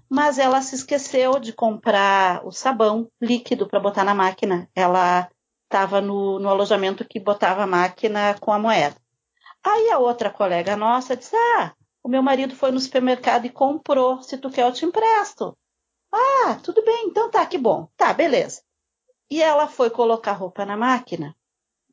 mas 0.09 0.37
ela 0.39 0.61
se 0.61 0.75
esqueceu 0.75 1.37
de 1.39 1.51
comprar 1.51 2.45
o 2.45 2.51
sabão 2.51 3.09
líquido 3.21 3.67
para 3.67 3.79
botar 3.79 4.03
na 4.03 4.15
máquina. 4.15 4.69
Ela 4.73 5.29
estava 5.67 5.99
no, 6.01 6.39
no, 6.39 6.49
alojamento 6.49 7.05
que 7.05 7.19
botava 7.19 7.63
a 7.63 7.67
máquina 7.67 8.33
com 8.39 8.51
a 8.51 8.59
moeda. 8.59 8.95
Aí 9.63 9.91
a 9.91 9.99
outra 9.99 10.29
colega 10.29 10.75
nossa 10.75 11.15
disse: 11.15 11.35
Ah, 11.35 11.73
o 12.01 12.09
meu 12.09 12.23
marido 12.23 12.55
foi 12.55 12.71
no 12.71 12.79
supermercado 12.79 13.45
e 13.45 13.49
comprou. 13.49 14.21
Se 14.21 14.37
tu 14.37 14.49
quer, 14.49 14.65
eu 14.65 14.73
te 14.73 14.85
empresto. 14.85 15.57
Ah, 16.11 16.57
tudo 16.63 16.83
bem, 16.83 17.07
então 17.07 17.29
tá, 17.29 17.45
que 17.45 17.57
bom. 17.57 17.89
Tá, 17.97 18.13
beleza. 18.13 18.61
E 19.29 19.43
ela 19.43 19.67
foi 19.67 19.89
colocar 19.89 20.31
roupa 20.31 20.65
na 20.65 20.77
máquina, 20.77 21.35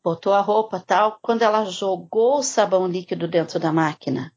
botou 0.02 0.32
a 0.32 0.40
roupa 0.40 0.78
tal. 0.78 1.18
Quando 1.20 1.42
ela 1.42 1.64
jogou 1.64 2.38
o 2.38 2.42
sabão 2.44 2.87
líquido 2.87 3.26
dentro 3.26 3.58
da 3.58 3.72
máquina, 3.72 4.32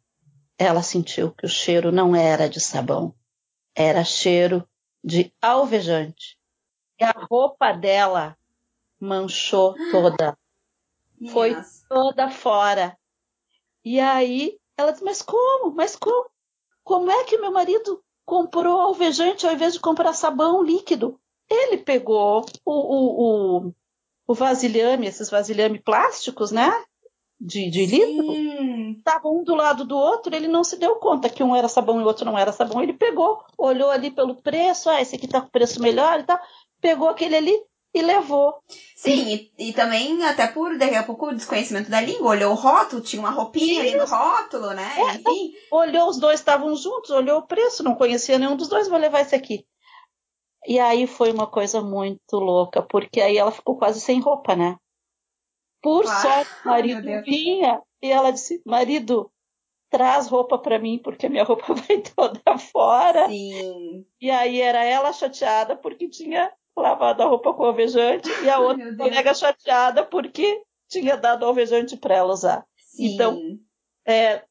ela 0.58 0.82
sentiu 0.82 1.32
que 1.32 1.46
o 1.46 1.50
cheiro 1.50 1.92
não 1.92 2.16
era 2.16 2.50
de 2.50 2.60
sabão, 2.60 3.14
era 3.76 4.04
cheiro 4.04 4.68
de 5.04 5.32
alvejante. 5.40 6.40
E 7.00 7.04
a 7.04 7.14
roupa 7.30 7.72
dela 7.72 8.36
manchou 9.00 9.76
toda. 9.92 10.38
Foi 11.32 11.56
toda 11.90 12.30
fora. 12.30 12.98
E 13.84 14.00
aí 14.00 14.58
ela 14.78 14.92
disse: 14.92 15.04
Mas 15.04 15.22
como? 15.22 15.74
Mas 15.76 15.96
como? 15.96 16.30
Como 16.84 17.12
é 17.12 17.24
que 17.26 17.38
meu 17.38 17.52
marido 17.52 18.04
comprou 18.26 18.80
alvejante 18.80 19.46
ao 19.46 19.54
invés 19.54 19.74
de 19.74 19.80
comprar 19.80 20.14
sabão 20.14 20.64
líquido? 20.64 21.20
Ele 21.50 21.78
pegou 21.78 22.46
o, 22.66 22.72
o, 22.72 23.68
o, 23.68 23.74
o 24.28 24.34
vasilhame, 24.34 25.08
esses 25.08 25.30
vasilhame 25.30 25.80
plásticos, 25.80 26.52
né? 26.52 26.72
de, 27.40 27.70
de 27.70 27.86
litro, 27.86 28.34
estavam 28.98 29.40
um 29.40 29.44
do 29.44 29.54
lado 29.54 29.86
do 29.86 29.96
outro, 29.96 30.36
ele 30.36 30.48
não 30.48 30.64
se 30.64 30.78
deu 30.78 30.96
conta 30.96 31.30
que 31.30 31.44
um 31.44 31.56
era 31.56 31.68
sabão 31.68 32.00
e 32.00 32.04
o 32.04 32.08
outro 32.08 32.26
não 32.26 32.38
era 32.38 32.52
sabão. 32.52 32.82
Ele 32.82 32.94
pegou, 32.94 33.44
olhou 33.58 33.92
ali 33.92 34.10
pelo 34.10 34.36
preço, 34.36 34.90
ah, 34.90 35.02
esse 35.02 35.16
aqui 35.16 35.28
tá 35.28 35.42
com 35.42 35.50
preço 35.50 35.82
melhor 35.82 36.20
e 36.20 36.24
tal, 36.24 36.40
pegou 36.82 37.08
aquele 37.08 37.36
ali 37.36 37.56
e 37.98 38.02
levou. 38.02 38.62
Sim, 38.96 39.52
e, 39.58 39.70
e, 39.70 39.74
também 39.74 40.24
até 40.24 40.48
por 40.48 40.78
daqui 40.78 40.96
a 40.96 41.04
pouco 41.04 41.34
desconhecimento 41.34 41.90
da 41.90 42.02
língua, 42.02 42.32
olhou 42.32 42.52
o 42.52 42.56
rótulo, 42.56 43.02
tinha 43.02 43.22
uma 43.22 43.30
roupinha 43.30 43.84
Isso. 43.84 43.96
ali 43.96 43.96
no 43.96 44.06
rótulo, 44.06 44.74
né? 44.74 44.90
É, 44.98 45.16
Enfim. 45.16 45.54
Olhou, 45.72 46.10
os 46.10 46.20
dois 46.20 46.40
estavam 46.40 46.76
juntos, 46.76 47.12
olhou 47.12 47.40
o 47.40 47.48
preço, 47.48 47.84
não 47.84 47.96
conhecia 47.96 48.40
nenhum 48.40 48.56
dos 48.56 48.68
dois, 48.68 48.88
vou 48.88 48.98
levar 48.98 49.22
esse 49.22 49.36
aqui. 49.36 49.66
E 50.66 50.80
aí 50.80 51.08
foi 51.08 51.32
uma 51.32 51.48
coisa 51.48 51.82
muito 51.82 52.36
louca, 52.36 52.82
porque 52.82 53.22
aí 53.22 53.38
ela 53.38 53.52
ficou 53.52 53.78
quase 53.78 54.02
sem 54.02 54.20
roupa, 54.20 54.56
né? 54.56 54.76
Por 55.82 56.06
sorte, 56.06 56.52
o 56.66 56.68
marido 56.68 57.24
vinha 57.24 57.82
e 58.02 58.12
ela 58.12 58.32
disse: 58.32 58.62
Marido, 58.66 59.32
traz 59.90 60.28
roupa 60.28 60.58
para 60.58 60.80
mim, 60.80 61.00
porque 61.02 61.30
minha 61.30 61.44
roupa 61.44 61.74
vai 61.74 62.02
toda 62.02 62.58
fora. 62.58 63.28
Sim. 63.28 64.06
E 64.20 64.30
aí 64.30 64.60
era 64.62 64.84
ela 64.84 65.14
chateada 65.14 65.76
porque 65.76 66.10
tinha 66.10 66.52
lavado 66.82 67.24
a 67.24 67.26
roupa 67.26 67.54
com 67.54 67.64
alvejante 67.64 68.30
e 68.44 68.50
a 68.50 68.60
outra 68.60 68.96
colega 68.96 69.34
chateada 69.34 70.04
porque 70.04 70.62
tinha 70.90 71.18
dado 71.18 71.46
alvejante 71.46 71.98
para 71.98 72.16
ela 72.16 72.34
usar. 72.34 72.66
Sim. 72.78 73.14
Então, 73.14 73.40
é, 74.06 74.44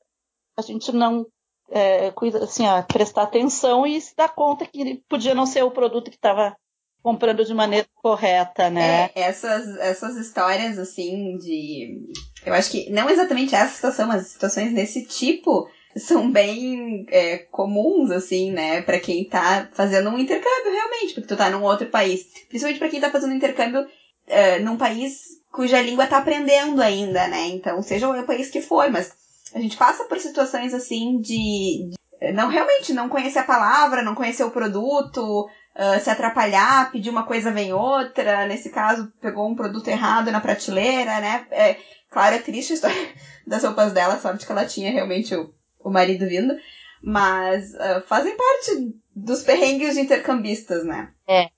a 0.57 0.63
gente 0.63 0.93
não 0.93 1.27
é, 1.71 2.11
cuida, 2.13 2.45
assim, 2.45 2.67
ó, 2.67 2.83
prestar 2.83 3.23
atenção 3.23 3.87
e 3.87 4.01
se 4.01 4.15
dar 4.17 4.29
conta 4.29 4.67
que 4.67 5.03
podia 5.09 5.35
não 5.35 5.47
ser 5.47 5.63
o 5.63 5.71
produto 5.71 6.11
que 6.11 6.17
estava 6.17 6.57
comprando 7.03 7.45
de 7.45 7.55
maneira 7.55 7.87
correta, 7.95 8.69
né? 8.69 9.05
É, 9.07 9.13
essas, 9.15 9.77
essas 9.79 10.17
histórias, 10.17 10.79
assim, 10.79 11.37
de. 11.39 12.13
Eu 12.45 12.53
acho 12.53 12.71
que 12.71 12.91
não 12.91 13.09
exatamente 13.09 13.55
essa 13.55 13.75
situação, 13.75 14.09
mas 14.09 14.27
situações 14.27 14.75
desse 14.75 15.07
tipo 15.07 15.69
são 15.97 16.31
bem 16.31 17.07
é, 17.09 17.39
comuns, 17.39 18.11
assim, 18.11 18.51
né? 18.51 18.83
Pra 18.83 19.01
quem 19.01 19.25
tá 19.25 19.69
fazendo 19.73 20.11
um 20.11 20.19
intercâmbio, 20.19 20.73
realmente, 20.73 21.15
porque 21.15 21.29
tu 21.29 21.37
tá 21.37 21.49
num 21.51 21.63
outro 21.63 21.87
país. 21.87 22.27
Principalmente 22.49 22.79
pra 22.79 22.89
quem 22.89 23.01
tá 23.01 23.11
fazendo 23.11 23.33
um 23.33 23.37
intercâmbio 23.37 23.87
é, 24.27 24.59
num 24.59 24.77
país 24.77 25.37
cuja 25.51 25.81
língua 25.81 26.07
tá 26.07 26.19
aprendendo 26.19 26.83
ainda, 26.83 27.27
né? 27.29 27.49
Então, 27.49 27.81
seja 27.83 28.09
o 28.09 28.27
país 28.27 28.51
que 28.51 28.61
for, 28.61 28.91
mas 28.91 29.13
a 29.55 29.59
gente 29.59 29.77
passa 29.77 30.05
por 30.05 30.19
situações 30.19 30.75
assim 30.75 31.19
de, 31.19 31.91
de 32.21 32.33
não 32.35 32.49
realmente 32.49 32.93
não 32.93 33.09
conhecer 33.09 33.39
a 33.39 33.45
palavra, 33.45 34.03
não 34.03 34.15
conhecer 34.15 34.45
o 34.45 34.51
produto, 34.51 35.49
uh, 35.75 36.01
se 36.03 36.11
atrapalhar, 36.11 36.91
pedir 36.93 37.09
uma 37.09 37.25
coisa 37.25 37.51
vem 37.51 37.73
outra. 37.73 38.47
Nesse 38.47 38.69
caso, 38.69 39.11
pegou 39.19 39.49
um 39.49 39.55
produto 39.55 39.89
errado 39.89 40.31
na 40.31 40.41
prateleira, 40.41 41.21
né? 41.21 41.47
É, 41.51 41.77
claro, 42.11 42.35
é 42.35 42.39
triste 42.39 42.73
a 42.73 42.75
história 42.75 43.09
das 43.47 43.65
roupas 43.65 43.93
dela, 43.93 44.19
sorte 44.19 44.45
que 44.45 44.53
ela 44.53 44.67
tinha 44.67 44.93
realmente 44.93 45.35
o, 45.35 45.55
o 45.87 45.93
marido 45.93 46.27
vindo. 46.27 46.59
Mas 47.03 47.73
uh, 47.75 48.03
fazem 48.07 48.37
parte 48.37 48.95
dos 49.15 49.43
perrengues 49.43 49.95
de 49.95 50.01
intercambistas, 50.01 50.85
né? 50.85 51.13
É. 51.29 51.51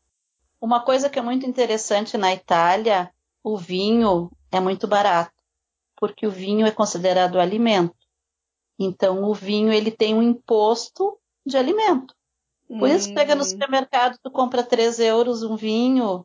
Uma 0.60 0.84
coisa 0.84 1.08
que 1.08 1.18
é 1.18 1.22
muito 1.22 1.46
interessante 1.46 2.18
na 2.18 2.34
Itália, 2.34 3.10
o 3.42 3.56
vinho 3.56 4.30
é 4.52 4.60
muito 4.60 4.86
barato. 4.86 5.32
porque 6.00 6.26
o 6.28 6.30
vinho 6.30 6.64
é 6.64 6.70
considerado 6.70 7.40
alimento. 7.40 7.96
Então, 8.78 9.24
o 9.24 9.34
vinho 9.34 9.72
ele 9.72 9.90
tem 9.90 10.14
um 10.14 10.22
imposto 10.22 11.18
de 11.44 11.56
alimento. 11.56 12.14
Por 12.68 12.88
isso, 12.88 13.12
pega 13.14 13.34
no 13.34 13.40
hum. 13.40 13.44
supermercado, 13.44 14.16
tu 14.22 14.30
compra 14.30 14.62
3 14.62 15.00
euros 15.00 15.42
um 15.42 15.56
vinho, 15.56 16.24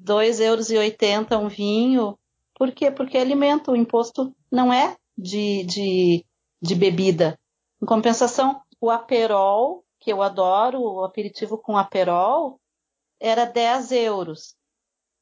2,80 0.00 0.40
euros 0.40 0.70
e 0.70 0.78
80 0.78 1.36
um 1.36 1.48
vinho. 1.48 2.18
Por 2.54 2.72
quê? 2.72 2.90
Porque 2.90 3.18
é 3.18 3.20
alimento. 3.20 3.72
O 3.72 3.76
imposto 3.76 4.34
não 4.50 4.72
é 4.72 4.96
de, 5.18 5.64
de, 5.64 6.24
de 6.64 6.74
bebida. 6.74 7.38
Em 7.82 7.84
compensação, 7.84 8.62
o 8.80 8.90
aperol, 8.90 9.84
que 10.00 10.10
eu 10.10 10.22
adoro, 10.22 10.80
o 10.80 11.04
aperitivo 11.04 11.58
com 11.58 11.76
aperol, 11.76 12.58
era 13.20 13.44
10 13.44 13.92
euros. 13.92 14.56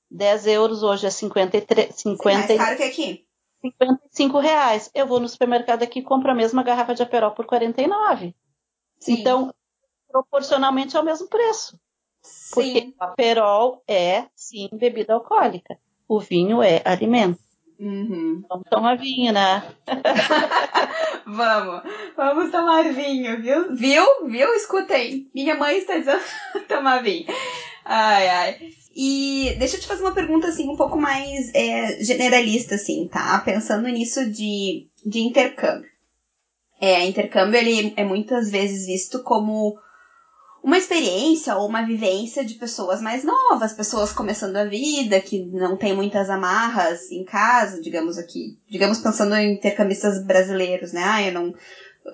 10 0.09 0.47
euros 0.47 0.83
hoje 0.85 1.07
é 1.07 1.11
53, 1.11 1.95
50, 1.95 2.47
Sim, 2.47 2.57
mais 2.57 2.61
caro 2.61 2.77
que 2.77 2.83
aqui. 2.85 3.27
55 3.61 4.39
reais. 4.39 4.91
Eu 4.95 5.07
vou 5.07 5.19
no 5.19 5.29
supermercado 5.29 5.83
aqui 5.83 5.99
e 5.99 6.05
compro 6.05 6.31
a 6.31 6.35
mesma 6.35 6.63
garrafa 6.63 6.95
de 6.95 7.03
aperol 7.03 7.33
por 7.33 7.47
49. 7.47 8.35
Sim. 9.01 9.13
Então, 9.13 9.53
proporcionalmente 10.09 10.97
é 10.97 11.01
o 11.01 11.05
mesmo 11.05 11.29
preço. 11.29 11.77
Sim. 12.23 12.55
Porque 12.55 12.95
o 13.01 13.05
aperol 13.05 13.83
é, 13.89 14.27
sim, 14.37 14.69
bebida 14.73 15.15
alcoólica. 15.15 15.77
O 16.07 16.21
vinho 16.21 16.63
é 16.63 16.83
alimento. 16.85 17.41
Uhum. 17.83 18.45
Vamos 18.49 18.69
tomar 18.71 18.97
vinho, 18.97 19.33
né? 19.33 19.75
vamos, 21.27 21.83
vamos 22.17 22.51
tomar 22.51 22.85
vinho, 22.93 23.41
viu? 23.41 23.75
Viu? 23.75 24.05
Viu? 24.29 24.55
Escutem. 24.55 25.29
Minha 25.35 25.55
mãe 25.55 25.79
está 25.79 25.97
dizendo 25.97 26.23
tomar 26.69 27.03
vinho. 27.03 27.27
Ai, 27.85 28.29
ai. 28.29 28.57
E 28.95 29.55
deixa 29.59 29.77
eu 29.77 29.81
te 29.81 29.87
fazer 29.87 30.03
uma 30.03 30.13
pergunta, 30.13 30.49
assim, 30.49 30.69
um 30.69 30.77
pouco 30.77 30.99
mais 30.99 31.51
é, 31.55 32.03
generalista, 32.05 32.75
assim, 32.75 33.09
tá? 33.09 33.39
Pensando 33.39 33.89
nisso 33.89 34.29
de, 34.31 34.87
de 35.05 35.21
intercâmbio. 35.21 35.91
É, 36.81 37.05
intercâmbio, 37.05 37.59
ele 37.59 37.95
é 37.97 38.05
muitas 38.05 38.51
vezes 38.51 38.87
visto 38.87 39.23
como 39.23 39.75
uma 40.63 40.79
experiência 40.79 41.57
ou 41.57 41.69
uma 41.69 41.85
vivência 41.85 42.45
de 42.45 42.55
pessoas 42.55 43.03
mais 43.03 43.25
novas, 43.25 43.73
pessoas 43.73 44.13
começando 44.13 44.57
a 44.57 44.65
vida, 44.65 45.21
que 45.21 45.45
não 45.47 45.77
tem 45.77 45.93
muitas 45.93 46.31
amarras 46.31 47.11
em 47.11 47.25
casa, 47.25 47.81
digamos 47.81 48.17
aqui, 48.17 48.57
digamos 48.71 48.99
pensando 48.99 49.35
em 49.35 49.55
intercambistas 49.55 50.25
brasileiros, 50.25 50.93
né? 50.93 51.03
Ah, 51.05 51.23
eu 51.23 51.33
não, 51.33 51.53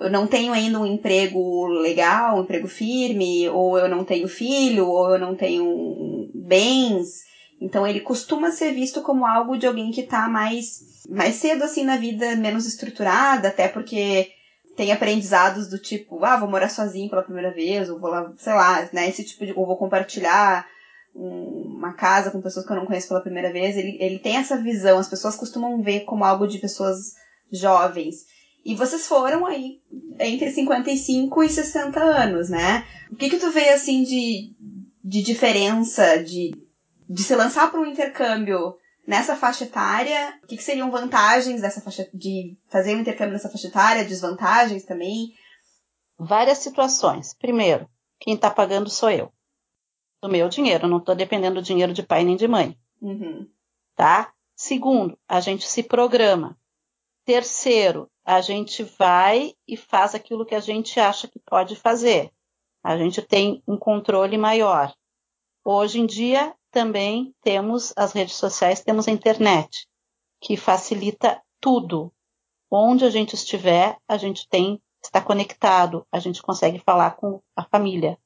eu 0.00 0.10
não 0.10 0.26
tenho 0.26 0.52
ainda 0.52 0.80
um 0.80 0.86
emprego 0.86 1.66
legal, 1.66 2.38
um 2.38 2.42
emprego 2.42 2.66
firme, 2.66 3.48
ou 3.50 3.78
eu 3.78 3.88
não 3.88 4.02
tenho 4.02 4.26
filho, 4.26 4.86
ou 4.86 5.10
eu 5.10 5.18
não 5.18 5.36
tenho 5.36 6.30
bens. 6.34 7.28
Então 7.60 7.86
ele 7.86 8.00
costuma 8.00 8.50
ser 8.50 8.72
visto 8.72 9.02
como 9.02 9.26
algo 9.26 9.58
de 9.58 9.66
alguém 9.66 9.90
que 9.90 10.00
está 10.00 10.26
mais, 10.26 10.78
mais 11.06 11.34
cedo 11.34 11.64
assim 11.64 11.84
na 11.84 11.98
vida, 11.98 12.34
menos 12.36 12.66
estruturada, 12.66 13.48
até 13.48 13.68
porque 13.68 14.30
tem 14.78 14.92
aprendizados 14.92 15.66
do 15.66 15.76
tipo, 15.76 16.24
ah, 16.24 16.36
vou 16.36 16.48
morar 16.48 16.68
sozinho 16.68 17.10
pela 17.10 17.24
primeira 17.24 17.52
vez, 17.52 17.90
ou 17.90 17.98
vou 17.98 18.08
lá, 18.08 18.32
sei 18.36 18.52
lá, 18.52 18.88
né, 18.92 19.08
esse 19.08 19.24
tipo 19.24 19.44
de, 19.44 19.52
ou 19.52 19.66
vou 19.66 19.76
compartilhar 19.76 20.64
uma 21.12 21.92
casa 21.94 22.30
com 22.30 22.40
pessoas 22.40 22.64
que 22.64 22.70
eu 22.70 22.76
não 22.76 22.86
conheço 22.86 23.08
pela 23.08 23.20
primeira 23.20 23.50
vez, 23.50 23.76
ele, 23.76 23.98
ele 23.98 24.20
tem 24.20 24.36
essa 24.36 24.56
visão, 24.56 24.96
as 24.96 25.08
pessoas 25.08 25.34
costumam 25.34 25.82
ver 25.82 26.04
como 26.04 26.24
algo 26.24 26.46
de 26.46 26.60
pessoas 26.60 26.96
jovens. 27.50 28.24
E 28.64 28.72
vocês 28.72 29.04
foram 29.04 29.44
aí 29.46 29.80
entre 30.20 30.48
55 30.48 31.42
e 31.42 31.48
60 31.48 32.00
anos, 32.00 32.48
né? 32.48 32.84
O 33.10 33.16
que 33.16 33.28
que 33.28 33.38
tu 33.38 33.50
vê, 33.50 33.70
assim, 33.70 34.04
de, 34.04 34.52
de 35.02 35.22
diferença 35.22 36.22
de, 36.22 36.52
de 37.10 37.22
se 37.24 37.34
lançar 37.34 37.68
para 37.68 37.80
um 37.80 37.86
intercâmbio 37.86 38.76
nessa 39.08 39.34
faixa 39.34 39.64
etária? 39.64 40.38
O 40.44 40.46
que, 40.46 40.58
que 40.58 40.62
seriam 40.62 40.90
vantagens 40.90 41.62
dessa 41.62 41.80
faixa, 41.80 42.06
de 42.12 42.58
fazer 42.68 42.94
um 42.94 43.00
intercâmbio 43.00 43.32
nessa 43.32 43.48
faixa 43.48 43.66
etária? 43.66 44.04
Desvantagens 44.04 44.84
também? 44.84 45.32
Várias 46.18 46.58
situações. 46.58 47.32
Primeiro, 47.32 47.88
quem 48.20 48.34
está 48.34 48.50
pagando 48.50 48.90
sou 48.90 49.10
eu. 49.10 49.32
Do 50.22 50.28
meu 50.28 50.50
dinheiro, 50.50 50.86
não 50.86 50.98
estou 50.98 51.14
dependendo 51.14 51.54
do 51.54 51.64
dinheiro 51.64 51.94
de 51.94 52.02
pai 52.02 52.22
nem 52.22 52.36
de 52.36 52.46
mãe. 52.46 52.78
Uhum. 53.00 53.48
Tá? 53.96 54.34
Segundo, 54.54 55.18
a 55.26 55.40
gente 55.40 55.66
se 55.66 55.82
programa. 55.82 56.58
Terceiro, 57.24 58.10
a 58.26 58.42
gente 58.42 58.82
vai 58.82 59.54
e 59.66 59.74
faz 59.74 60.14
aquilo 60.14 60.44
que 60.44 60.54
a 60.54 60.60
gente 60.60 61.00
acha 61.00 61.26
que 61.26 61.38
pode 61.38 61.76
fazer. 61.76 62.30
A 62.82 62.98
gente 62.98 63.22
tem 63.22 63.62
um 63.66 63.78
controle 63.78 64.36
maior. 64.36 64.94
Hoje 65.64 65.98
em 65.98 66.06
dia 66.06 66.54
também 66.70 67.34
temos 67.42 67.92
as 67.96 68.12
redes 68.12 68.34
sociais, 68.34 68.82
temos 68.82 69.08
a 69.08 69.10
internet, 69.10 69.86
que 70.40 70.56
facilita 70.56 71.42
tudo. 71.60 72.12
Onde 72.70 73.04
a 73.04 73.10
gente 73.10 73.34
estiver, 73.34 73.96
a 74.06 74.16
gente 74.16 74.46
tem 74.48 74.80
está 75.02 75.20
conectado, 75.20 76.06
a 76.12 76.18
gente 76.18 76.42
consegue 76.42 76.78
falar 76.80 77.12
com 77.12 77.40
a 77.56 77.64
família, 77.64 78.18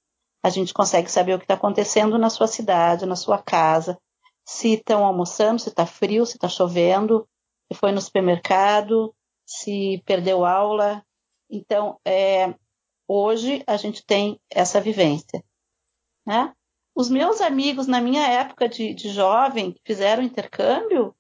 a 0.43 0.51
gente 0.51 0.75
consegue 0.75 1.11
saber 1.11 1.35
o 1.35 1.39
que 1.39 1.45
está 1.45 1.55
acontecendo 1.55 2.19
na 2.19 2.31
sua 2.31 2.47
cidade, 2.47 3.07
na 3.07 3.15
sua 3.15 3.39
casa, 3.39 3.99
se 4.45 4.75
estão 4.75 5.05
almoçando, 5.05 5.61
se 5.61 5.69
está 5.69 5.87
frio, 5.87 6.27
se 6.27 6.37
está 6.37 6.49
chovendo, 6.49 7.29
se 7.71 7.79
foi 7.79 7.93
no 7.93 8.01
supermercado, 8.01 9.15
se 9.47 10.03
perdeu 10.05 10.45
aula. 10.45 11.05
Então, 11.49 12.01
é, 12.05 12.55
hoje 13.07 13.63
a 13.67 13.77
gente 13.77 14.05
tem 14.05 14.41
essa 14.51 14.81
vivência. 14.81 15.45
Né? 16.27 16.53
Os 16.95 17.09
meus 17.09 17.41
amigos, 17.41 17.87
na 17.87 18.01
minha 18.01 18.27
época 18.27 18.69
de, 18.69 18.93
de 18.93 19.09
jovem, 19.09 19.73
que 19.73 19.81
fizeram 19.85 20.23
intercâmbio, 20.23 21.15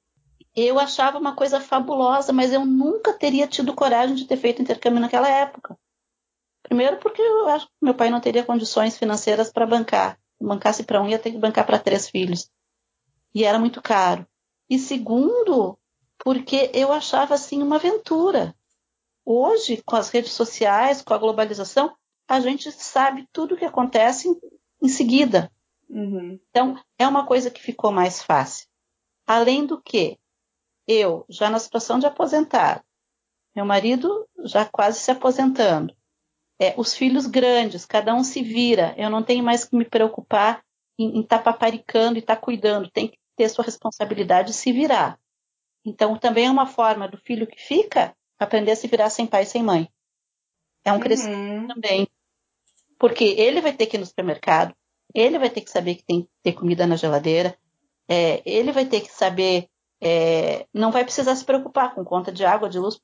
eu 0.54 0.78
achava 0.78 1.18
uma 1.18 1.34
coisa 1.34 1.60
fabulosa, 1.60 2.32
mas 2.32 2.52
eu 2.52 2.66
nunca 2.66 3.12
teria 3.14 3.46
tido 3.46 3.74
coragem 3.74 4.14
de 4.14 4.26
ter 4.26 4.36
feito 4.36 4.60
intercâmbio 4.60 5.00
naquela 5.00 5.28
época. 5.28 5.78
Primeiro, 6.62 6.98
porque 6.98 7.22
eu 7.22 7.48
acho 7.48 7.66
que 7.66 7.72
meu 7.80 7.94
pai 7.94 8.10
não 8.10 8.20
teria 8.20 8.44
condições 8.44 8.98
financeiras 8.98 9.50
para 9.50 9.66
bancar. 9.66 10.18
Se 10.36 10.44
bancasse 10.44 10.84
para 10.84 11.00
um, 11.00 11.08
ia 11.08 11.18
ter 11.18 11.32
que 11.32 11.38
bancar 11.38 11.66
para 11.66 11.78
três 11.78 12.08
filhos. 12.08 12.50
E 13.34 13.44
era 13.44 13.58
muito 13.58 13.80
caro. 13.80 14.26
E 14.68 14.78
segundo, 14.78 15.78
porque 16.18 16.70
eu 16.74 16.92
achava 16.92 17.34
assim 17.34 17.62
uma 17.62 17.76
aventura. 17.76 18.54
Hoje, 19.24 19.82
com 19.86 19.96
as 19.96 20.10
redes 20.10 20.32
sociais, 20.32 21.00
com 21.00 21.14
a 21.14 21.18
globalização, 21.18 21.96
a 22.28 22.40
gente 22.40 22.70
sabe 22.72 23.26
tudo 23.32 23.54
o 23.54 23.58
que 23.58 23.64
acontece 23.64 24.28
em, 24.28 24.36
em 24.82 24.88
seguida. 24.88 25.50
Uhum. 25.92 26.40
Então, 26.48 26.82
é 26.98 27.06
uma 27.06 27.26
coisa 27.26 27.50
que 27.50 27.60
ficou 27.60 27.92
mais 27.92 28.22
fácil. 28.22 28.66
Além 29.26 29.66
do 29.66 29.80
que, 29.80 30.18
eu, 30.88 31.26
já 31.28 31.50
na 31.50 31.58
situação 31.58 31.98
de 31.98 32.06
aposentado, 32.06 32.82
meu 33.54 33.66
marido 33.66 34.26
já 34.44 34.64
quase 34.64 34.98
se 34.98 35.10
aposentando, 35.10 35.94
é, 36.58 36.74
os 36.78 36.94
filhos 36.94 37.26
grandes, 37.26 37.84
cada 37.84 38.14
um 38.14 38.24
se 38.24 38.42
vira, 38.42 38.94
eu 38.96 39.10
não 39.10 39.22
tenho 39.22 39.44
mais 39.44 39.64
que 39.64 39.76
me 39.76 39.84
preocupar 39.84 40.64
em 40.98 41.20
estar 41.20 41.38
tá 41.38 41.44
paparicando 41.52 42.16
e 42.16 42.20
estar 42.20 42.36
tá 42.36 42.40
cuidando, 42.40 42.90
tem 42.90 43.08
que 43.08 43.18
ter 43.36 43.48
sua 43.50 43.64
responsabilidade 43.64 44.50
e 44.50 44.54
se 44.54 44.72
virar. 44.72 45.18
Então, 45.84 46.16
também 46.16 46.46
é 46.46 46.50
uma 46.50 46.66
forma 46.66 47.06
do 47.06 47.18
filho 47.18 47.46
que 47.46 47.60
fica 47.60 48.16
aprender 48.38 48.72
a 48.72 48.76
se 48.76 48.86
virar 48.86 49.10
sem 49.10 49.26
pai 49.26 49.42
e 49.42 49.46
sem 49.46 49.62
mãe. 49.62 49.88
É 50.84 50.90
um 50.90 50.96
uhum. 50.96 51.00
crescimento 51.00 51.74
também. 51.74 52.08
Porque 52.98 53.24
ele 53.24 53.60
vai 53.60 53.72
ter 53.72 53.86
que 53.86 53.96
ir 53.96 54.00
no 54.00 54.06
supermercado, 54.06 54.74
ele 55.14 55.38
vai 55.38 55.50
ter 55.50 55.60
que 55.60 55.70
saber 55.70 55.96
que 55.96 56.04
tem 56.04 56.22
que 56.22 56.28
ter 56.42 56.52
comida 56.52 56.86
na 56.86 56.96
geladeira, 56.96 57.56
é, 58.08 58.42
ele 58.44 58.72
vai 58.72 58.84
ter 58.84 59.00
que 59.00 59.10
saber, 59.10 59.68
é, 60.00 60.66
não 60.72 60.90
vai 60.90 61.04
precisar 61.04 61.34
se 61.36 61.44
preocupar 61.44 61.94
com 61.94 62.04
conta 62.04 62.32
de 62.32 62.44
água, 62.44 62.68
de 62.68 62.78
luz, 62.78 62.98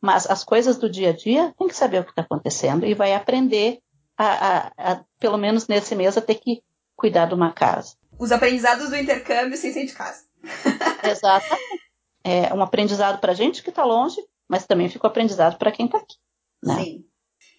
mas 0.00 0.28
as 0.28 0.44
coisas 0.44 0.76
do 0.78 0.90
dia 0.90 1.10
a 1.10 1.12
dia 1.12 1.54
tem 1.58 1.68
que 1.68 1.76
saber 1.76 2.00
o 2.00 2.04
que 2.04 2.10
está 2.10 2.22
acontecendo 2.22 2.84
e 2.84 2.94
vai 2.94 3.14
aprender 3.14 3.78
a, 4.16 4.26
a, 4.26 4.72
a, 4.76 5.04
pelo 5.18 5.38
menos 5.38 5.68
nesse 5.68 5.94
mês, 5.94 6.16
a 6.16 6.20
ter 6.20 6.36
que 6.36 6.62
cuidar 6.96 7.26
de 7.26 7.34
uma 7.34 7.52
casa. 7.52 7.96
Os 8.18 8.30
aprendizados 8.30 8.90
do 8.90 8.96
intercâmbio 8.96 9.56
sem 9.56 9.72
sair 9.72 9.86
de 9.86 9.94
casa. 9.94 10.24
Exatamente 11.08 11.82
é 12.24 12.52
um 12.54 12.62
aprendizado 12.62 13.20
para 13.20 13.32
a 13.32 13.34
gente 13.34 13.62
que 13.62 13.70
está 13.70 13.84
longe, 13.84 14.20
mas 14.48 14.66
também 14.66 14.88
fica 14.88 15.06
um 15.06 15.10
aprendizado 15.10 15.58
para 15.58 15.72
quem 15.72 15.86
está 15.86 15.98
aqui. 15.98 16.16
Né? 16.62 16.76
Sim. 16.76 17.04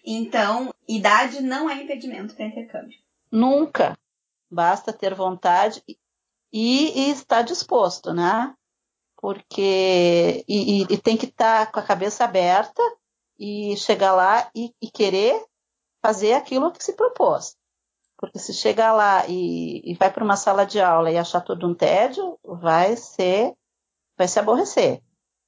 Então, 0.06 0.72
idade 0.88 1.42
não 1.42 1.68
é 1.68 1.82
impedimento 1.82 2.34
para 2.34 2.46
intercâmbio. 2.46 2.98
Nunca. 3.30 3.96
Basta 4.50 4.92
ter 4.92 5.14
vontade 5.14 5.82
e, 6.52 7.08
e 7.08 7.10
estar 7.10 7.42
disposto, 7.42 8.12
né? 8.12 8.54
Porque 9.16 10.44
e, 10.46 10.82
e, 10.82 10.86
e 10.90 10.98
tem 10.98 11.16
que 11.16 11.26
estar 11.26 11.66
tá 11.66 11.72
com 11.72 11.80
a 11.80 11.82
cabeça 11.82 12.24
aberta 12.24 12.82
e 13.38 13.76
chegar 13.76 14.12
lá 14.12 14.48
e, 14.54 14.72
e, 14.80 14.90
querer 14.90 15.44
fazer 16.00 16.34
aquilo 16.34 16.70
que 16.70 16.84
se 16.84 16.92
propôs. 16.92 17.56
Porque 18.16 18.38
se 18.38 18.54
chegar 18.54 18.92
lá 18.92 19.26
e, 19.26 19.82
e 19.84 19.94
vai 19.94 20.12
para 20.12 20.22
uma 20.22 20.36
sala 20.36 20.64
de 20.64 20.80
aula 20.80 21.10
e 21.10 21.18
achar 21.18 21.40
tudo 21.40 21.66
um 21.66 21.74
tédio, 21.74 22.38
vai 22.44 22.96
ser 22.96 23.52
vai 24.16 24.28
se 24.28 24.38
aborrecer. 24.38 25.02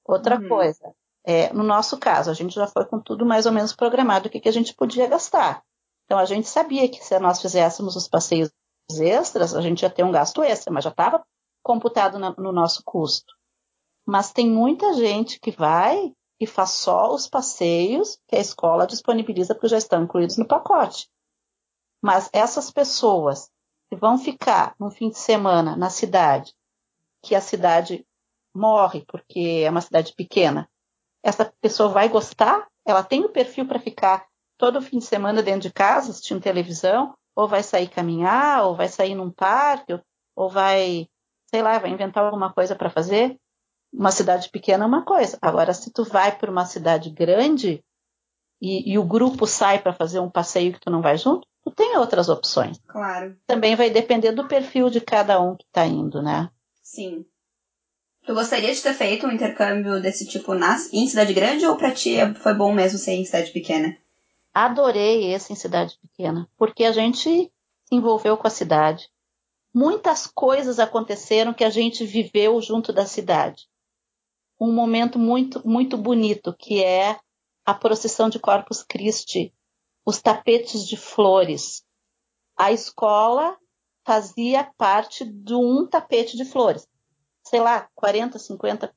Outra 0.05 0.41
uhum. 0.41 0.49
coisa, 0.49 0.93
é, 1.25 1.53
no 1.53 1.63
nosso 1.63 1.99
caso, 1.99 2.31
a 2.31 2.35
gente 2.35 2.55
já 2.55 2.67
foi 2.67 2.85
com 2.85 3.01
tudo 3.01 3.27
mais 3.27 3.47
ou 3.47 3.53
menos 3.53 3.75
programado 3.75 4.29
o 4.29 4.31
que, 4.31 4.41
que 4.41 4.49
a 4.49 4.53
gente 4.53 4.75
podia 4.75 5.07
gastar. 5.07 5.63
Então 6.07 6.19
a 6.19 6.25
gente 6.25 6.49
sabia 6.49 6.89
que 6.89 7.05
se 7.05 7.19
nós 7.19 7.43
fizéssemos 7.43 7.97
os 7.97 8.09
passeios 8.09 8.51
extras, 8.99 9.55
a 9.55 9.61
gente 9.61 9.83
ia 9.83 9.91
ter 9.91 10.05
um 10.05 10.13
gasto 10.13 10.43
extra, 10.43 10.73
mas 10.73 10.85
já 10.85 10.91
estava 10.91 11.25
computado 11.63 12.19
na, 12.19 12.31
no 12.39 12.53
nosso 12.53 12.83
custo. 12.85 13.35
Mas 14.07 14.33
tem 14.33 14.49
muita 14.49 14.95
gente 14.95 15.41
que 15.41 15.51
vai 15.51 16.15
e 16.39 16.47
faz 16.47 16.71
só 16.71 17.13
os 17.13 17.27
passeios 17.27 18.19
que 18.29 18.37
a 18.37 18.41
escola 18.41 18.87
disponibiliza 18.87 19.55
porque 19.55 19.69
já 19.69 19.79
estão 19.79 20.05
incluídos 20.05 20.37
no 20.37 20.47
pacote. 20.47 21.09
Mas 22.01 22.31
essas 22.33 22.71
pessoas 22.71 23.51
que 23.89 23.97
vão 23.97 24.17
ficar 24.17 24.77
no 24.79 24.91
fim 24.91 25.11
de 25.11 25.19
semana 25.19 25.77
na 25.77 25.91
cidade, 25.91 26.55
que 27.21 27.35
a 27.35 27.41
cidade 27.41 28.07
morre 28.55 29.05
porque 29.07 29.63
é 29.65 29.71
uma 29.71 29.81
cidade 29.81 30.15
pequena, 30.15 30.71
essa 31.21 31.53
pessoa 31.61 31.89
vai 31.89 32.09
gostar? 32.09 32.69
Ela 32.85 33.03
tem 33.03 33.25
o 33.25 33.29
perfil 33.29 33.67
para 33.67 33.81
ficar 33.81 34.25
todo 34.57 34.83
fim 34.83 34.99
de 34.99 35.05
semana 35.05 35.43
dentro 35.43 35.63
de 35.63 35.73
casa 35.73 36.11
assistindo 36.11 36.41
televisão? 36.41 37.15
Ou 37.35 37.47
vai 37.47 37.63
sair 37.63 37.89
caminhar? 37.89 38.65
Ou 38.65 38.75
vai 38.75 38.89
sair 38.89 39.15
num 39.15 39.31
parque? 39.31 39.99
Ou 40.35 40.49
vai, 40.49 41.09
sei 41.51 41.63
lá, 41.63 41.79
vai 41.79 41.91
inventar 41.91 42.25
alguma 42.25 42.53
coisa 42.53 42.75
para 42.75 42.91
fazer? 42.91 43.37
Uma 43.93 44.11
cidade 44.11 44.51
pequena 44.51 44.85
é 44.85 44.87
uma 44.87 45.05
coisa. 45.05 45.39
Agora, 45.41 45.73
se 45.73 45.93
tu 45.93 46.05
vai 46.05 46.37
para 46.37 46.51
uma 46.51 46.67
cidade 46.67 47.11
grande 47.11 47.83
e, 48.61 48.93
e 48.93 48.99
o 48.99 49.05
grupo 49.05 49.47
sai 49.47 49.81
para 49.81 49.93
fazer 49.93 50.21
um 50.21 50.31
passeio 50.31 50.73
que 50.73 50.81
tu 50.81 50.91
não 50.91 51.03
vai 51.03 51.17
junto, 51.17 51.47
tu 51.65 51.71
tem 51.71 51.97
outras 51.97 52.29
opções. 52.29 52.79
Claro. 52.87 53.37
Também 53.47 53.77
vai 53.77 53.91
depender 53.91 54.33
do 54.33 54.49
perfil 54.49 54.91
de 54.91 55.01
cada 55.01 55.41
um 55.41 55.57
que 55.57 55.65
está 55.65 55.87
indo, 55.87 56.23
né? 56.23 56.51
Sim. 56.83 57.25
Tu 58.27 58.35
gostaria 58.35 58.75
de 58.75 58.83
ter 58.83 58.93
feito 58.93 59.27
um 59.27 59.31
intercâmbio 59.31 60.03
desse 60.03 60.27
tipo 60.27 60.53
na, 60.55 60.77
em 60.93 61.07
cidade 61.07 61.33
grande 61.33 61.65
ou 61.65 61.77
para 61.77 61.93
ti 61.93 62.17
foi 62.43 62.55
bom 62.55 62.73
mesmo 62.73 62.99
ser 62.99 63.13
em 63.13 63.25
cidade 63.25 63.53
pequena? 63.53 63.97
Adorei 64.59 65.35
esse 65.35 65.53
em 65.53 65.55
cidade 65.55 65.99
pequena, 66.01 66.49
porque 66.57 66.85
a 66.85 66.91
gente 66.91 67.19
se 67.21 67.53
envolveu 67.93 68.39
com 68.39 68.47
a 68.47 68.51
cidade. 68.51 69.07
Muitas 69.71 70.27
coisas 70.27 70.79
aconteceram 70.79 71.53
que 71.53 71.63
a 71.63 71.69
gente 71.69 72.07
viveu 72.07 72.59
junto 72.63 72.91
da 72.91 73.05
cidade. 73.05 73.69
Um 74.59 74.73
momento 74.73 75.19
muito 75.19 75.61
muito 75.69 75.99
bonito 75.99 76.57
que 76.59 76.83
é 76.83 77.21
a 77.67 77.75
procissão 77.75 78.31
de 78.31 78.39
Corpus 78.39 78.83
Christi 78.83 79.53
os 80.07 80.23
tapetes 80.23 80.87
de 80.87 80.97
flores. 80.97 81.85
A 82.57 82.73
escola 82.73 83.59
fazia 84.07 84.65
parte 84.79 85.23
de 85.23 85.53
um 85.53 85.87
tapete 85.87 86.35
de 86.35 86.47
flores. 86.47 86.89
Sei 87.43 87.61
lá, 87.61 87.91
40, 87.95 88.39
50 88.39 88.97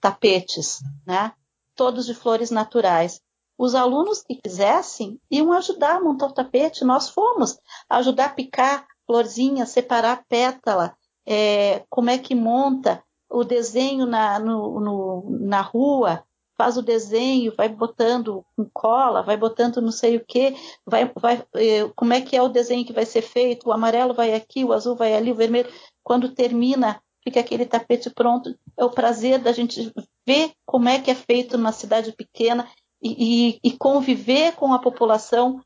tapetes, 0.00 0.80
né? 1.06 1.32
Todos 1.76 2.06
de 2.06 2.14
flores 2.14 2.50
naturais. 2.50 3.20
Os 3.58 3.74
alunos 3.74 4.22
que 4.22 4.36
quisessem 4.36 5.20
iam 5.30 5.52
ajudar 5.52 5.96
a 5.96 6.00
montar 6.00 6.26
o 6.26 6.34
tapete. 6.34 6.84
Nós 6.84 7.08
fomos 7.08 7.58
ajudar 7.88 8.26
a 8.26 8.34
picar 8.34 8.86
florzinha, 9.06 9.64
separar 9.66 10.24
pétala, 10.28 10.96
é, 11.24 11.84
como 11.88 12.10
é 12.10 12.18
que 12.18 12.34
monta 12.34 13.02
o 13.30 13.44
desenho 13.44 14.06
na, 14.06 14.38
no, 14.38 14.80
no, 14.80 15.38
na 15.40 15.60
rua, 15.60 16.24
faz 16.56 16.76
o 16.76 16.82
desenho, 16.82 17.54
vai 17.56 17.68
botando 17.68 18.44
com 18.56 18.68
cola, 18.72 19.22
vai 19.22 19.36
botando 19.36 19.80
não 19.80 19.92
sei 19.92 20.16
o 20.16 20.24
que, 20.24 20.54
vai, 20.86 21.10
vai, 21.14 21.44
eh, 21.54 21.90
como 21.94 22.14
é 22.14 22.20
que 22.20 22.36
é 22.36 22.42
o 22.42 22.48
desenho 22.48 22.84
que 22.84 22.92
vai 22.92 23.04
ser 23.04 23.22
feito, 23.22 23.68
o 23.68 23.72
amarelo 23.72 24.14
vai 24.14 24.32
aqui, 24.34 24.64
o 24.64 24.72
azul 24.72 24.96
vai 24.96 25.14
ali, 25.14 25.30
o 25.30 25.34
vermelho. 25.34 25.68
Quando 26.02 26.34
termina, 26.34 27.00
fica 27.22 27.40
aquele 27.40 27.66
tapete 27.66 28.08
pronto. 28.08 28.56
É 28.76 28.84
o 28.84 28.90
prazer 28.90 29.38
da 29.38 29.52
gente 29.52 29.92
ver 30.26 30.52
como 30.64 30.88
é 30.88 30.98
que 30.98 31.10
é 31.10 31.14
feito 31.14 31.58
numa 31.58 31.72
cidade 31.72 32.12
pequena 32.12 32.66
e, 33.06 33.60
e, 33.62 33.76
conviver 33.76 34.54
com 34.56 34.72
a 34.72 34.78
população 34.78 35.60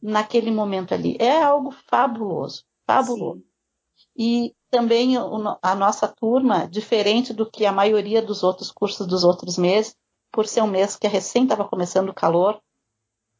naquele 0.00 0.50
momento 0.50 0.94
ali. 0.94 1.16
É 1.18 1.42
algo 1.42 1.70
fabuloso, 1.70 2.64
fabuloso. 2.86 3.40
Sim. 3.40 3.46
E 4.16 4.54
também 4.70 5.16
a 5.62 5.74
nossa 5.74 6.08
turma, 6.08 6.66
diferente 6.66 7.32
do 7.32 7.50
que 7.50 7.64
a 7.66 7.72
maioria 7.72 8.20
dos 8.20 8.42
outros 8.42 8.70
cursos 8.70 9.06
dos 9.06 9.24
outros 9.24 9.56
meses, 9.58 9.96
por 10.30 10.46
ser 10.46 10.62
um 10.62 10.66
mês 10.66 10.96
que 10.96 11.08
recém 11.08 11.44
estava 11.44 11.64
começando 11.64 12.10
o 12.10 12.14
calor, 12.14 12.60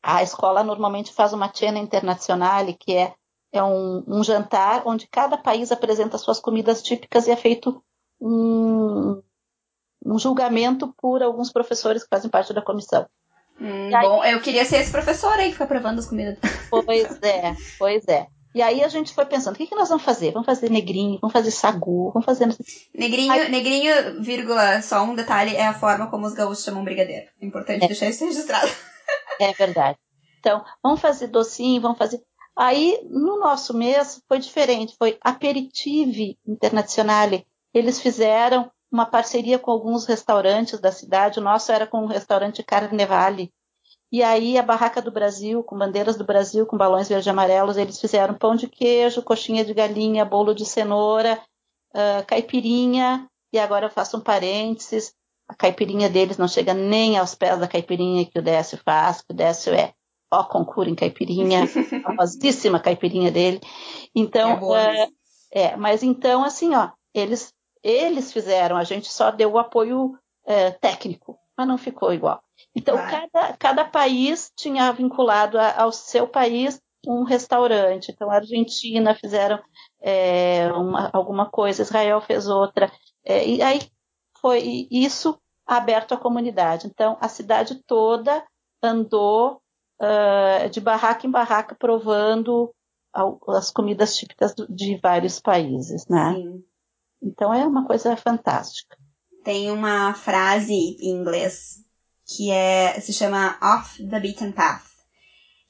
a 0.03 0.23
escola 0.23 0.63
normalmente 0.63 1.13
faz 1.13 1.33
uma 1.33 1.53
cena 1.53 1.79
internacional, 1.79 2.65
que 2.79 2.95
é, 2.95 3.15
é 3.53 3.63
um, 3.63 4.05
um, 4.07 4.23
jantar 4.23 4.83
onde 4.87 5.09
cada 5.09 5.37
país 5.37 5.73
apresenta 5.73 6.17
suas 6.17 6.39
comidas 6.39 6.83
típicas 6.83 7.27
e 7.27 7.33
é 7.33 7.37
feito 7.37 7.83
um, 8.21 9.21
um 10.05 10.19
julgamento 10.19 10.95
por 10.97 11.23
alguns 11.23 11.53
professores 11.53 12.05
que 12.05 12.09
fazem 12.09 12.31
parte 12.31 12.53
da 12.53 12.63
comissão. 12.63 13.07
Hum, 13.61 13.95
aí, 13.95 14.07
bom, 14.07 14.25
eu 14.25 14.41
queria 14.41 14.65
ser 14.65 14.79
esse 14.79 14.91
professor 14.91 15.33
aí 15.33 15.47
que 15.47 15.53
fica 15.53 15.67
provando 15.67 15.99
as 15.99 16.07
comidas. 16.07 16.39
Pois 16.71 17.23
é, 17.23 17.55
pois 17.79 18.07
é. 18.09 18.27
E 18.57 18.63
aí 18.63 18.83
a 18.83 18.89
gente 18.89 19.13
foi 19.13 19.27
pensando, 19.27 19.55
o 19.55 19.59
que, 19.59 19.67
que 19.67 19.75
nós 19.75 19.91
vamos 19.91 20.03
fazer? 20.03 20.33
Vamos 20.33 20.47
fazer 20.47 20.71
negrinho, 20.71 21.19
vamos 21.21 21.35
fazer 21.35 21.51
sagu, 21.51 22.11
vamos 22.13 22.25
fazer... 22.25 22.49
Negrinho, 22.95 23.31
aí... 23.31 23.51
negrinho, 23.51 24.23
vírgula, 24.23 24.81
só 24.81 25.03
um 25.03 25.15
detalhe, 25.15 25.55
é 25.55 25.67
a 25.67 25.75
forma 25.75 26.07
como 26.07 26.27
os 26.27 26.33
gaúchos 26.33 26.65
chamam 26.65 26.83
brigadeiro. 26.83 27.27
É 27.39 27.45
importante 27.45 27.85
é. 27.85 27.87
deixar 27.87 28.09
isso 28.09 28.25
registrado. 28.25 28.67
É 29.39 29.53
verdade. 29.53 29.99
Então, 30.41 30.65
vamos 30.83 31.03
fazer 31.03 31.27
docinho, 31.27 31.83
vamos 31.83 31.99
fazer... 31.99 32.23
Aí, 32.57 32.99
no 33.05 33.39
nosso 33.39 33.77
mês, 33.77 34.23
foi 34.27 34.39
diferente, 34.39 34.97
foi 34.99 35.19
Aperitive 35.21 36.39
Internazionale. 36.47 37.47
Eles 37.75 38.01
fizeram 38.01 38.71
uma 38.91 39.07
parceria 39.07 39.59
com 39.59 39.71
alguns 39.71 40.07
restaurantes 40.07 40.81
da 40.81 40.93
cidade, 40.93 41.39
o 41.39 41.43
nosso 41.43 41.73
era 41.73 41.87
com 41.87 42.05
o 42.05 42.07
restaurante 42.07 42.63
Carnevale, 42.63 43.53
e 44.11 44.23
aí 44.23 44.57
a 44.57 44.63
Barraca 44.63 45.03
do 45.03 45.11
Brasil, 45.11 45.65
com 45.65 45.77
bandeiras 45.77 46.17
do 46.17 46.25
Brasil, 46.25 46.65
com 46.65 46.77
balões 46.77 47.09
verde 47.09 47.29
e 47.29 47.31
amarelos, 47.31 47.77
eles 47.77 48.01
fizeram 48.01 48.35
pão 48.35 48.55
de 48.55 48.69
queijo, 48.69 49.23
coxinha 49.23 49.65
de 49.65 49.75
galinha, 49.75 50.25
bolo 50.25 50.55
de 50.55 50.65
cenoura, 50.65 51.41
uh, 51.93 52.25
caipirinha, 52.27 53.29
e 53.53 53.59
agora 53.59 53.87
eu 53.87 53.91
faço 53.91 54.17
um 54.17 54.21
parênteses, 54.21 55.13
a 55.49 55.55
caipirinha 55.55 56.09
deles 56.09 56.39
não 56.39 56.49
chega 56.49 56.73
nem 56.73 57.19
aos 57.19 57.35
pés 57.35 57.59
da 57.59 57.69
caipirinha 57.69 58.25
que 58.25 58.39
o 58.39 58.43
Décio 58.43 58.79
faz, 58.85 59.23
que 59.23 59.33
o 59.33 59.37
Décio 59.37 59.73
é 59.75 59.93
ó 60.33 60.45
concurso 60.45 60.91
em 60.91 60.95
caipirinha, 60.95 61.65
a 61.65 61.67
famosíssima 62.03 62.81
caipirinha 62.81 63.31
dele. 63.31 63.61
Então, 64.15 64.75
é, 64.75 65.05
uh, 65.05 65.13
é, 65.53 65.77
mas 65.77 66.03
então 66.03 66.45
assim, 66.45 66.75
ó, 66.75 66.91
eles 67.15 67.53
eles 67.87 68.33
fizeram, 68.33 68.77
a 68.77 68.85
gente 68.85 69.13
só 69.13 69.31
deu 69.31 69.53
o 69.53 69.59
apoio 69.59 70.19
uh, 70.45 70.79
técnico, 70.81 71.39
mas 71.57 71.69
não 71.69 71.79
ficou 71.79 72.13
igual. 72.13 72.43
Então, 72.75 72.97
cada, 72.97 73.57
cada 73.57 73.85
país 73.85 74.53
tinha 74.57 74.93
vinculado 74.93 75.59
a, 75.59 75.83
ao 75.83 75.93
seu 75.93 76.27
país 76.27 76.81
um 77.07 77.23
restaurante. 77.23 78.11
Então, 78.11 78.31
a 78.31 78.37
Argentina 78.37 79.15
fizeram 79.15 79.63
é, 80.01 80.71
uma, 80.73 81.11
alguma 81.13 81.49
coisa, 81.49 81.83
Israel 81.83 82.21
fez 82.21 82.49
outra. 82.49 82.91
É, 83.25 83.47
e 83.47 83.63
aí 83.63 83.81
foi 84.41 84.89
isso 84.91 85.39
aberto 85.67 86.13
à 86.13 86.17
comunidade. 86.17 86.87
Então, 86.87 87.17
a 87.21 87.29
cidade 87.29 87.83
toda 87.87 88.45
andou 88.83 89.61
uh, 90.01 90.69
de 90.71 90.81
barraca 90.81 91.27
em 91.27 91.31
barraca 91.31 91.75
provando 91.75 92.73
as 93.49 93.71
comidas 93.71 94.17
típicas 94.17 94.55
de 94.69 94.99
vários 94.99 95.41
países, 95.41 96.07
né? 96.07 96.35
Sim. 96.35 96.65
Então, 97.23 97.53
é 97.53 97.67
uma 97.67 97.87
coisa 97.87 98.17
fantástica. 98.17 98.97
Tem 99.45 99.71
uma 99.71 100.15
frase 100.15 100.73
em 100.73 101.11
inglês 101.11 101.87
que 102.27 102.51
é 102.51 102.99
se 103.01 103.13
chama 103.13 103.57
Off 103.63 104.05
the 104.05 104.19
Beaten 104.19 104.51
Path, 104.51 104.83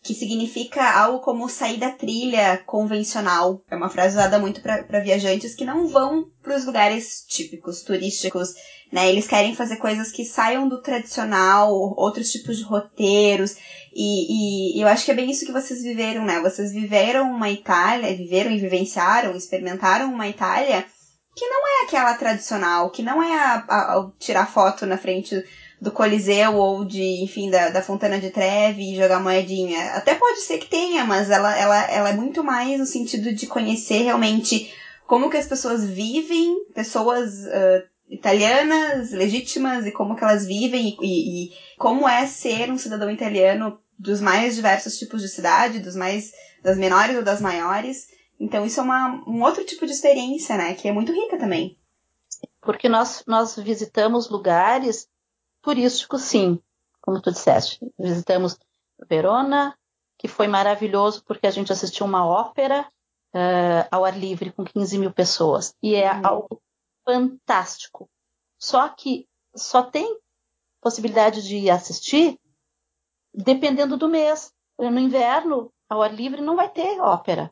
que 0.03 0.15
significa 0.15 0.99
algo 0.99 1.21
como 1.21 1.49
sair 1.49 1.77
da 1.77 1.91
trilha 1.91 2.57
convencional. 2.65 3.63
É 3.71 3.77
uma 3.77 3.91
frase 3.91 4.17
usada 4.17 4.39
muito 4.39 4.63
para 4.63 5.01
viajantes 5.01 5.55
que 5.55 5.65
não 5.65 5.87
vão 5.87 6.31
para 6.43 6.57
os 6.57 6.65
lugares 6.65 7.27
típicos, 7.29 7.83
turísticos, 7.83 8.55
né? 8.91 9.11
Eles 9.11 9.27
querem 9.27 9.55
fazer 9.55 9.77
coisas 9.77 10.11
que 10.11 10.25
saiam 10.25 10.69
do 10.69 10.81
tradicional, 10.81 11.75
outros 11.97 12.31
tipos 12.31 12.57
de 12.57 12.63
roteiros. 12.63 13.57
E, 13.95 14.77
e, 14.77 14.79
e 14.79 14.81
eu 14.81 14.89
acho 14.89 15.05
que 15.05 15.11
é 15.11 15.15
bem 15.15 15.31
isso 15.31 15.45
que 15.45 15.53
vocês 15.53 15.83
viveram, 15.83 16.25
né? 16.25 16.41
Vocês 16.41 16.73
viveram 16.73 17.31
uma 17.31 17.51
Itália, 17.51 18.17
viveram 18.17 18.51
e 18.51 18.59
vivenciaram, 18.59 19.37
experimentaram 19.37 20.13
uma 20.13 20.29
Itália 20.29 20.87
que 21.37 21.47
não 21.47 21.69
é 21.69 21.85
aquela 21.85 22.15
tradicional, 22.15 22.89
que 22.89 23.03
não 23.03 23.23
é 23.23 23.37
a, 23.37 23.65
a, 23.69 23.99
a 23.99 24.11
tirar 24.19 24.51
foto 24.51 24.87
na 24.87 24.97
frente 24.97 25.45
do 25.79 25.93
Coliseu 25.93 26.55
ou 26.55 26.83
de, 26.83 27.23
enfim, 27.23 27.51
da, 27.51 27.69
da 27.69 27.83
Fontana 27.83 28.19
de 28.19 28.31
Trevi 28.31 28.95
e 28.95 28.97
jogar 28.97 29.21
moedinha. 29.21 29.93
Até 29.93 30.15
pode 30.15 30.41
ser 30.41 30.57
que 30.57 30.71
tenha, 30.71 31.05
mas 31.05 31.29
ela, 31.29 31.55
ela, 31.55 31.83
ela 31.91 32.09
é 32.09 32.15
muito 32.15 32.43
mais 32.43 32.79
no 32.79 32.87
sentido 32.87 33.35
de 33.35 33.47
conhecer 33.47 34.03
realmente 34.03 34.73
como 35.07 35.29
que 35.29 35.37
as 35.37 35.47
pessoas 35.47 35.85
vivem, 35.85 36.57
pessoas 36.75 37.45
uh, 37.45 37.87
italianas, 38.09 39.13
legítimas, 39.13 39.85
e 39.85 39.93
como 39.93 40.17
que 40.17 40.25
elas 40.25 40.47
vivem 40.47 40.97
e, 41.03 41.45
e, 41.45 41.51
como 41.77 42.09
é 42.09 42.27
ser 42.27 42.71
um 42.71 42.79
cidadão 42.79 43.11
italiano 43.11 43.79
dos 43.99 44.23
mais 44.23 44.55
diversos 44.55 44.97
tipos 44.97 45.21
de 45.21 45.29
cidade, 45.29 45.81
dos 45.81 45.95
mais 45.95 46.33
das 46.63 46.79
menores 46.79 47.15
ou 47.15 47.23
das 47.23 47.43
maiores. 47.43 48.16
Então 48.39 48.65
isso 48.65 48.81
é 48.81 48.83
uma, 48.83 49.25
um 49.27 49.43
outro 49.43 49.65
tipo 49.65 49.87
de 49.87 49.93
experiência, 49.93 50.57
né, 50.57 50.75
que 50.75 50.89
é 50.89 50.93
muito 50.93 51.13
rica 51.13 51.39
também. 51.39 51.79
Porque 52.61 52.89
nós, 52.89 53.25
nós 53.27 53.57
visitamos 53.57 54.29
lugares 54.29 55.09
turístico, 55.63 56.19
sim, 56.19 56.61
como 57.01 57.21
tu 57.21 57.31
disseste. 57.31 57.81
Visitamos 57.99 58.59
Verona, 59.09 59.77
que 60.19 60.29
foi 60.29 60.47
maravilhoso 60.47 61.25
porque 61.25 61.47
a 61.47 61.51
gente 61.51 61.73
assistiu 61.73 62.05
uma 62.07 62.27
ópera 62.27 62.87
uh, 63.35 63.89
ao 63.91 64.05
ar 64.05 64.19
livre 64.19 64.53
com 64.53 64.65
15 64.65 64.99
mil 64.99 65.13
pessoas. 65.13 65.75
E 65.83 65.95
é 65.95 66.13
uhum. 66.13 66.27
algo 66.27 66.63
fantástico. 67.05 68.11
Só 68.59 68.89
que 68.89 69.29
só 69.55 69.83
tem 69.83 70.19
possibilidade 70.81 71.43
de 71.43 71.71
assistir 71.71 72.39
dependendo 73.33 73.97
do 73.97 74.09
mês. 74.09 74.53
No 74.79 74.99
inverno, 74.99 75.73
ao 75.89 76.03
ar 76.03 76.13
livre, 76.13 76.43
não 76.43 76.57
vai 76.57 76.69
ter 76.69 77.01
ópera 77.01 77.51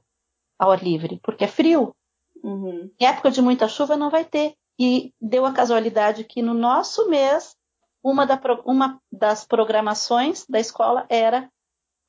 ao 0.59 0.71
ar 0.71 0.83
livre, 0.83 1.21
porque 1.23 1.45
é 1.45 1.49
frio. 1.49 1.95
Uhum. 2.43 2.91
Em 2.99 3.07
época 3.07 3.31
de 3.31 3.41
muita 3.41 3.69
chuva, 3.69 3.97
não 3.97 4.11
vai 4.11 4.25
ter. 4.25 4.55
E 4.79 5.13
deu 5.21 5.47
a 5.47 5.53
casualidade 5.53 6.25
que 6.25 6.43
no 6.43 6.55
nosso 6.55 7.09
mês, 7.09 7.57
uma, 8.03 8.27
da, 8.27 8.41
uma 8.65 9.01
das 9.11 9.45
programações 9.45 10.45
da 10.49 10.59
escola 10.59 11.07
era 11.09 11.49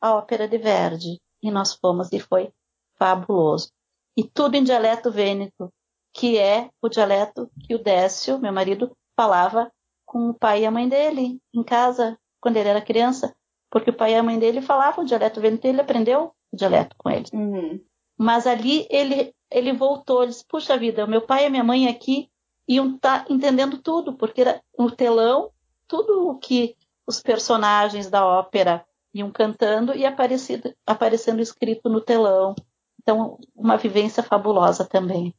a 0.01 0.15
ópera 0.15 0.47
de 0.47 0.57
Verdi. 0.57 1.21
E 1.41 1.51
nós 1.51 1.73
fomos 1.73 2.11
e 2.11 2.19
foi 2.19 2.51
fabuloso. 2.97 3.69
E 4.17 4.23
tudo 4.23 4.55
em 4.55 4.63
dialeto 4.63 5.11
vêneto, 5.11 5.71
que 6.13 6.37
é 6.37 6.69
o 6.81 6.89
dialeto 6.89 7.49
que 7.61 7.75
o 7.75 7.83
Décio, 7.83 8.39
meu 8.39 8.51
marido, 8.51 8.95
falava 9.15 9.71
com 10.05 10.29
o 10.29 10.33
pai 10.33 10.61
e 10.61 10.65
a 10.65 10.71
mãe 10.71 10.87
dele 10.87 11.39
em 11.53 11.63
casa, 11.63 12.17
quando 12.39 12.57
ele 12.57 12.69
era 12.69 12.81
criança. 12.81 13.35
Porque 13.69 13.89
o 13.89 13.95
pai 13.95 14.13
e 14.13 14.15
a 14.15 14.23
mãe 14.23 14.39
dele 14.39 14.61
falavam 14.61 15.03
o 15.03 15.07
dialeto 15.07 15.41
vêneto 15.41 15.67
e 15.67 15.69
ele 15.69 15.81
aprendeu 15.81 16.33
o 16.51 16.55
dialeto 16.55 16.95
com 16.97 17.09
eles. 17.09 17.29
Uhum. 17.33 17.83
Mas 18.17 18.47
ali 18.47 18.87
ele, 18.89 19.33
ele 19.51 19.73
voltou, 19.73 20.23
ele 20.23 20.31
disse, 20.31 20.45
puxa 20.47 20.77
vida, 20.77 21.05
meu 21.05 21.21
pai 21.21 21.45
e 21.45 21.49
minha 21.49 21.63
mãe 21.63 21.87
aqui 21.87 22.29
iam 22.67 22.95
estar 22.95 23.25
tá 23.25 23.33
entendendo 23.33 23.77
tudo, 23.81 24.13
porque 24.13 24.41
era 24.41 24.61
no 24.77 24.89
telão, 24.89 25.51
tudo 25.87 26.29
o 26.29 26.37
que 26.37 26.75
os 27.07 27.21
personagens 27.21 28.09
da 28.09 28.25
ópera 28.25 28.85
iam 29.13 29.31
cantando 29.31 29.95
e 29.95 30.05
aparecendo, 30.05 30.73
aparecendo 30.85 31.41
escrito 31.41 31.89
no 31.89 32.01
telão. 32.01 32.55
Então, 33.01 33.37
uma 33.55 33.77
vivência 33.77 34.23
fabulosa 34.23 34.83
também. 34.83 35.33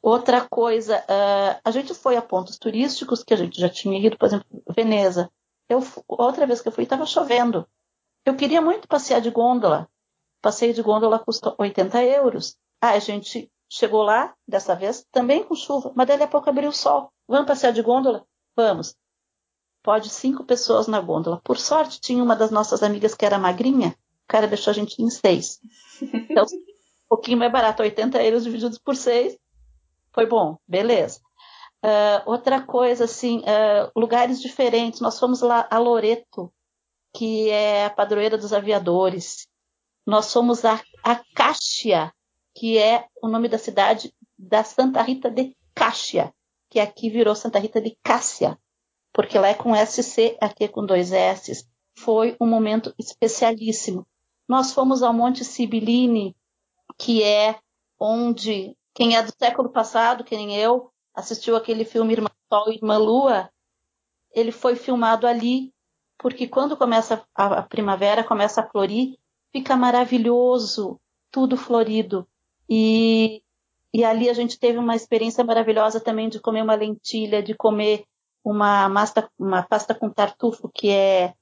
Outra 0.00 0.46
coisa, 0.48 0.98
uh, 0.98 1.60
a 1.64 1.70
gente 1.72 1.92
foi 1.92 2.16
a 2.16 2.22
pontos 2.22 2.56
turísticos 2.56 3.24
que 3.24 3.34
a 3.34 3.36
gente 3.36 3.60
já 3.60 3.68
tinha 3.68 3.98
ido, 3.98 4.16
por 4.16 4.26
exemplo, 4.26 4.46
Veneza. 4.74 5.28
Eu, 5.68 5.82
outra 6.06 6.46
vez 6.46 6.60
que 6.60 6.68
eu 6.68 6.72
fui, 6.72 6.84
estava 6.84 7.04
chovendo. 7.04 7.66
Eu 8.24 8.36
queria 8.36 8.62
muito 8.62 8.86
passear 8.86 9.20
de 9.20 9.30
gôndola. 9.30 9.88
Passeio 10.40 10.74
de 10.74 10.82
gôndola 10.82 11.18
custa 11.18 11.54
80 11.58 12.02
euros. 12.04 12.56
Ah, 12.80 12.90
a 12.90 12.98
gente 12.98 13.50
chegou 13.68 14.02
lá, 14.02 14.34
dessa 14.46 14.74
vez, 14.74 15.06
também 15.12 15.44
com 15.44 15.54
chuva, 15.54 15.92
mas 15.94 16.08
dali 16.08 16.22
a 16.22 16.28
pouco 16.28 16.48
abriu 16.50 16.70
o 16.70 16.72
sol. 16.72 17.12
Vamos 17.28 17.46
passear 17.46 17.72
de 17.72 17.82
gôndola? 17.82 18.24
Vamos. 18.56 18.96
Pode 19.82 20.10
cinco 20.10 20.44
pessoas 20.44 20.86
na 20.86 21.00
gôndola. 21.00 21.40
Por 21.44 21.58
sorte, 21.58 22.00
tinha 22.00 22.22
uma 22.22 22.36
das 22.36 22.50
nossas 22.50 22.82
amigas 22.82 23.14
que 23.14 23.24
era 23.24 23.38
magrinha, 23.38 23.94
o 24.24 24.28
cara 24.28 24.46
deixou 24.46 24.70
a 24.70 24.74
gente 24.74 25.02
em 25.02 25.08
seis. 25.08 25.60
Então, 26.02 26.44
pouquinho 27.08 27.38
mais 27.38 27.50
barato, 27.50 27.82
80 27.82 28.22
euros 28.22 28.44
divididos 28.44 28.78
por 28.78 28.94
6. 28.94 29.36
Foi 30.12 30.26
bom, 30.26 30.56
beleza. 30.66 31.20
Uh, 31.84 32.22
outra 32.30 32.62
coisa, 32.62 33.04
assim, 33.04 33.38
uh, 33.40 33.90
lugares 33.96 34.40
diferentes. 34.40 35.00
Nós 35.00 35.18
fomos 35.18 35.40
lá 35.40 35.66
a 35.70 35.78
Loreto, 35.78 36.52
que 37.14 37.50
é 37.50 37.86
a 37.86 37.90
padroeira 37.90 38.38
dos 38.38 38.52
aviadores. 38.52 39.48
Nós 40.10 40.32
fomos 40.32 40.64
a, 40.64 40.82
a 41.04 41.22
Cáxia, 41.36 42.12
que 42.52 42.76
é 42.76 43.06
o 43.22 43.28
nome 43.28 43.48
da 43.48 43.58
cidade 43.58 44.12
da 44.36 44.64
Santa 44.64 45.00
Rita 45.02 45.30
de 45.30 45.56
Cáxia, 45.72 46.34
que 46.68 46.80
aqui 46.80 47.08
virou 47.08 47.32
Santa 47.36 47.60
Rita 47.60 47.80
de 47.80 47.96
Cássia, 48.02 48.58
porque 49.12 49.38
lá 49.38 49.46
é 49.46 49.54
com 49.54 49.72
SC, 49.72 50.36
aqui 50.40 50.64
é 50.64 50.68
com 50.68 50.84
dois 50.84 51.12
S. 51.12 51.64
Foi 51.96 52.36
um 52.40 52.46
momento 52.48 52.92
especialíssimo. 52.98 54.04
Nós 54.48 54.72
fomos 54.72 55.00
ao 55.00 55.12
Monte 55.12 55.44
Sibiline, 55.44 56.34
que 56.98 57.22
é 57.22 57.56
onde 57.96 58.76
quem 58.92 59.14
é 59.14 59.22
do 59.22 59.32
século 59.38 59.70
passado, 59.70 60.24
que 60.24 60.34
nem 60.34 60.56
eu, 60.56 60.90
assistiu 61.14 61.54
aquele 61.54 61.84
filme 61.84 62.14
Irmã 62.14 62.30
Sol 62.52 62.68
e 62.72 62.74
Irmã 62.74 62.98
Lua, 62.98 63.48
ele 64.32 64.50
foi 64.50 64.74
filmado 64.74 65.24
ali, 65.24 65.72
porque 66.18 66.48
quando 66.48 66.76
começa 66.76 67.24
a 67.32 67.62
primavera, 67.62 68.24
começa 68.24 68.60
a 68.60 68.68
florir, 68.68 69.19
fica 69.52 69.76
maravilhoso, 69.76 71.00
tudo 71.30 71.56
florido. 71.56 72.26
E, 72.68 73.42
e 73.92 74.04
ali 74.04 74.28
a 74.28 74.32
gente 74.32 74.58
teve 74.58 74.78
uma 74.78 74.96
experiência 74.96 75.44
maravilhosa 75.44 76.00
também 76.00 76.28
de 76.28 76.40
comer 76.40 76.62
uma 76.62 76.74
lentilha, 76.74 77.42
de 77.42 77.54
comer 77.54 78.04
uma, 78.44 78.88
masta, 78.88 79.30
uma 79.38 79.62
pasta 79.62 79.94
com 79.94 80.08
tartufo, 80.08 80.70
que 80.72 80.90
é 80.90 81.34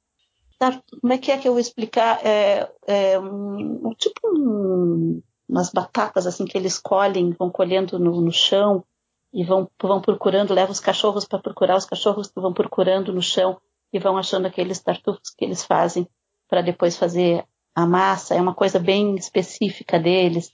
como 1.00 1.12
é 1.12 1.18
que 1.18 1.30
é 1.30 1.38
que 1.38 1.46
eu 1.46 1.52
vou 1.52 1.60
explicar? 1.60 2.20
É, 2.26 2.68
é 2.86 3.18
um, 3.18 3.94
tipo 3.96 4.20
um, 4.26 5.22
umas 5.48 5.70
batatas 5.70 6.26
assim 6.26 6.44
que 6.44 6.58
eles 6.58 6.78
colhem, 6.78 7.30
vão 7.30 7.48
colhendo 7.48 7.98
no, 7.98 8.20
no 8.20 8.32
chão 8.32 8.84
e 9.32 9.44
vão, 9.44 9.70
vão 9.80 10.00
procurando, 10.00 10.54
levam 10.54 10.72
os 10.72 10.80
cachorros 10.80 11.24
para 11.24 11.38
procurar, 11.38 11.76
os 11.76 11.84
cachorros 11.84 12.32
vão 12.34 12.52
procurando 12.52 13.12
no 13.12 13.22
chão 13.22 13.60
e 13.92 13.98
vão 14.00 14.16
achando 14.16 14.46
aqueles 14.46 14.80
tartufos 14.80 15.30
que 15.30 15.44
eles 15.44 15.64
fazem 15.64 16.08
para 16.48 16.60
depois 16.60 16.96
fazer 16.96 17.44
a 17.78 17.86
massa. 17.86 18.34
É 18.34 18.40
uma 18.40 18.54
coisa 18.54 18.80
bem 18.80 19.14
específica 19.14 20.00
deles. 20.00 20.48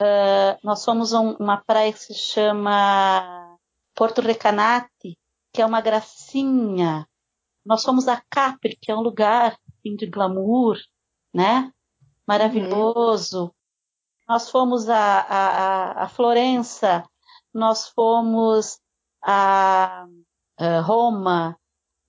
Uh, 0.00 0.56
nós 0.64 0.80
somos 0.80 1.12
um, 1.12 1.32
uma 1.32 1.58
praia 1.58 1.92
que 1.92 1.98
se 1.98 2.14
chama 2.14 3.58
Porto 3.94 4.22
Recanati, 4.22 5.18
que 5.52 5.60
é 5.60 5.66
uma 5.66 5.82
gracinha. 5.82 7.06
Nós 7.64 7.82
somos 7.82 8.08
a 8.08 8.22
Capri, 8.30 8.78
que 8.80 8.90
é 8.90 8.96
um 8.96 9.02
lugar 9.02 9.58
assim, 9.68 9.96
de 9.96 10.06
glamour, 10.06 10.78
né? 11.32 11.70
Maravilhoso. 12.26 13.44
Uhum. 13.44 13.50
Nós 14.26 14.50
fomos 14.50 14.88
a, 14.88 15.20
a, 15.20 16.04
a 16.04 16.08
Florença, 16.08 17.04
nós 17.52 17.88
fomos 17.88 18.78
a, 19.22 20.06
a, 20.58 20.80
Roma, 20.80 21.56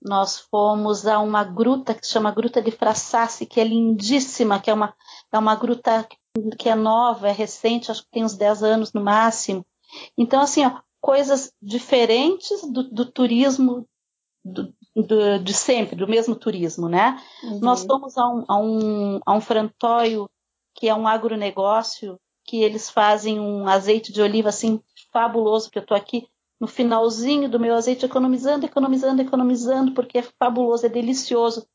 nós 0.00 0.38
fomos 0.38 1.06
a 1.06 1.18
uma 1.18 1.42
gruta 1.44 1.94
que 1.94 2.06
se 2.06 2.12
chama 2.12 2.30
Gruta 2.30 2.62
de 2.62 2.70
Frassassi, 2.70 3.46
que 3.46 3.60
é 3.60 3.64
lindíssima, 3.64 4.60
que 4.60 4.70
é 4.70 4.74
uma, 4.74 4.94
é 5.32 5.38
uma 5.38 5.56
gruta 5.56 6.06
que 6.58 6.68
é 6.68 6.74
nova, 6.74 7.28
é 7.28 7.32
recente, 7.32 7.90
acho 7.90 8.02
que 8.04 8.10
tem 8.10 8.24
uns 8.24 8.34
10 8.34 8.62
anos 8.62 8.92
no 8.92 9.02
máximo. 9.02 9.66
Então, 10.16 10.40
assim, 10.40 10.64
ó, 10.64 10.80
coisas 11.00 11.52
diferentes 11.60 12.62
do, 12.70 12.84
do 12.84 13.06
turismo 13.06 13.86
do, 14.44 14.72
do, 14.94 15.38
de 15.38 15.52
sempre, 15.52 15.96
do 15.96 16.08
mesmo 16.08 16.34
turismo, 16.34 16.88
né? 16.88 17.20
Uhum. 17.42 17.60
Nós 17.60 17.84
fomos 17.84 18.16
a 18.16 18.28
um, 18.28 18.44
a, 18.48 18.56
um, 18.56 19.20
a 19.26 19.34
um 19.34 19.40
frantóio 19.40 20.28
que 20.74 20.88
é 20.88 20.94
um 20.94 21.08
agronegócio, 21.08 22.18
que 22.44 22.62
eles 22.62 22.88
fazem 22.88 23.40
um 23.40 23.68
azeite 23.68 24.12
de 24.12 24.22
oliva 24.22 24.48
assim 24.48 24.80
fabuloso, 25.12 25.70
que 25.70 25.78
eu 25.78 25.82
estou 25.82 25.96
aqui 25.96 26.28
no 26.60 26.66
finalzinho 26.66 27.48
do 27.48 27.60
meu 27.60 27.74
azeite 27.74 28.04
economizando, 28.04 28.66
economizando, 28.66 29.22
economizando, 29.22 29.92
porque 29.92 30.18
é 30.18 30.22
fabuloso, 30.38 30.86
é 30.86 30.88
delicioso. 30.88 31.66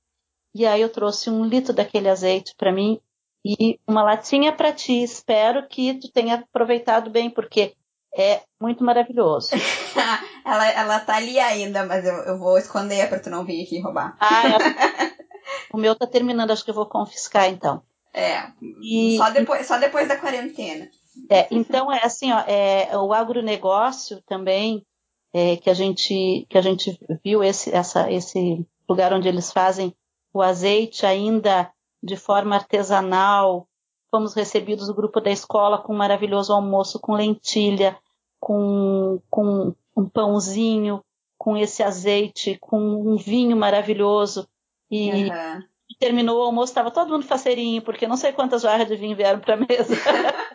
E 0.53 0.65
aí 0.65 0.81
eu 0.81 0.89
trouxe 0.89 1.29
um 1.29 1.45
litro 1.45 1.73
daquele 1.73 2.09
azeite 2.09 2.53
para 2.55 2.71
mim 2.71 2.99
e 3.45 3.79
uma 3.88 4.03
latinha 4.03 4.51
para 4.51 4.71
ti. 4.71 5.01
Espero 5.03 5.67
que 5.67 5.95
tu 5.95 6.11
tenha 6.11 6.36
aproveitado 6.36 7.09
bem, 7.09 7.29
porque 7.29 7.75
é 8.15 8.41
muito 8.61 8.84
maravilhoso. 8.84 9.49
ela, 10.45 10.69
ela 10.69 10.99
tá 10.99 11.15
ali 11.15 11.39
ainda, 11.39 11.86
mas 11.86 12.05
eu, 12.05 12.15
eu 12.15 12.38
vou 12.38 12.57
esconder 12.57 13.09
para 13.09 13.19
tu 13.19 13.29
não 13.29 13.43
vir 13.43 13.63
aqui 13.63 13.79
roubar. 13.79 14.15
Ah, 14.19 14.43
é. 14.47 15.13
o 15.73 15.77
meu 15.77 15.95
tá 15.95 16.05
terminando, 16.05 16.51
acho 16.51 16.63
que 16.63 16.69
eu 16.69 16.75
vou 16.75 16.86
confiscar 16.86 17.49
então. 17.49 17.81
É, 18.13 18.51
e, 18.84 19.17
só, 19.17 19.31
depois, 19.31 19.65
só 19.65 19.79
depois 19.79 20.07
da 20.07 20.17
quarentena. 20.17 20.88
É, 21.30 21.47
então 21.51 21.91
é 21.91 22.03
assim, 22.03 22.32
ó, 22.32 22.39
é, 22.47 22.97
o 22.97 23.14
agronegócio 23.14 24.22
também 24.26 24.86
é, 25.34 25.57
que 25.57 25.70
a 25.70 25.74
gente 25.74 26.45
que 26.49 26.57
a 26.57 26.61
gente 26.61 26.99
viu 27.24 27.43
esse, 27.43 27.74
essa, 27.74 28.11
esse 28.11 28.66
lugar 28.88 29.14
onde 29.14 29.28
eles 29.28 29.51
fazem 29.51 29.95
o 30.34 30.41
azeite 30.41 31.05
ainda 31.05 31.72
de 32.01 32.16
forma 32.16 32.55
artesanal. 32.55 33.68
Fomos 34.11 34.34
recebidos 34.34 34.89
o 34.89 34.93
grupo 34.93 35.20
da 35.20 35.32
escola 35.32 35.80
com 35.80 35.93
um 35.93 35.97
maravilhoso 35.97 36.53
almoço 36.53 36.99
com 36.99 37.14
lentilha, 37.14 37.97
com, 38.39 39.20
com 39.30 39.74
um 39.97 40.07
pãozinho, 40.07 41.03
com 41.38 41.57
esse 41.57 41.82
azeite, 41.82 42.57
com 42.59 42.80
um 42.80 43.18
vinho 43.18 43.57
maravilhoso. 43.57 44.47
E, 44.91 45.30
uhum 45.30 45.64
terminou 46.03 46.39
o 46.39 46.43
almoço, 46.43 46.72
estava 46.72 46.91
todo 46.91 47.09
mundo 47.09 47.26
faceirinho, 47.26 47.82
porque 47.82 48.07
não 48.07 48.18
sei 48.18 48.34
quantas 48.34 48.61
jarras 48.61 48.88
de 48.88 48.95
vinho 48.95 49.16
vieram 49.16 49.39
para 49.39 49.53
a 49.53 49.57
mesa. 49.57 49.95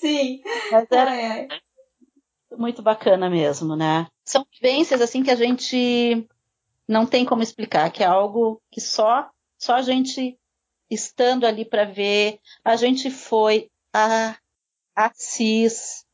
Sim. 0.00 0.40
Mas 0.72 0.86
era 0.90 1.10
ai, 1.10 1.48
ai. 1.50 1.60
muito 2.56 2.80
bacana 2.82 3.28
mesmo, 3.28 3.76
né? 3.76 4.06
São 4.24 4.46
vivências 4.50 5.00
assim 5.00 5.22
que 5.22 5.30
a 5.30 5.36
gente 5.36 6.26
não 6.88 7.04
tem 7.04 7.24
como 7.24 7.42
explicar, 7.42 7.90
que 7.90 8.02
é 8.02 8.06
algo 8.06 8.60
que 8.70 8.80
só 8.80 9.28
só 9.58 9.74
a 9.74 9.82
gente 9.82 10.38
estando 10.90 11.46
ali 11.46 11.64
para 11.64 11.84
ver. 11.84 12.40
A 12.64 12.76
gente 12.76 13.10
foi 13.10 13.70
a 13.92 14.36
Assis, 14.96 16.04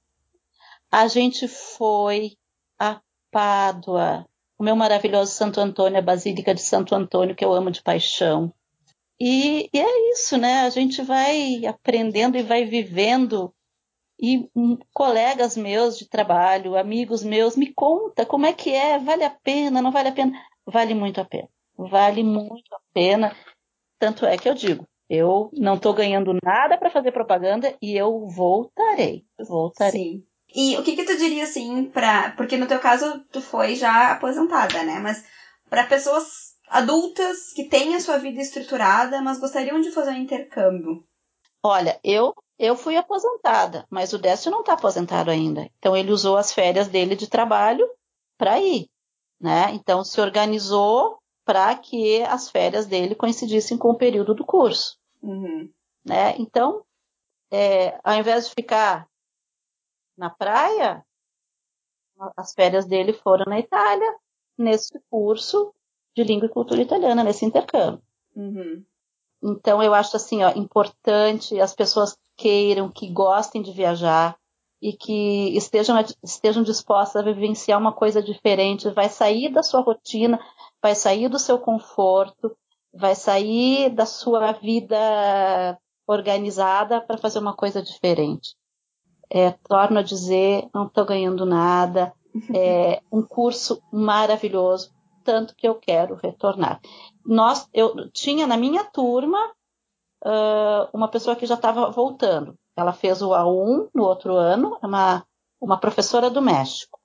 a 0.91 1.07
gente 1.07 1.47
foi 1.47 2.37
a 2.79 3.01
Pádua, 3.31 4.27
o 4.59 4.65
meu 4.65 4.75
maravilhoso 4.75 5.33
Santo 5.33 5.61
Antônio, 5.61 5.99
a 5.99 6.03
Basílica 6.03 6.55
de 6.55 6.61
Santo 6.61 6.95
Antônio, 6.95 7.37
que 7.37 7.45
eu 7.45 7.53
amo 7.53 7.71
de 7.71 7.83
paixão. 7.83 8.53
E, 9.19 9.71
e, 9.73 9.79
é 9.79 10.13
isso, 10.13 10.37
né? 10.37 10.63
A 10.63 10.71
gente 10.71 11.03
vai 11.03 11.65
aprendendo 11.67 12.37
e 12.37 12.43
vai 12.43 12.65
vivendo 12.65 13.55
E 14.19 14.49
um, 14.55 14.79
colegas 14.95 15.57
meus 15.57 15.99
de 15.99 16.09
trabalho, 16.09 16.77
amigos 16.77 17.23
meus, 17.23 17.57
me 17.57 17.73
conta 17.73 18.25
como 18.25 18.47
é 18.47 18.53
que 18.53 18.73
é, 18.73 18.99
vale 18.99 19.25
a 19.25 19.31
pena, 19.31 19.83
não 19.83 19.93
vale 19.93 20.09
a 20.09 20.13
pena? 20.13 20.33
Vale 20.67 20.95
muito 20.95 21.21
a 21.21 21.25
pena. 21.25 21.49
Vale 21.77 22.23
muito 22.23 22.75
a 22.75 22.79
pena. 22.95 23.37
Tanto 23.99 24.25
é 24.25 24.37
que 24.39 24.49
eu 24.49 24.55
digo, 24.55 24.87
eu 25.09 25.51
não 25.53 25.75
estou 25.75 25.93
ganhando 25.95 26.37
nada 26.43 26.77
para 26.79 26.91
fazer 26.91 27.13
propaganda 27.13 27.77
e 27.81 27.95
eu 27.95 28.27
voltarei. 28.27 29.25
Voltarei. 29.39 29.93
Sim. 29.93 30.27
E 30.55 30.77
o 30.77 30.83
que 30.83 30.97
que 30.97 31.05
tu 31.05 31.17
diria 31.17 31.45
assim 31.45 31.85
para, 31.85 32.31
porque 32.33 32.57
no 32.57 32.67
teu 32.67 32.79
caso 32.79 33.25
tu 33.31 33.43
foi 33.43 33.75
já 33.75 34.13
aposentada, 34.13 34.83
né? 34.85 34.99
Mas 35.01 35.23
para 35.69 35.87
pessoas 35.87 36.57
adultas 36.69 37.53
que 37.53 37.69
têm 37.69 37.95
a 37.95 38.01
sua 38.01 38.19
vida 38.19 38.41
estruturada, 38.41 39.21
mas 39.21 39.39
gostariam 39.39 39.81
de 39.81 39.91
fazer 39.91 40.13
um 40.13 40.17
intercâmbio. 40.17 41.05
Olha, 41.63 41.99
eu 42.03 42.35
eu 42.59 42.77
fui 42.77 42.97
aposentada, 42.97 43.87
mas 43.91 44.13
o 44.13 44.19
Décio 44.19 44.51
não 44.51 44.61
está 44.61 44.73
aposentado 44.73 45.31
ainda. 45.31 45.69
Então 45.79 45.97
ele 45.97 46.11
usou 46.11 46.37
as 46.37 46.53
férias 46.53 46.89
dele 46.89 47.15
de 47.15 47.29
trabalho 47.29 47.89
para 48.39 48.59
ir, 48.61 48.89
né? 49.41 49.71
Então 49.73 50.05
se 50.05 50.21
organizou 50.21 51.19
para 51.45 51.77
que 51.77 52.23
as 52.23 52.51
férias 52.51 52.87
dele 52.87 53.15
coincidissem 53.15 53.79
com 53.79 53.91
o 53.91 53.97
período 53.97 54.35
do 54.35 54.45
curso, 54.45 54.99
uhum. 55.23 55.71
né? 56.05 56.35
Então, 56.39 56.85
é, 57.51 58.01
ao 58.03 58.15
invés 58.15 58.49
de 58.49 58.55
ficar 58.55 59.09
na 60.17 60.29
praia, 60.29 61.05
as 62.37 62.53
férias 62.53 62.87
dele 62.87 63.13
foram 63.13 63.45
na 63.47 63.61
Itália, 63.61 64.13
nesse 64.59 64.99
curso 65.11 65.73
de 66.17 66.25
língua 66.25 66.47
e 66.47 66.53
cultura 66.53 66.81
italiana, 66.81 67.23
nesse 67.23 67.45
intercâmbio. 67.45 68.03
Uhum. 68.35 68.85
Então, 69.43 69.83
eu 69.83 69.93
acho 69.95 70.17
assim, 70.17 70.43
ó, 70.43 70.51
importante 70.57 71.61
as 71.61 71.75
pessoas 71.75 72.19
queiram, 72.37 72.91
que 72.91 73.09
gostem 73.11 73.63
de 73.63 73.73
viajar 73.73 74.37
e 74.81 74.93
que 74.93 75.57
estejam, 75.57 75.97
estejam 76.23 76.63
dispostas 76.63 77.23
a 77.23 77.25
vivenciar 77.25 77.81
uma 77.81 77.93
coisa 77.93 78.23
diferente, 78.23 78.91
vai 78.91 79.09
sair 79.09 79.51
da 79.51 79.63
sua 79.63 79.81
rotina, 79.81 80.39
vai 80.83 80.95
sair 80.95 81.29
do 81.29 81.39
seu 81.39 81.59
conforto, 81.59 82.57
vai 82.93 83.15
sair 83.15 83.91
da 83.91 84.07
sua 84.07 84.53
vida 84.53 85.79
organizada 86.07 87.01
para 87.01 87.19
fazer 87.19 87.39
uma 87.39 87.55
coisa 87.55 87.83
diferente 87.83 88.55
é, 89.31 89.51
torno 89.69 89.99
a 89.99 90.03
dizer, 90.03 90.69
não 90.75 90.87
estou 90.87 91.05
ganhando 91.05 91.45
nada, 91.45 92.13
é 92.55 93.03
um 93.11 93.23
curso 93.23 93.83
maravilhoso, 93.93 94.91
tanto 95.25 95.55
que 95.57 95.67
eu 95.67 95.75
quero 95.75 96.15
retornar. 96.15 96.81
Nós, 97.25 97.69
eu 97.75 98.11
tinha 98.11 98.47
na 98.47 98.57
minha 98.57 98.85
turma 98.85 99.53
uh, 100.25 100.89
uma 100.93 101.09
pessoa 101.09 101.37
que 101.37 101.47
já 101.47 101.55
estava 101.55 101.91
voltando. 101.91 102.57
Ela 102.77 102.93
fez 102.93 103.23
o 103.23 103.31
A1 103.31 103.89
no 103.95 104.05
outro 104.05 104.35
ano, 104.35 104.79
é 104.83 104.87
uma, 104.87 105.27
uma 105.61 105.79
professora 105.79 106.31
do 106.31 106.43
México. 106.43 107.01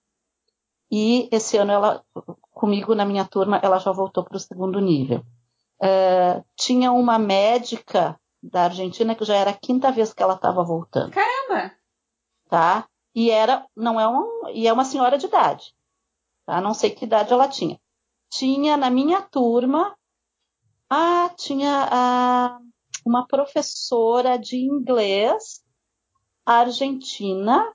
E 0.92 1.30
esse 1.32 1.58
ano 1.58 1.72
ela, 1.72 2.04
comigo 2.52 2.94
na 2.94 3.06
minha 3.06 3.26
turma, 3.26 3.60
ela 3.64 3.80
já 3.80 3.92
voltou 3.92 4.24
para 4.24 4.36
o 4.36 4.40
segundo 4.40 4.80
nível. 4.82 5.24
Uh, 5.82 6.44
tinha 6.56 6.92
uma 6.92 7.18
médica 7.18 8.20
da 8.44 8.64
Argentina 8.64 9.16
que 9.16 9.24
já 9.24 9.36
era 9.36 9.52
a 9.52 9.58
quinta 9.58 9.92
vez 9.92 10.14
que 10.14 10.22
ela 10.22 10.36
estava 10.36 10.64
voltando. 10.64 11.12
Caramba! 11.12 11.72
tá? 12.52 12.86
E 13.16 13.32
era, 13.32 13.66
não 13.76 14.00
é 14.00 14.08
um, 14.08 14.50
e 14.50 14.68
é 14.68 14.74
uma 14.74 14.84
senhora 14.84 15.18
de 15.18 15.26
idade, 15.26 15.74
tá? 16.46 16.60
Não 16.60 16.74
sei 16.74 16.90
que 16.92 17.06
idade 17.06 17.32
ela 17.32 17.48
tinha. 17.48 17.80
Tinha 18.30 18.76
na 18.76 18.90
minha 18.90 19.22
turma, 19.22 19.96
ah, 20.90 21.30
tinha 21.38 21.88
ah, 21.90 22.60
uma 23.06 23.28
professora 23.28 24.38
de 24.38 24.58
inglês 24.58 25.62
argentina 26.46 27.72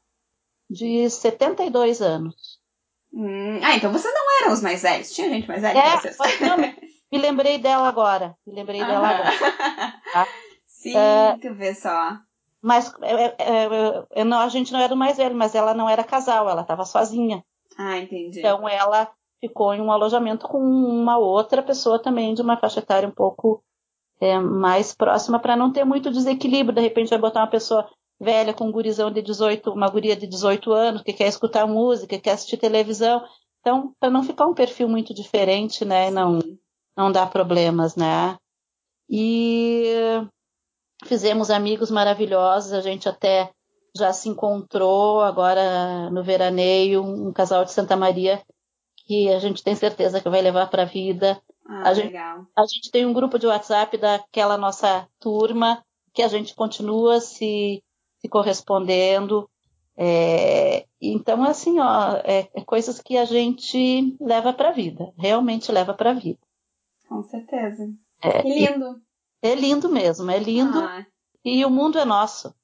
de 0.69 1.09
72 1.09 2.01
anos. 2.03 2.61
Hum, 3.13 3.61
ah, 3.63 3.77
então 3.77 3.93
vocês 3.93 4.13
não 4.13 4.43
eram 4.43 4.53
os 4.53 4.61
mais 4.61 4.83
velhos. 4.83 5.13
Tinha 5.13 5.29
gente 5.29 5.49
mais 5.49 5.63
velha 5.63 5.79
é, 5.79 5.97
que 5.97 6.13
vocês. 6.13 6.41
Não, 6.41 6.57
me 6.59 7.19
lembrei 7.19 7.59
dela 7.59 7.89
agora. 7.89 8.37
Me 8.47 8.55
lembrei 8.55 8.85
dela 8.85 9.09
agora. 9.09 9.33
Tá? 10.13 10.27
Sim, 10.67 10.93
uh, 10.93 11.41
tu 11.41 11.55
vê 11.55 11.75
só. 11.75 12.19
Mas 12.61 12.93
é, 13.03 13.25
é, 13.39 14.05
é, 14.11 14.25
não, 14.25 14.41
a 14.41 14.49
gente 14.49 14.73
não 14.73 14.81
era 14.81 14.93
o 14.93 14.97
mais 14.97 15.17
velho, 15.17 15.35
mas 15.35 15.55
ela 15.55 15.73
não 15.73 15.89
era 15.89 16.03
casal, 16.05 16.49
ela 16.49 16.63
estava 16.63 16.85
sozinha. 16.85 17.45
Ah, 17.79 17.99
entendi. 17.99 18.41
Então 18.41 18.69
ela 18.69 19.11
ficou 19.41 19.73
em 19.73 19.81
um 19.81 19.93
alojamento 19.93 20.49
com 20.49 20.59
uma 20.59 21.19
outra 21.19 21.63
pessoa 21.63 22.03
também 22.03 22.35
de 22.35 22.43
uma 22.43 22.57
faixa 22.57 22.81
etária 22.81 23.09
um 23.09 23.13
pouco 23.13 23.63
é, 24.21 24.39
mais 24.39 24.95
próxima 24.95 25.39
para 25.39 25.57
não 25.57 25.73
ter 25.73 25.85
muito 25.85 26.11
desequilíbrio. 26.11 26.75
De 26.75 26.81
repente 26.81 27.11
vai 27.11 27.19
botar 27.19 27.41
uma 27.41 27.51
pessoa 27.51 27.89
velha 28.19 28.55
com 28.55 28.67
um 28.67 28.73
gurizão 28.73 29.11
de 29.11 29.21
18, 29.23 29.71
uma 29.71 29.89
guria 29.89 30.17
de 30.17 30.27
18 30.27 30.73
anos 30.73 31.03
que 31.03 31.13
quer 31.13 31.29
escutar 31.29 31.67
música, 31.67 32.19
quer 32.19 32.33
assistir 32.33 32.57
televisão. 32.57 33.23
Então, 33.61 33.95
para 34.01 34.11
não 34.11 34.23
ficar 34.23 34.47
um 34.47 34.55
perfil 34.55 34.89
muito 34.89 35.13
diferente, 35.13 35.85
né, 35.85 36.11
não 36.11 36.39
não 36.97 37.13
dá 37.13 37.27
problemas, 37.27 37.95
né? 37.95 38.39
E 39.09 39.93
fizemos 41.05 41.51
amigos 41.51 41.91
maravilhosos, 41.91 42.73
a 42.73 42.81
gente 42.81 43.07
até 43.07 43.51
já 43.95 44.13
se 44.15 44.31
encontrou 44.31 45.21
agora 45.21 46.09
no 46.11 46.23
veraneio, 46.23 47.03
um 47.03 47.33
casal 47.33 47.65
de 47.65 47.73
Santa 47.73 47.97
Maria 47.97 48.43
que 49.07 49.29
a 49.29 49.39
gente 49.39 49.63
tem 49.63 49.75
certeza 49.75 50.21
que 50.21 50.29
vai 50.29 50.43
levar 50.43 50.69
para 50.69 50.83
a 50.83 50.87
vida. 50.87 51.41
Ah, 51.69 51.91
a, 51.91 51.95
gente, 51.95 52.17
a 52.17 52.67
gente 52.67 52.91
tem 52.91 53.05
um 53.05 53.13
grupo 53.13 53.39
de 53.39 53.47
WhatsApp 53.47 53.97
daquela 53.99 54.57
nossa 54.57 55.09
turma 55.19 55.85
que 56.13 56.23
a 56.23 56.29
gente 56.29 56.55
continua 56.55 57.21
se, 57.21 57.83
se 58.19 58.29
correspondendo. 58.29 59.49
É, 59.97 60.87
então, 61.01 61.43
assim, 61.45 61.79
ó, 61.81 62.17
é, 62.25 62.49
é, 62.55 62.65
coisas 62.65 63.01
que 63.01 63.17
a 63.17 63.25
gente 63.25 64.17
leva 64.21 64.53
para 64.53 64.69
a 64.69 64.73
vida, 64.73 65.13
realmente 65.17 65.73
leva 65.73 65.95
para 65.95 66.11
a 66.11 66.15
vida. 66.15 66.39
Com 67.09 67.23
certeza. 67.23 67.89
É, 68.23 68.43
que 68.43 68.49
lindo. 68.49 69.01
É 69.43 69.55
lindo 69.55 69.89
mesmo, 69.89 70.31
é 70.31 70.39
lindo. 70.39 70.79
Ah. 70.79 71.07
E 71.45 71.65
o 71.65 71.71
mundo 71.71 71.99
é 71.99 72.05
nosso. 72.05 72.55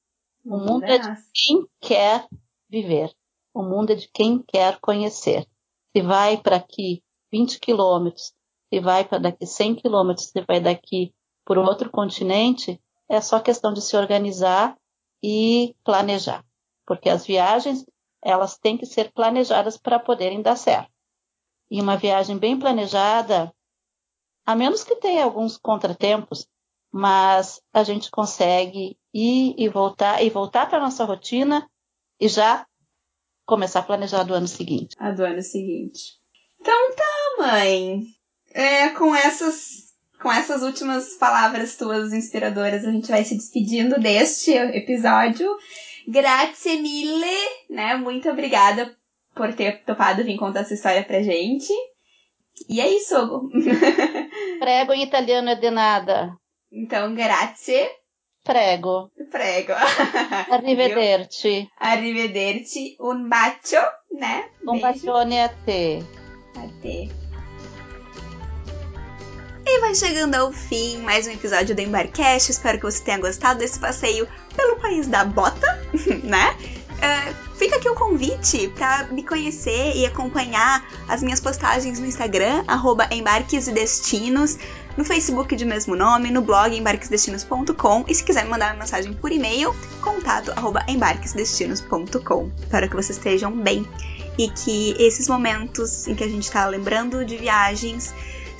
O, 0.44 0.56
o 0.56 0.58
mundo, 0.58 0.72
mundo 0.72 0.84
é, 0.84 0.96
é 0.96 0.98
de 0.98 1.22
quem 1.32 1.66
quer 1.80 2.26
viver. 2.68 3.14
O 3.54 3.62
mundo 3.62 3.92
é 3.92 3.94
de 3.94 4.08
quem 4.08 4.42
quer 4.42 4.78
conhecer. 4.80 5.46
Se 5.94 6.02
vai 6.02 6.36
para 6.36 6.56
aqui 6.56 7.02
20 7.30 7.60
quilômetros, 7.60 8.34
se 8.72 8.80
vai 8.80 9.04
para 9.04 9.18
daqui 9.18 9.46
100 9.46 9.74
quilômetros, 9.74 10.28
se 10.28 10.40
vai 10.48 10.58
daqui 10.58 11.14
por 11.44 11.58
outro 11.58 11.90
continente, 11.90 12.80
é 13.06 13.20
só 13.20 13.38
questão 13.38 13.70
de 13.70 13.82
se 13.82 13.94
organizar 13.96 14.78
e 15.22 15.76
planejar. 15.84 16.42
Porque 16.86 17.10
as 17.10 17.26
viagens, 17.26 17.84
elas 18.22 18.56
têm 18.56 18.78
que 18.78 18.86
ser 18.86 19.12
planejadas 19.12 19.76
para 19.76 19.98
poderem 19.98 20.40
dar 20.40 20.56
certo. 20.56 20.90
E 21.70 21.82
uma 21.82 21.98
viagem 21.98 22.38
bem 22.38 22.58
planejada, 22.58 23.54
a 24.46 24.54
menos 24.54 24.82
que 24.82 24.96
tenha 24.96 25.24
alguns 25.24 25.58
contratempos, 25.58 26.48
mas 26.90 27.60
a 27.74 27.84
gente 27.84 28.10
consegue 28.10 28.96
ir 29.12 29.54
e 29.58 29.68
voltar 29.68 30.22
e 30.24 30.30
voltar 30.30 30.66
para 30.70 30.80
nossa 30.80 31.04
rotina 31.04 31.68
e 32.18 32.26
já 32.26 32.66
começar 33.44 33.80
a 33.80 33.84
planejar 33.84 34.22
do 34.22 34.32
ano 34.32 34.48
seguinte. 34.48 34.96
A 34.98 35.10
do 35.10 35.24
ano 35.24 35.42
seguinte. 35.42 36.18
Então 36.58 36.94
tá, 36.94 37.36
mãe. 37.38 38.21
É, 38.54 38.90
com 38.90 39.14
essas 39.14 39.82
com 40.20 40.30
essas 40.30 40.62
últimas 40.62 41.14
palavras 41.14 41.76
tuas 41.76 42.12
inspiradoras, 42.12 42.84
a 42.84 42.92
gente 42.92 43.10
vai 43.10 43.24
se 43.24 43.34
despedindo 43.34 43.98
deste 43.98 44.52
episódio. 44.52 45.48
Grazie 46.06 46.80
mille, 46.80 47.36
né? 47.68 47.96
Muito 47.96 48.30
obrigada 48.30 48.96
por 49.34 49.52
ter 49.52 49.82
topado 49.84 50.22
vir 50.22 50.38
contar 50.38 50.60
essa 50.60 50.74
história 50.74 51.02
pra 51.02 51.22
gente. 51.22 51.72
E 52.68 52.80
é 52.80 52.88
isso, 52.88 53.50
Prego 54.60 54.92
em 54.92 55.02
italiano 55.02 55.50
é 55.50 55.56
de 55.56 55.70
nada. 55.70 56.36
Então, 56.70 57.14
grazie. 57.14 57.88
Prego. 58.44 59.10
Prego. 59.30 59.72
Arrivederci. 60.50 61.68
Arrivederci. 61.78 62.96
Un 63.00 63.28
bacio, 63.28 63.80
né? 64.12 64.50
Un 64.66 64.80
bacione 64.80 65.42
a 65.42 65.48
te. 65.48 66.02
A 66.56 66.66
te. 66.82 67.21
E 69.74 69.80
vai 69.80 69.94
chegando 69.94 70.34
ao 70.34 70.52
fim 70.52 70.98
mais 70.98 71.26
um 71.26 71.30
episódio 71.30 71.74
do 71.74 71.80
Embarcast. 71.80 72.50
Espero 72.50 72.76
que 72.76 72.84
você 72.84 73.02
tenha 73.02 73.16
gostado 73.16 73.58
desse 73.58 73.78
passeio 73.78 74.28
pelo 74.54 74.76
país 74.76 75.06
da 75.06 75.24
bota, 75.24 75.82
né? 76.22 76.54
Uh, 76.92 77.56
fica 77.56 77.76
aqui 77.76 77.88
o 77.88 77.94
convite 77.94 78.68
para 78.76 79.04
me 79.04 79.22
conhecer 79.22 79.96
e 79.96 80.04
acompanhar 80.04 80.86
as 81.08 81.22
minhas 81.22 81.40
postagens 81.40 81.98
no 81.98 82.04
Instagram, 82.04 82.62
embarques 83.10 83.66
e 83.66 83.72
destinos 83.72 84.58
no 84.94 85.06
Facebook 85.06 85.56
de 85.56 85.64
mesmo 85.64 85.96
nome, 85.96 86.30
no 86.30 86.42
blog 86.42 86.76
embarquesdestinos.com 86.76 88.04
e 88.06 88.14
se 88.14 88.22
quiser 88.22 88.44
me 88.44 88.50
mandar 88.50 88.74
uma 88.74 88.80
mensagem 88.80 89.14
por 89.14 89.32
e-mail, 89.32 89.74
contato 90.02 90.52
embarquesdestinos.com. 90.86 92.50
Espero 92.60 92.90
que 92.90 92.94
vocês 92.94 93.16
estejam 93.16 93.50
bem 93.50 93.88
e 94.36 94.50
que 94.50 94.94
esses 94.98 95.28
momentos 95.28 96.06
em 96.06 96.14
que 96.14 96.24
a 96.24 96.28
gente 96.28 96.44
está 96.44 96.66
lembrando 96.66 97.24
de 97.24 97.38
viagens 97.38 98.12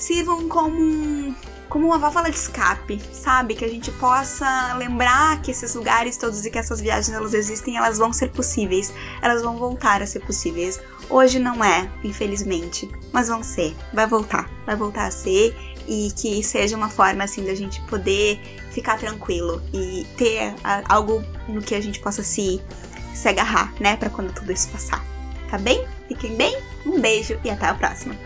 sirvam 0.03 0.49
como 0.49 0.77
um, 0.79 1.35
como 1.69 1.87
uma 1.87 1.99
válvula 1.99 2.31
de 2.31 2.37
escape, 2.37 3.01
sabe? 3.13 3.55
Que 3.55 3.65
a 3.65 3.69
gente 3.69 3.91
possa 3.93 4.75
lembrar 4.75 5.41
que 5.41 5.51
esses 5.51 5.75
lugares 5.75 6.17
todos 6.17 6.45
e 6.45 6.51
que 6.51 6.59
essas 6.59 6.81
viagens 6.81 7.17
elas 7.17 7.33
existem, 7.33 7.77
elas 7.77 7.99
vão 7.99 8.13
ser 8.13 8.31
possíveis, 8.31 8.93
elas 9.23 9.43
vão 9.43 9.57
voltar 9.57 10.03
a 10.03 10.07
ser 10.07 10.21
possíveis. 10.21 10.81
Hoje 11.09 11.39
não 11.39 11.65
é, 11.65 11.89
infelizmente, 12.03 12.91
mas 13.13 13.29
vão 13.29 13.43
ser, 13.43 13.75
vai 13.93 14.07
voltar, 14.07 14.51
vai 14.67 14.77
voltar 14.77 15.07
a 15.07 15.11
ser 15.11 15.57
e 15.87 16.13
que 16.17 16.43
seja 16.43 16.77
uma 16.77 16.89
forma 16.89 17.25
assim 17.25 17.45
da 17.45 17.55
gente 17.55 17.81
poder 17.83 18.41
ficar 18.71 18.99
tranquilo 18.99 19.63
e 19.73 20.07
ter 20.17 20.55
algo 20.89 21.25
no 21.49 21.61
que 21.61 21.75
a 21.75 21.81
gente 21.81 22.01
possa 22.01 22.23
se 22.23 22.61
se 23.15 23.29
agarrar, 23.29 23.73
né, 23.79 23.97
para 23.97 24.11
quando 24.11 24.33
tudo 24.33 24.51
isso 24.51 24.69
passar. 24.69 25.05
Tá 25.49 25.59
bem? 25.59 25.87
Fiquem 26.09 26.35
bem. 26.35 26.57
Um 26.85 26.99
beijo 26.99 27.39
e 27.45 27.51
até 27.51 27.67
a 27.67 27.75
próxima. 27.75 28.17